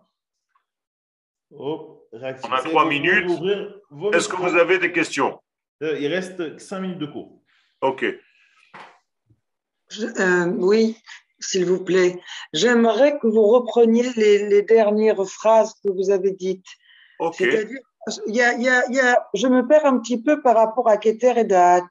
Oh. 1.52 2.01
On 2.14 2.22
a 2.24 2.62
trois 2.64 2.88
minutes. 2.88 3.30
Est-ce 4.14 4.28
que 4.28 4.36
vous 4.36 4.56
avez 4.56 4.80
des 4.80 4.92
questions? 4.92 5.40
euh, 5.82 5.98
Il 6.00 6.08
reste 6.08 6.60
cinq 6.60 6.82
minutes 6.82 7.00
de 7.00 7.06
cours. 7.06 7.42
OK. 7.82 8.06
Euh, 10.20 10.46
oui, 10.58 10.98
s'il 11.40 11.66
vous 11.66 11.84
plaît. 11.84 12.20
J'aimerais 12.54 13.18
que 13.20 13.28
vous 13.28 13.48
repreniez 13.48 14.10
les, 14.16 14.62
dernières 14.62 15.26
phrases 15.26 15.74
que 15.84 15.90
vous 15.90 16.10
avez 16.10 16.32
dites. 16.32 16.66
OK. 17.20 17.36
C'est-à-dire, 17.36 17.80
il 18.28 18.36
y 18.36 18.42
a, 18.42 18.54
y 18.58 18.68
a, 18.68 18.90
y 18.92 19.00
a, 19.00 19.30
je 19.34 19.48
me 19.48 19.68
perds 19.68 19.86
un 19.86 20.00
petit 20.00 20.22
peu 20.22 20.42
par 20.42 20.56
rapport 20.56 20.90
à 20.90 20.98
Keter 20.98 21.34
et 21.38 21.44
Daat. 21.44 21.88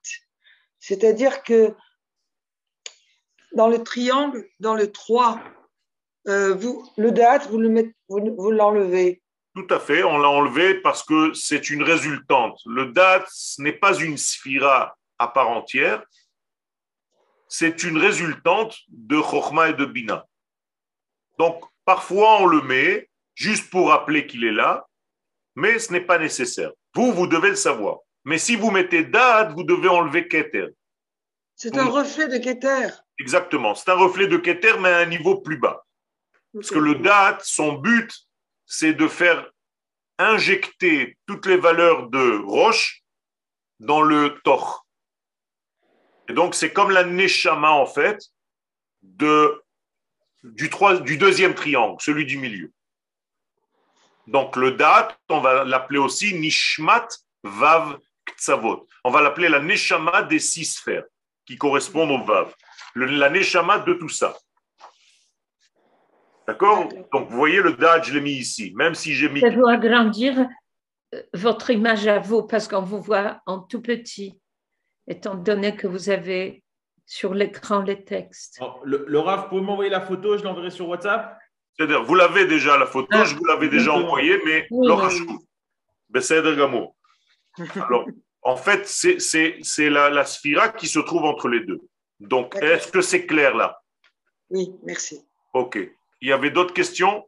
C'est-à-dire 0.78 1.42
que 1.42 1.74
dans 3.52 3.68
le 3.68 3.82
triangle, 3.82 4.46
dans 4.60 4.74
le 4.74 4.90
3, 4.90 5.40
euh, 6.28 6.54
vous, 6.54 6.84
le 6.96 7.10
date, 7.10 7.48
vous 7.48 7.58
le 7.58 7.68
mettez, 7.68 7.94
vous, 8.08 8.34
vous 8.36 8.50
l'enlevez. 8.50 9.19
Tout 9.54 9.66
à 9.70 9.80
fait, 9.80 10.04
on 10.04 10.18
l'a 10.18 10.28
enlevé 10.28 10.74
parce 10.74 11.02
que 11.02 11.32
c'est 11.34 11.70
une 11.70 11.82
résultante. 11.82 12.60
Le 12.66 12.86
date 12.86 13.26
ce 13.28 13.60
n'est 13.60 13.72
pas 13.72 13.98
une 13.98 14.16
sphira 14.16 14.96
à 15.18 15.28
part 15.28 15.48
entière, 15.48 16.02
c'est 17.48 17.82
une 17.82 17.98
résultante 17.98 18.78
de 18.88 19.20
Chochma 19.20 19.70
et 19.70 19.74
de 19.74 19.84
Bina. 19.84 20.24
Donc, 21.38 21.62
parfois, 21.84 22.40
on 22.42 22.46
le 22.46 22.62
met 22.62 23.10
juste 23.34 23.70
pour 23.70 23.88
rappeler 23.88 24.26
qu'il 24.26 24.44
est 24.44 24.52
là, 24.52 24.86
mais 25.56 25.78
ce 25.78 25.92
n'est 25.92 26.00
pas 26.00 26.18
nécessaire. 26.18 26.70
Vous, 26.94 27.12
vous 27.12 27.26
devez 27.26 27.50
le 27.50 27.56
savoir. 27.56 27.98
Mais 28.24 28.38
si 28.38 28.54
vous 28.54 28.70
mettez 28.70 29.04
date, 29.04 29.52
vous 29.52 29.64
devez 29.64 29.88
enlever 29.88 30.28
Keter. 30.28 30.68
C'est 31.56 31.76
un 31.76 31.86
reflet 31.86 32.28
de 32.28 32.38
Keter. 32.38 32.88
Exactement. 33.18 33.74
C'est 33.74 33.90
un 33.90 33.96
reflet 33.96 34.28
de 34.28 34.36
Keter, 34.36 34.78
mais 34.78 34.90
à 34.90 34.98
un 34.98 35.06
niveau 35.06 35.40
plus 35.40 35.58
bas. 35.58 35.84
Parce 36.54 36.70
que 36.70 36.78
le 36.78 36.96
date, 36.96 37.42
son 37.44 37.74
but, 37.74 38.12
c'est 38.72 38.94
de 38.94 39.08
faire 39.08 39.50
injecter 40.18 41.18
toutes 41.26 41.46
les 41.46 41.56
valeurs 41.56 42.08
de 42.08 42.38
roche 42.44 43.02
dans 43.80 44.00
le 44.00 44.40
tor. 44.44 44.86
Et 46.28 46.34
donc, 46.34 46.54
c'est 46.54 46.72
comme 46.72 46.92
la 46.92 47.02
neshama, 47.02 47.72
en 47.72 47.86
fait, 47.86 48.22
du 49.02 49.48
deuxième 51.18 51.56
triangle, 51.56 52.00
celui 52.00 52.24
du 52.24 52.38
milieu. 52.38 52.72
Donc, 54.28 54.54
le 54.54 54.70
date, 54.70 55.18
on 55.28 55.40
va 55.40 55.64
l'appeler 55.64 55.98
aussi 55.98 56.34
nishmat 56.34 57.08
vav 57.42 57.98
ktsavot. 58.24 58.86
On 59.02 59.10
va 59.10 59.20
l'appeler 59.20 59.48
la 59.48 59.58
neshama 59.58 60.22
des 60.22 60.38
six 60.38 60.66
sphères 60.66 61.06
qui 61.44 61.56
correspondent 61.56 62.12
au 62.12 62.24
vav. 62.24 62.54
la 62.94 63.30
neshama 63.30 63.80
de 63.80 63.94
tout 63.94 64.08
ça. 64.08 64.38
D'accord 66.50 66.88
Donc, 67.12 67.28
vous 67.30 67.36
voyez, 67.36 67.62
le 67.62 67.74
date, 67.74 68.06
je 68.06 68.12
l'ai 68.12 68.20
mis 68.20 68.32
ici, 68.32 68.72
même 68.74 68.96
si 68.96 69.14
j'ai 69.14 69.28
mis. 69.28 69.38
Je 69.38 69.46
vais 69.46 69.72
agrandir 69.72 70.48
euh, 71.14 71.22
votre 71.32 71.70
image 71.70 72.08
à 72.08 72.18
vous 72.18 72.42
parce 72.42 72.66
qu'on 72.66 72.82
vous 72.82 73.00
voit 73.00 73.40
en 73.46 73.60
tout 73.60 73.80
petit, 73.80 74.40
étant 75.06 75.36
donné 75.36 75.76
que 75.76 75.86
vous 75.86 76.10
avez 76.10 76.64
sur 77.06 77.34
l'écran 77.34 77.82
les 77.82 78.04
textes. 78.04 78.60
le, 78.82 79.04
le 79.06 79.18
Rav, 79.20 79.48
pouvez 79.48 79.60
m'envoyer 79.60 79.90
la 79.90 80.00
photo, 80.00 80.36
je 80.36 80.42
l'enverrai 80.42 80.70
sur 80.70 80.88
WhatsApp? 80.88 81.38
C'est-à-dire, 81.76 82.02
vous 82.02 82.16
l'avez 82.16 82.46
déjà 82.46 82.76
la 82.76 82.86
photo, 82.86 83.06
ah, 83.12 83.22
je 83.22 83.36
vous 83.36 83.44
l'avais 83.44 83.68
déjà 83.68 83.92
envoyée, 83.92 84.40
mais 84.44 84.66
oui, 84.72 84.88
Alors, 87.76 88.06
en 88.42 88.56
fait, 88.56 88.88
c'est 88.88 89.88
la, 89.88 90.10
la 90.10 90.24
sphira 90.24 90.70
qui 90.70 90.88
se 90.88 90.98
trouve 90.98 91.24
entre 91.26 91.48
les 91.48 91.60
deux. 91.60 91.78
Donc, 92.18 92.56
est-ce 92.56 92.90
que 92.90 93.02
c'est 93.02 93.24
clair 93.24 93.56
là? 93.56 93.80
Oui, 94.50 94.72
merci. 94.82 95.24
Ok. 95.54 95.78
Il 96.20 96.28
y 96.28 96.32
avait 96.32 96.50
d'autres 96.50 96.74
questions? 96.74 97.26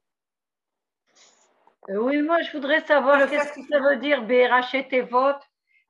Euh, 1.88 1.96
Oui, 1.96 2.22
moi 2.22 2.42
je 2.42 2.52
voudrais 2.52 2.84
savoir 2.86 3.28
qu'est-ce 3.28 3.52
que 3.52 3.66
ça 3.70 3.80
veut 3.80 3.96
dire 3.96 4.22
Berachetevot, 4.22 5.38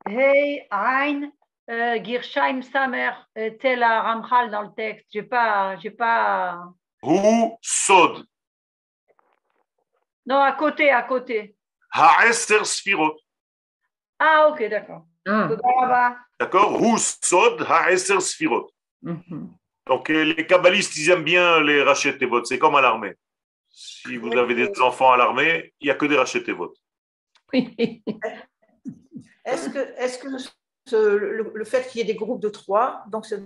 Hey, 0.05 0.65
Ein, 0.71 1.31
euh, 1.69 2.03
Girshaim 2.03 2.61
Samer, 2.61 3.11
euh, 3.37 3.51
tel 3.59 3.83
Ramchal 3.83 4.51
dans 4.51 4.63
le 4.63 4.73
texte. 4.73 5.05
J'ai 5.11 5.23
pas, 5.23 5.77
j'ai 5.77 5.91
pas. 5.91 6.59
Hu 7.03 7.51
Sod. 7.61 8.25
Non, 10.25 10.39
à 10.41 10.53
côté, 10.53 10.89
à 10.89 11.03
côté. 11.03 11.55
Ha'eser 11.91 12.63
Sfirot. 12.63 13.15
Ah, 14.19 14.47
ok, 14.49 14.63
d'accord. 14.69 15.05
Ah. 15.27 15.49
D'accord? 16.39 16.81
Hu 16.81 16.97
Sod, 16.97 17.61
Ha'eser 17.69 18.19
Sfirot. 18.21 18.71
Donc, 19.87 20.09
euh, 20.09 20.23
les 20.23 20.47
kabbalistes, 20.47 20.95
ils 20.97 21.09
aiment 21.09 21.23
bien 21.23 21.61
les 21.61 21.81
racheter 21.83 22.25
votes. 22.25 22.47
C'est 22.47 22.59
comme 22.59 22.75
à 22.75 22.81
l'armée. 22.81 23.15
Si 23.69 24.17
vous 24.17 24.33
avez 24.33 24.55
des 24.55 24.69
enfants 24.79 25.11
à 25.11 25.17
l'armée, 25.17 25.73
il 25.81 25.85
n'y 25.85 25.91
a 25.91 25.95
que 25.95 26.05
des 26.05 26.15
racheter 26.15 26.53
votes. 26.53 26.77
Est-ce 27.53 27.99
que, 29.69 29.79
est 29.79 30.21
que 30.21 30.27
le, 30.95 31.63
fait 31.65 31.87
qu'il 31.87 31.99
y 31.99 32.01
ait 32.01 32.07
des 32.07 32.15
groupes 32.15 32.41
de 32.41 32.49
trois, 32.49 33.03
donc 33.09 33.25
c'est 33.25 33.41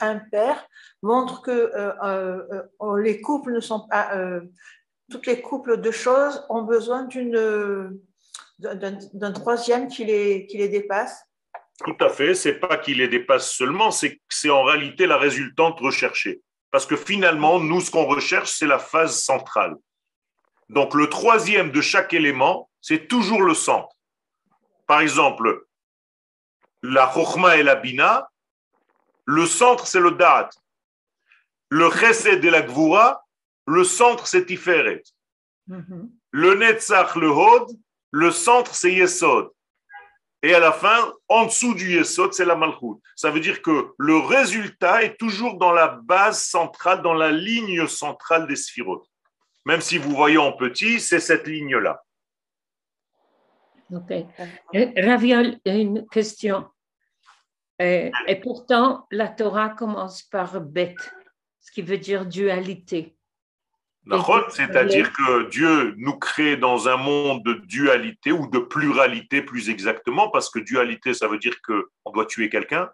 un 0.00 0.18
père, 0.30 0.66
montre 1.02 1.42
que 1.42 1.50
euh, 1.50 2.62
euh, 2.80 2.96
les 2.98 3.20
couples 3.20 3.52
ne 3.52 3.60
sont 3.60 3.86
pas. 3.88 4.12
toutes 5.10 5.26
les 5.26 5.42
couples 5.42 5.80
de 5.80 5.90
choses 5.90 6.44
ont 6.48 6.62
besoin 6.62 7.02
d'une 7.04 8.00
d'un 8.58 9.32
troisième 9.32 9.88
qui 9.88 10.04
les, 10.04 10.46
qui 10.46 10.58
les 10.58 10.68
dépasse? 10.68 11.24
Tout 11.84 11.96
à 12.00 12.08
fait, 12.08 12.34
c'est 12.34 12.54
pas 12.54 12.76
qu'il 12.76 12.98
les 12.98 13.08
dépasse 13.08 13.50
seulement, 13.50 13.90
c'est 13.90 14.20
c'est 14.28 14.50
en 14.50 14.64
réalité 14.64 15.06
la 15.06 15.16
résultante 15.16 15.80
recherchée. 15.80 16.40
Parce 16.70 16.86
que 16.86 16.96
finalement, 16.96 17.60
nous, 17.60 17.80
ce 17.80 17.90
qu'on 17.90 18.06
recherche, 18.06 18.50
c'est 18.50 18.66
la 18.66 18.78
phase 18.78 19.20
centrale. 19.20 19.76
Donc 20.68 20.94
le 20.94 21.08
troisième 21.08 21.70
de 21.70 21.80
chaque 21.80 22.14
élément, 22.14 22.70
c'est 22.80 23.06
toujours 23.08 23.42
le 23.42 23.54
centre. 23.54 23.94
Par 24.86 25.00
exemple, 25.00 25.66
la 26.82 27.12
chokhma 27.12 27.58
et 27.58 27.62
la 27.62 27.76
bina, 27.76 28.28
le 29.24 29.46
centre, 29.46 29.86
c'est 29.86 30.00
le 30.00 30.12
da'at. 30.12 30.50
Le 31.68 31.90
chesed 31.90 32.44
et 32.44 32.50
la 32.50 32.62
gvura, 32.62 33.24
le 33.66 33.84
centre, 33.84 34.26
c'est 34.26 34.46
tiferet. 34.46 35.02
Mhm. 35.66 36.10
Le 36.30 36.54
netzach, 36.54 37.14
le 37.16 37.28
hod, 37.28 37.68
le 38.10 38.30
centre, 38.30 38.74
c'est 38.74 38.92
yesod. 38.92 39.50
Et 40.44 40.54
à 40.54 40.58
la 40.58 40.72
fin, 40.72 41.12
en 41.28 41.46
dessous 41.46 41.74
du 41.74 41.94
Yesod, 41.94 42.32
c'est 42.32 42.44
la 42.44 42.56
Malchut. 42.56 43.00
Ça 43.14 43.30
veut 43.30 43.38
dire 43.38 43.62
que 43.62 43.94
le 43.96 44.16
résultat 44.18 45.04
est 45.04 45.16
toujours 45.16 45.56
dans 45.56 45.70
la 45.70 45.88
base 45.88 46.42
centrale, 46.42 47.00
dans 47.02 47.14
la 47.14 47.30
ligne 47.30 47.86
centrale 47.86 48.48
des 48.48 48.56
sphirotes. 48.56 49.06
Même 49.64 49.80
si 49.80 49.98
vous 49.98 50.10
voyez 50.10 50.38
en 50.38 50.52
petit, 50.52 50.98
c'est 50.98 51.20
cette 51.20 51.46
ligne-là. 51.46 52.02
Ok. 53.92 54.10
Euh, 54.10 54.86
Raviol, 54.96 55.58
une 55.64 56.06
question. 56.08 56.66
Euh, 57.80 58.10
et 58.26 58.36
pourtant, 58.36 59.06
la 59.10 59.28
Torah 59.28 59.70
commence 59.70 60.22
par 60.22 60.60
bête, 60.60 61.12
ce 61.60 61.70
qui 61.70 61.82
veut 61.82 61.98
dire 61.98 62.26
dualité. 62.26 63.16
C'est-à-dire 64.50 65.12
que 65.12 65.48
Dieu 65.48 65.94
nous 65.96 66.18
crée 66.18 66.56
dans 66.56 66.88
un 66.88 66.96
monde 66.96 67.44
de 67.44 67.54
dualité 67.54 68.32
ou 68.32 68.48
de 68.48 68.58
pluralité 68.58 69.42
plus 69.42 69.70
exactement, 69.70 70.28
parce 70.28 70.50
que 70.50 70.58
dualité, 70.58 71.14
ça 71.14 71.28
veut 71.28 71.38
dire 71.38 71.54
qu'on 71.62 72.10
doit 72.10 72.26
tuer 72.26 72.48
quelqu'un. 72.48 72.90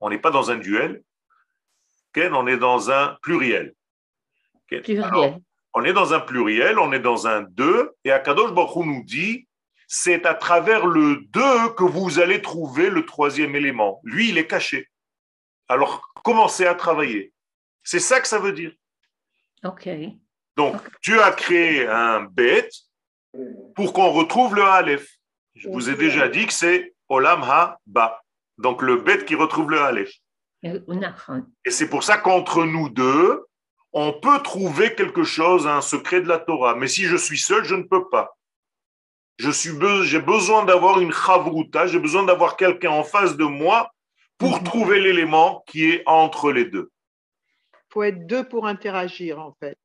On 0.00 0.08
n'est 0.08 0.18
pas 0.18 0.30
dans 0.30 0.50
un 0.50 0.56
duel. 0.56 1.02
on 2.16 2.46
est 2.46 2.56
dans 2.56 2.90
un 2.90 3.18
pluriel. 3.22 3.74
on 5.74 5.84
est 5.84 5.92
dans 5.92 6.14
un 6.14 6.20
pluriel, 6.20 6.78
on 6.78 6.92
est 6.92 6.98
dans 7.00 7.26
un 7.26 7.42
deux, 7.42 7.92
et 8.04 8.10
Akadosh 8.10 8.52
Baruch 8.52 8.86
nous 8.86 9.04
dit, 9.04 9.46
c'est 9.86 10.26
à 10.26 10.34
travers 10.34 10.86
le 10.86 11.16
deux 11.30 11.70
que 11.74 11.84
vous 11.84 12.18
allez 12.18 12.42
trouver 12.42 12.90
le 12.90 13.06
troisième 13.06 13.54
élément. 13.54 14.00
Lui, 14.04 14.30
il 14.30 14.38
est 14.38 14.46
caché. 14.46 14.88
Alors, 15.68 16.02
commencez 16.24 16.66
à 16.66 16.74
travailler. 16.74 17.32
C'est 17.82 18.00
ça 18.00 18.20
que 18.20 18.28
ça 18.28 18.38
veut 18.38 18.52
dire. 18.52 18.72
OK. 19.64 19.88
Donc, 20.58 20.74
Dieu 21.04 21.22
a 21.22 21.30
créé 21.30 21.86
un 21.86 22.22
bête 22.22 22.72
pour 23.76 23.92
qu'on 23.92 24.10
retrouve 24.10 24.56
le 24.56 24.64
Aleph. 24.64 25.08
Je 25.54 25.68
vous 25.68 25.88
ai 25.88 25.94
déjà 25.94 26.26
dit 26.26 26.46
que 26.46 26.52
c'est 26.52 26.94
Olam 27.08 27.44
Ha-Ba. 27.44 28.20
Donc, 28.58 28.82
le 28.82 28.96
bête 28.96 29.24
qui 29.24 29.36
retrouve 29.36 29.70
le 29.70 29.80
Aleph. 29.80 30.10
Et 30.64 31.70
c'est 31.70 31.88
pour 31.88 32.02
ça 32.02 32.18
qu'entre 32.18 32.64
nous 32.64 32.88
deux, 32.88 33.46
on 33.92 34.12
peut 34.12 34.42
trouver 34.42 34.96
quelque 34.96 35.22
chose, 35.22 35.68
un 35.68 35.80
secret 35.80 36.22
de 36.22 36.28
la 36.28 36.40
Torah. 36.40 36.74
Mais 36.74 36.88
si 36.88 37.04
je 37.04 37.16
suis 37.16 37.38
seul, 37.38 37.64
je 37.64 37.76
ne 37.76 37.84
peux 37.84 38.08
pas. 38.08 38.36
Je 39.36 39.52
suis 39.52 39.70
j'ai 40.02 40.20
besoin 40.20 40.64
d'avoir 40.64 40.98
une 40.98 41.12
chavruta, 41.12 41.86
j'ai 41.86 42.00
besoin 42.00 42.24
d'avoir 42.24 42.56
quelqu'un 42.56 42.90
en 42.90 43.04
face 43.04 43.36
de 43.36 43.44
moi 43.44 43.92
pour 44.36 44.56
mhm. 44.56 44.64
trouver 44.64 45.00
l'élément 45.00 45.62
qui 45.68 45.88
est 45.88 46.02
entre 46.06 46.50
les 46.50 46.64
deux. 46.64 46.90
Il 47.72 47.92
faut 47.92 48.02
être 48.02 48.26
deux 48.26 48.42
pour 48.42 48.66
interagir, 48.66 49.38
en 49.38 49.52
fait. 49.60 49.78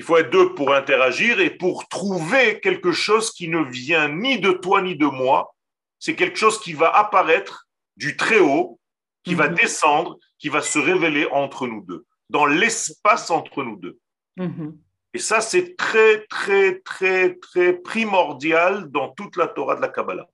Il 0.00 0.02
faut 0.02 0.16
être 0.16 0.30
deux 0.30 0.54
pour 0.54 0.72
interagir 0.72 1.40
et 1.40 1.50
pour 1.50 1.86
trouver 1.86 2.58
quelque 2.60 2.90
chose 2.90 3.32
qui 3.32 3.48
ne 3.48 3.62
vient 3.62 4.08
ni 4.08 4.40
de 4.40 4.52
toi 4.52 4.80
ni 4.80 4.96
de 4.96 5.04
moi. 5.04 5.54
C'est 5.98 6.16
quelque 6.16 6.38
chose 6.38 6.58
qui 6.58 6.72
va 6.72 6.88
apparaître 6.88 7.68
du 7.98 8.16
très 8.16 8.38
haut, 8.38 8.80
qui 9.24 9.34
va 9.34 9.50
mhm. 9.50 9.56
descendre, 9.56 10.18
qui 10.38 10.48
va 10.48 10.62
se 10.62 10.78
révéler 10.78 11.26
entre 11.26 11.66
nous 11.66 11.82
deux, 11.82 12.06
dans 12.30 12.46
l'espace 12.46 13.30
entre 13.30 13.62
nous 13.62 13.76
deux. 13.76 13.98
Mhm. 14.38 14.78
Et 15.12 15.18
ça, 15.18 15.42
c'est 15.42 15.76
très, 15.76 16.24
très, 16.28 16.80
très, 16.80 17.34
très 17.34 17.74
primordial 17.74 18.90
dans 18.90 19.10
toute 19.10 19.36
la 19.36 19.48
Torah 19.48 19.76
de 19.76 19.82
la 19.82 19.88
Kabbalah. 19.88 20.30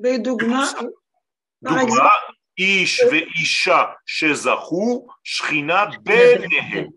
Mais 0.00 0.18
Dougma, 0.18 0.66
Ish 2.56 3.04
ve 3.04 3.28
Isha 3.36 3.96
Shezahu, 4.04 5.06
Shrina 5.22 5.88
Benehem. 6.02 6.90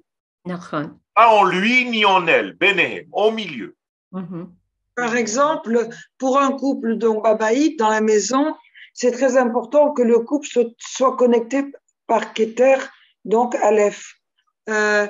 Pas 1.13 1.29
en 1.29 1.43
lui 1.43 1.89
ni 1.89 2.05
en 2.05 2.27
elle, 2.27 2.53
Benehem, 2.53 3.07
au 3.11 3.31
milieu. 3.31 3.75
Mm-hmm. 4.13 4.47
Par 4.95 5.15
exemple, 5.15 5.89
pour 6.17 6.39
un 6.39 6.51
couple 6.51 6.95
donc 6.97 7.23
babaïte 7.23 7.79
dans 7.79 7.89
la 7.89 8.01
maison, 8.01 8.55
c'est 8.93 9.11
très 9.11 9.37
important 9.37 9.93
que 9.93 10.01
le 10.01 10.19
couple 10.19 10.47
soit 10.77 11.15
connecté 11.15 11.63
par 12.07 12.33
Keter, 12.33 12.75
donc 13.25 13.55
Aleph. 13.55 14.15
euh, 14.69 15.07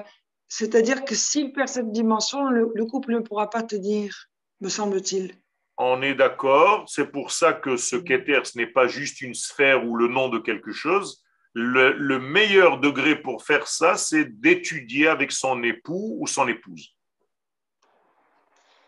c'est-à-dire 0.47 1.05
que 1.05 1.15
s'il 1.15 1.53
perd 1.53 1.69
cette 1.69 1.91
dimension, 1.91 2.49
le, 2.49 2.69
le 2.75 2.85
couple 2.85 3.13
ne 3.13 3.19
pourra 3.19 3.49
pas 3.49 3.63
tenir, 3.63 4.27
me 4.59 4.69
semble-t-il. 4.69 5.33
On 5.77 6.01
est 6.01 6.13
d'accord, 6.13 6.83
c'est 6.87 7.09
pour 7.09 7.31
ça 7.31 7.53
que 7.53 7.77
ce 7.77 7.95
Keter, 7.95 8.41
ce 8.43 8.57
n'est 8.57 8.67
pas 8.67 8.87
juste 8.87 9.21
une 9.21 9.33
sphère 9.33 9.87
ou 9.87 9.95
le 9.95 10.07
nom 10.07 10.29
de 10.29 10.39
quelque 10.39 10.73
chose. 10.73 11.23
Le, 11.53 11.93
le 11.93 12.19
meilleur 12.19 12.79
degré 12.79 13.15
pour 13.15 13.43
faire 13.43 13.67
ça, 13.67 13.95
c'est 13.95 14.39
d'étudier 14.39 15.07
avec 15.07 15.31
son 15.31 15.61
époux 15.63 16.17
ou 16.19 16.27
son 16.27 16.47
épouse. 16.47 16.95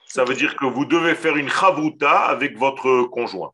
Ça 0.06 0.24
veut 0.24 0.36
dire 0.36 0.56
que 0.56 0.66
vous 0.66 0.86
devez 0.86 1.16
faire 1.16 1.36
une 1.36 1.50
chavruta 1.50 2.26
avec 2.26 2.58
votre 2.58 3.04
conjoint. 3.06 3.52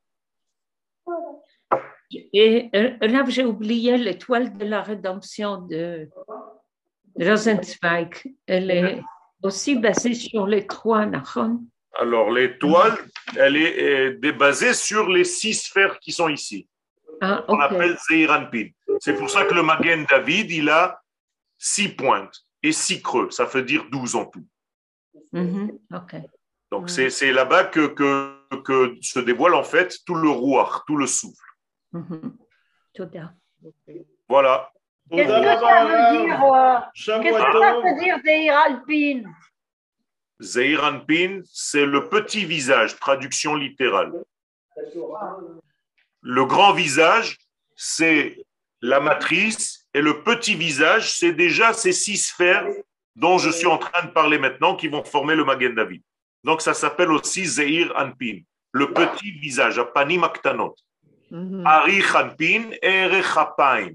Et 2.12 2.70
euh, 2.76 2.97
là, 3.01 3.24
j'ai 3.28 3.45
oublié 3.45 3.97
l'étoile 3.97 4.57
de 4.57 4.66
la 4.66 4.82
rédemption 4.82 5.62
de 5.62 6.10
Rosenzweig. 7.20 8.10
Elle 8.45 8.72
est 8.72 9.01
aussi 9.41 9.76
basée 9.76 10.14
sur 10.14 10.47
les 10.47 10.68
trois 10.68 11.05
Nachon. 11.05 11.62
Alors, 11.97 12.30
l'étoile, 12.32 12.97
elle 13.38 13.55
est 13.57 14.38
basée 14.38 14.74
sur 14.74 15.07
les 15.07 15.24
six 15.24 15.53
sphères 15.53 15.99
qui 15.99 16.12
sont 16.12 16.30
ici. 16.30 16.68
Ah, 17.22 17.44
On 17.48 17.60
appelle 17.60 17.98
Zeiranpin. 18.10 18.70
C'est 19.00 19.16
pour 19.16 19.30
ça 19.30 19.46
que 19.46 19.54
le 19.54 19.64
Magen 19.64 20.06
David, 20.10 20.52
il 20.52 20.70
a 20.70 21.02
six 21.58 21.90
pointes 21.90 22.46
et 22.64 22.72
six 22.72 23.02
creux. 23.02 23.30
Ça 23.32 23.46
veut 23.46 23.64
dire 23.64 23.86
douze 23.92 24.16
en 24.16 24.26
tout. 24.26 24.46
Mhm, 25.32 25.80
okay. 25.94 26.24
Donc, 26.72 26.90
c'est 26.90 27.32
là-bas 27.32 27.66
que, 27.66 28.98
se 29.02 29.20
dévoile 29.20 29.56
en 29.56 29.64
fait 29.64 29.98
tout 30.06 30.16
le 30.16 30.30
rouard, 30.30 30.84
tout 30.86 30.98
le 30.98 31.08
souffle. 31.08 31.46
Mhm. 31.92 32.38
Tout 32.94 33.10
Voilà. 34.28 34.72
Qu'est-ce 35.12 35.28
que 35.28 35.60
ça 35.60 35.86
veut 35.86 36.24
dire, 36.24 36.44
euh, 36.44 36.78
qu'est-ce 36.94 37.34
que 37.34 37.60
ça 37.60 37.82
veut 37.82 38.00
dire 38.00 38.22
c'est 41.52 41.86
le 41.86 42.08
petit 42.10 42.46
visage, 42.46 42.98
traduction 43.00 43.56
littérale. 43.56 44.14
Le 46.23 46.45
grand 46.45 46.73
visage, 46.73 47.39
c'est 47.77 48.37
la 48.81 49.01
matrice, 49.01 49.87
et 49.95 50.01
le 50.03 50.23
petit 50.23 50.55
visage, 50.55 51.12
c'est 51.19 51.33
déjà 51.33 51.73
ces 51.73 51.93
six 51.93 52.17
sphères 52.19 52.67
dont 53.17 53.39
je 53.39 53.51
suis 53.51 53.67
en 53.67 53.79
train 53.79 54.03
de 54.07 54.11
parler 54.11 54.39
maintenant, 54.39 54.75
qui 54.75 54.89
vont 54.89 55.05
former 55.05 55.35
le 55.37 55.45
Magen 55.45 55.75
David. 55.75 56.03
Donc, 56.43 56.61
ça 56.62 56.75
s'appelle 56.75 57.11
aussi 57.12 57.45
Zeir 57.47 57.93
Anpin, 57.97 58.41
le 58.73 58.93
petit 58.93 59.31
visage, 59.33 59.79
Apanim 59.79 60.25
Aktanot. 60.25 60.75
Mhm. 61.31 61.62
Arich 61.67 62.15
Anpin, 62.15 62.62
Erech 62.83 63.37
Apaim. 63.37 63.95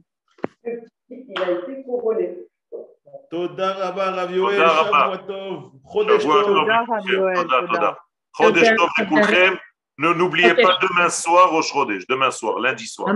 תודה 3.30 3.72
רבה, 3.90 4.08
הרב 4.08 4.32
יואל, 4.32 4.56
תודה 4.56 4.80
רבה. 4.82 5.02
שבוע 5.04 5.18
טוב. 5.18 5.72
חודש 5.84 6.22
שבוע 6.24 6.44
טוב. 6.44 6.46
טוב. 6.46 6.60
תודה, 6.60 6.80
רב 6.90 7.10
יואל, 7.10 7.36
תודה, 7.36 7.58
תודה. 7.68 7.74
תודה. 7.74 7.92
Chodesh 8.38 8.70
תודה, 8.70 8.84
Tov 8.84 8.90
תודה. 8.98 9.06
לכולכם. 9.06 9.54
ne 9.99 10.13
n'oubliez 10.13 10.55
pas 10.55 10.79
demain 10.83 11.09
soir 11.09 11.53
au 11.55 11.63
Schrodège, 11.63 12.07
demain 12.09 12.31
soir, 12.31 12.59
lundi 12.59 12.87
soir. 12.87 13.09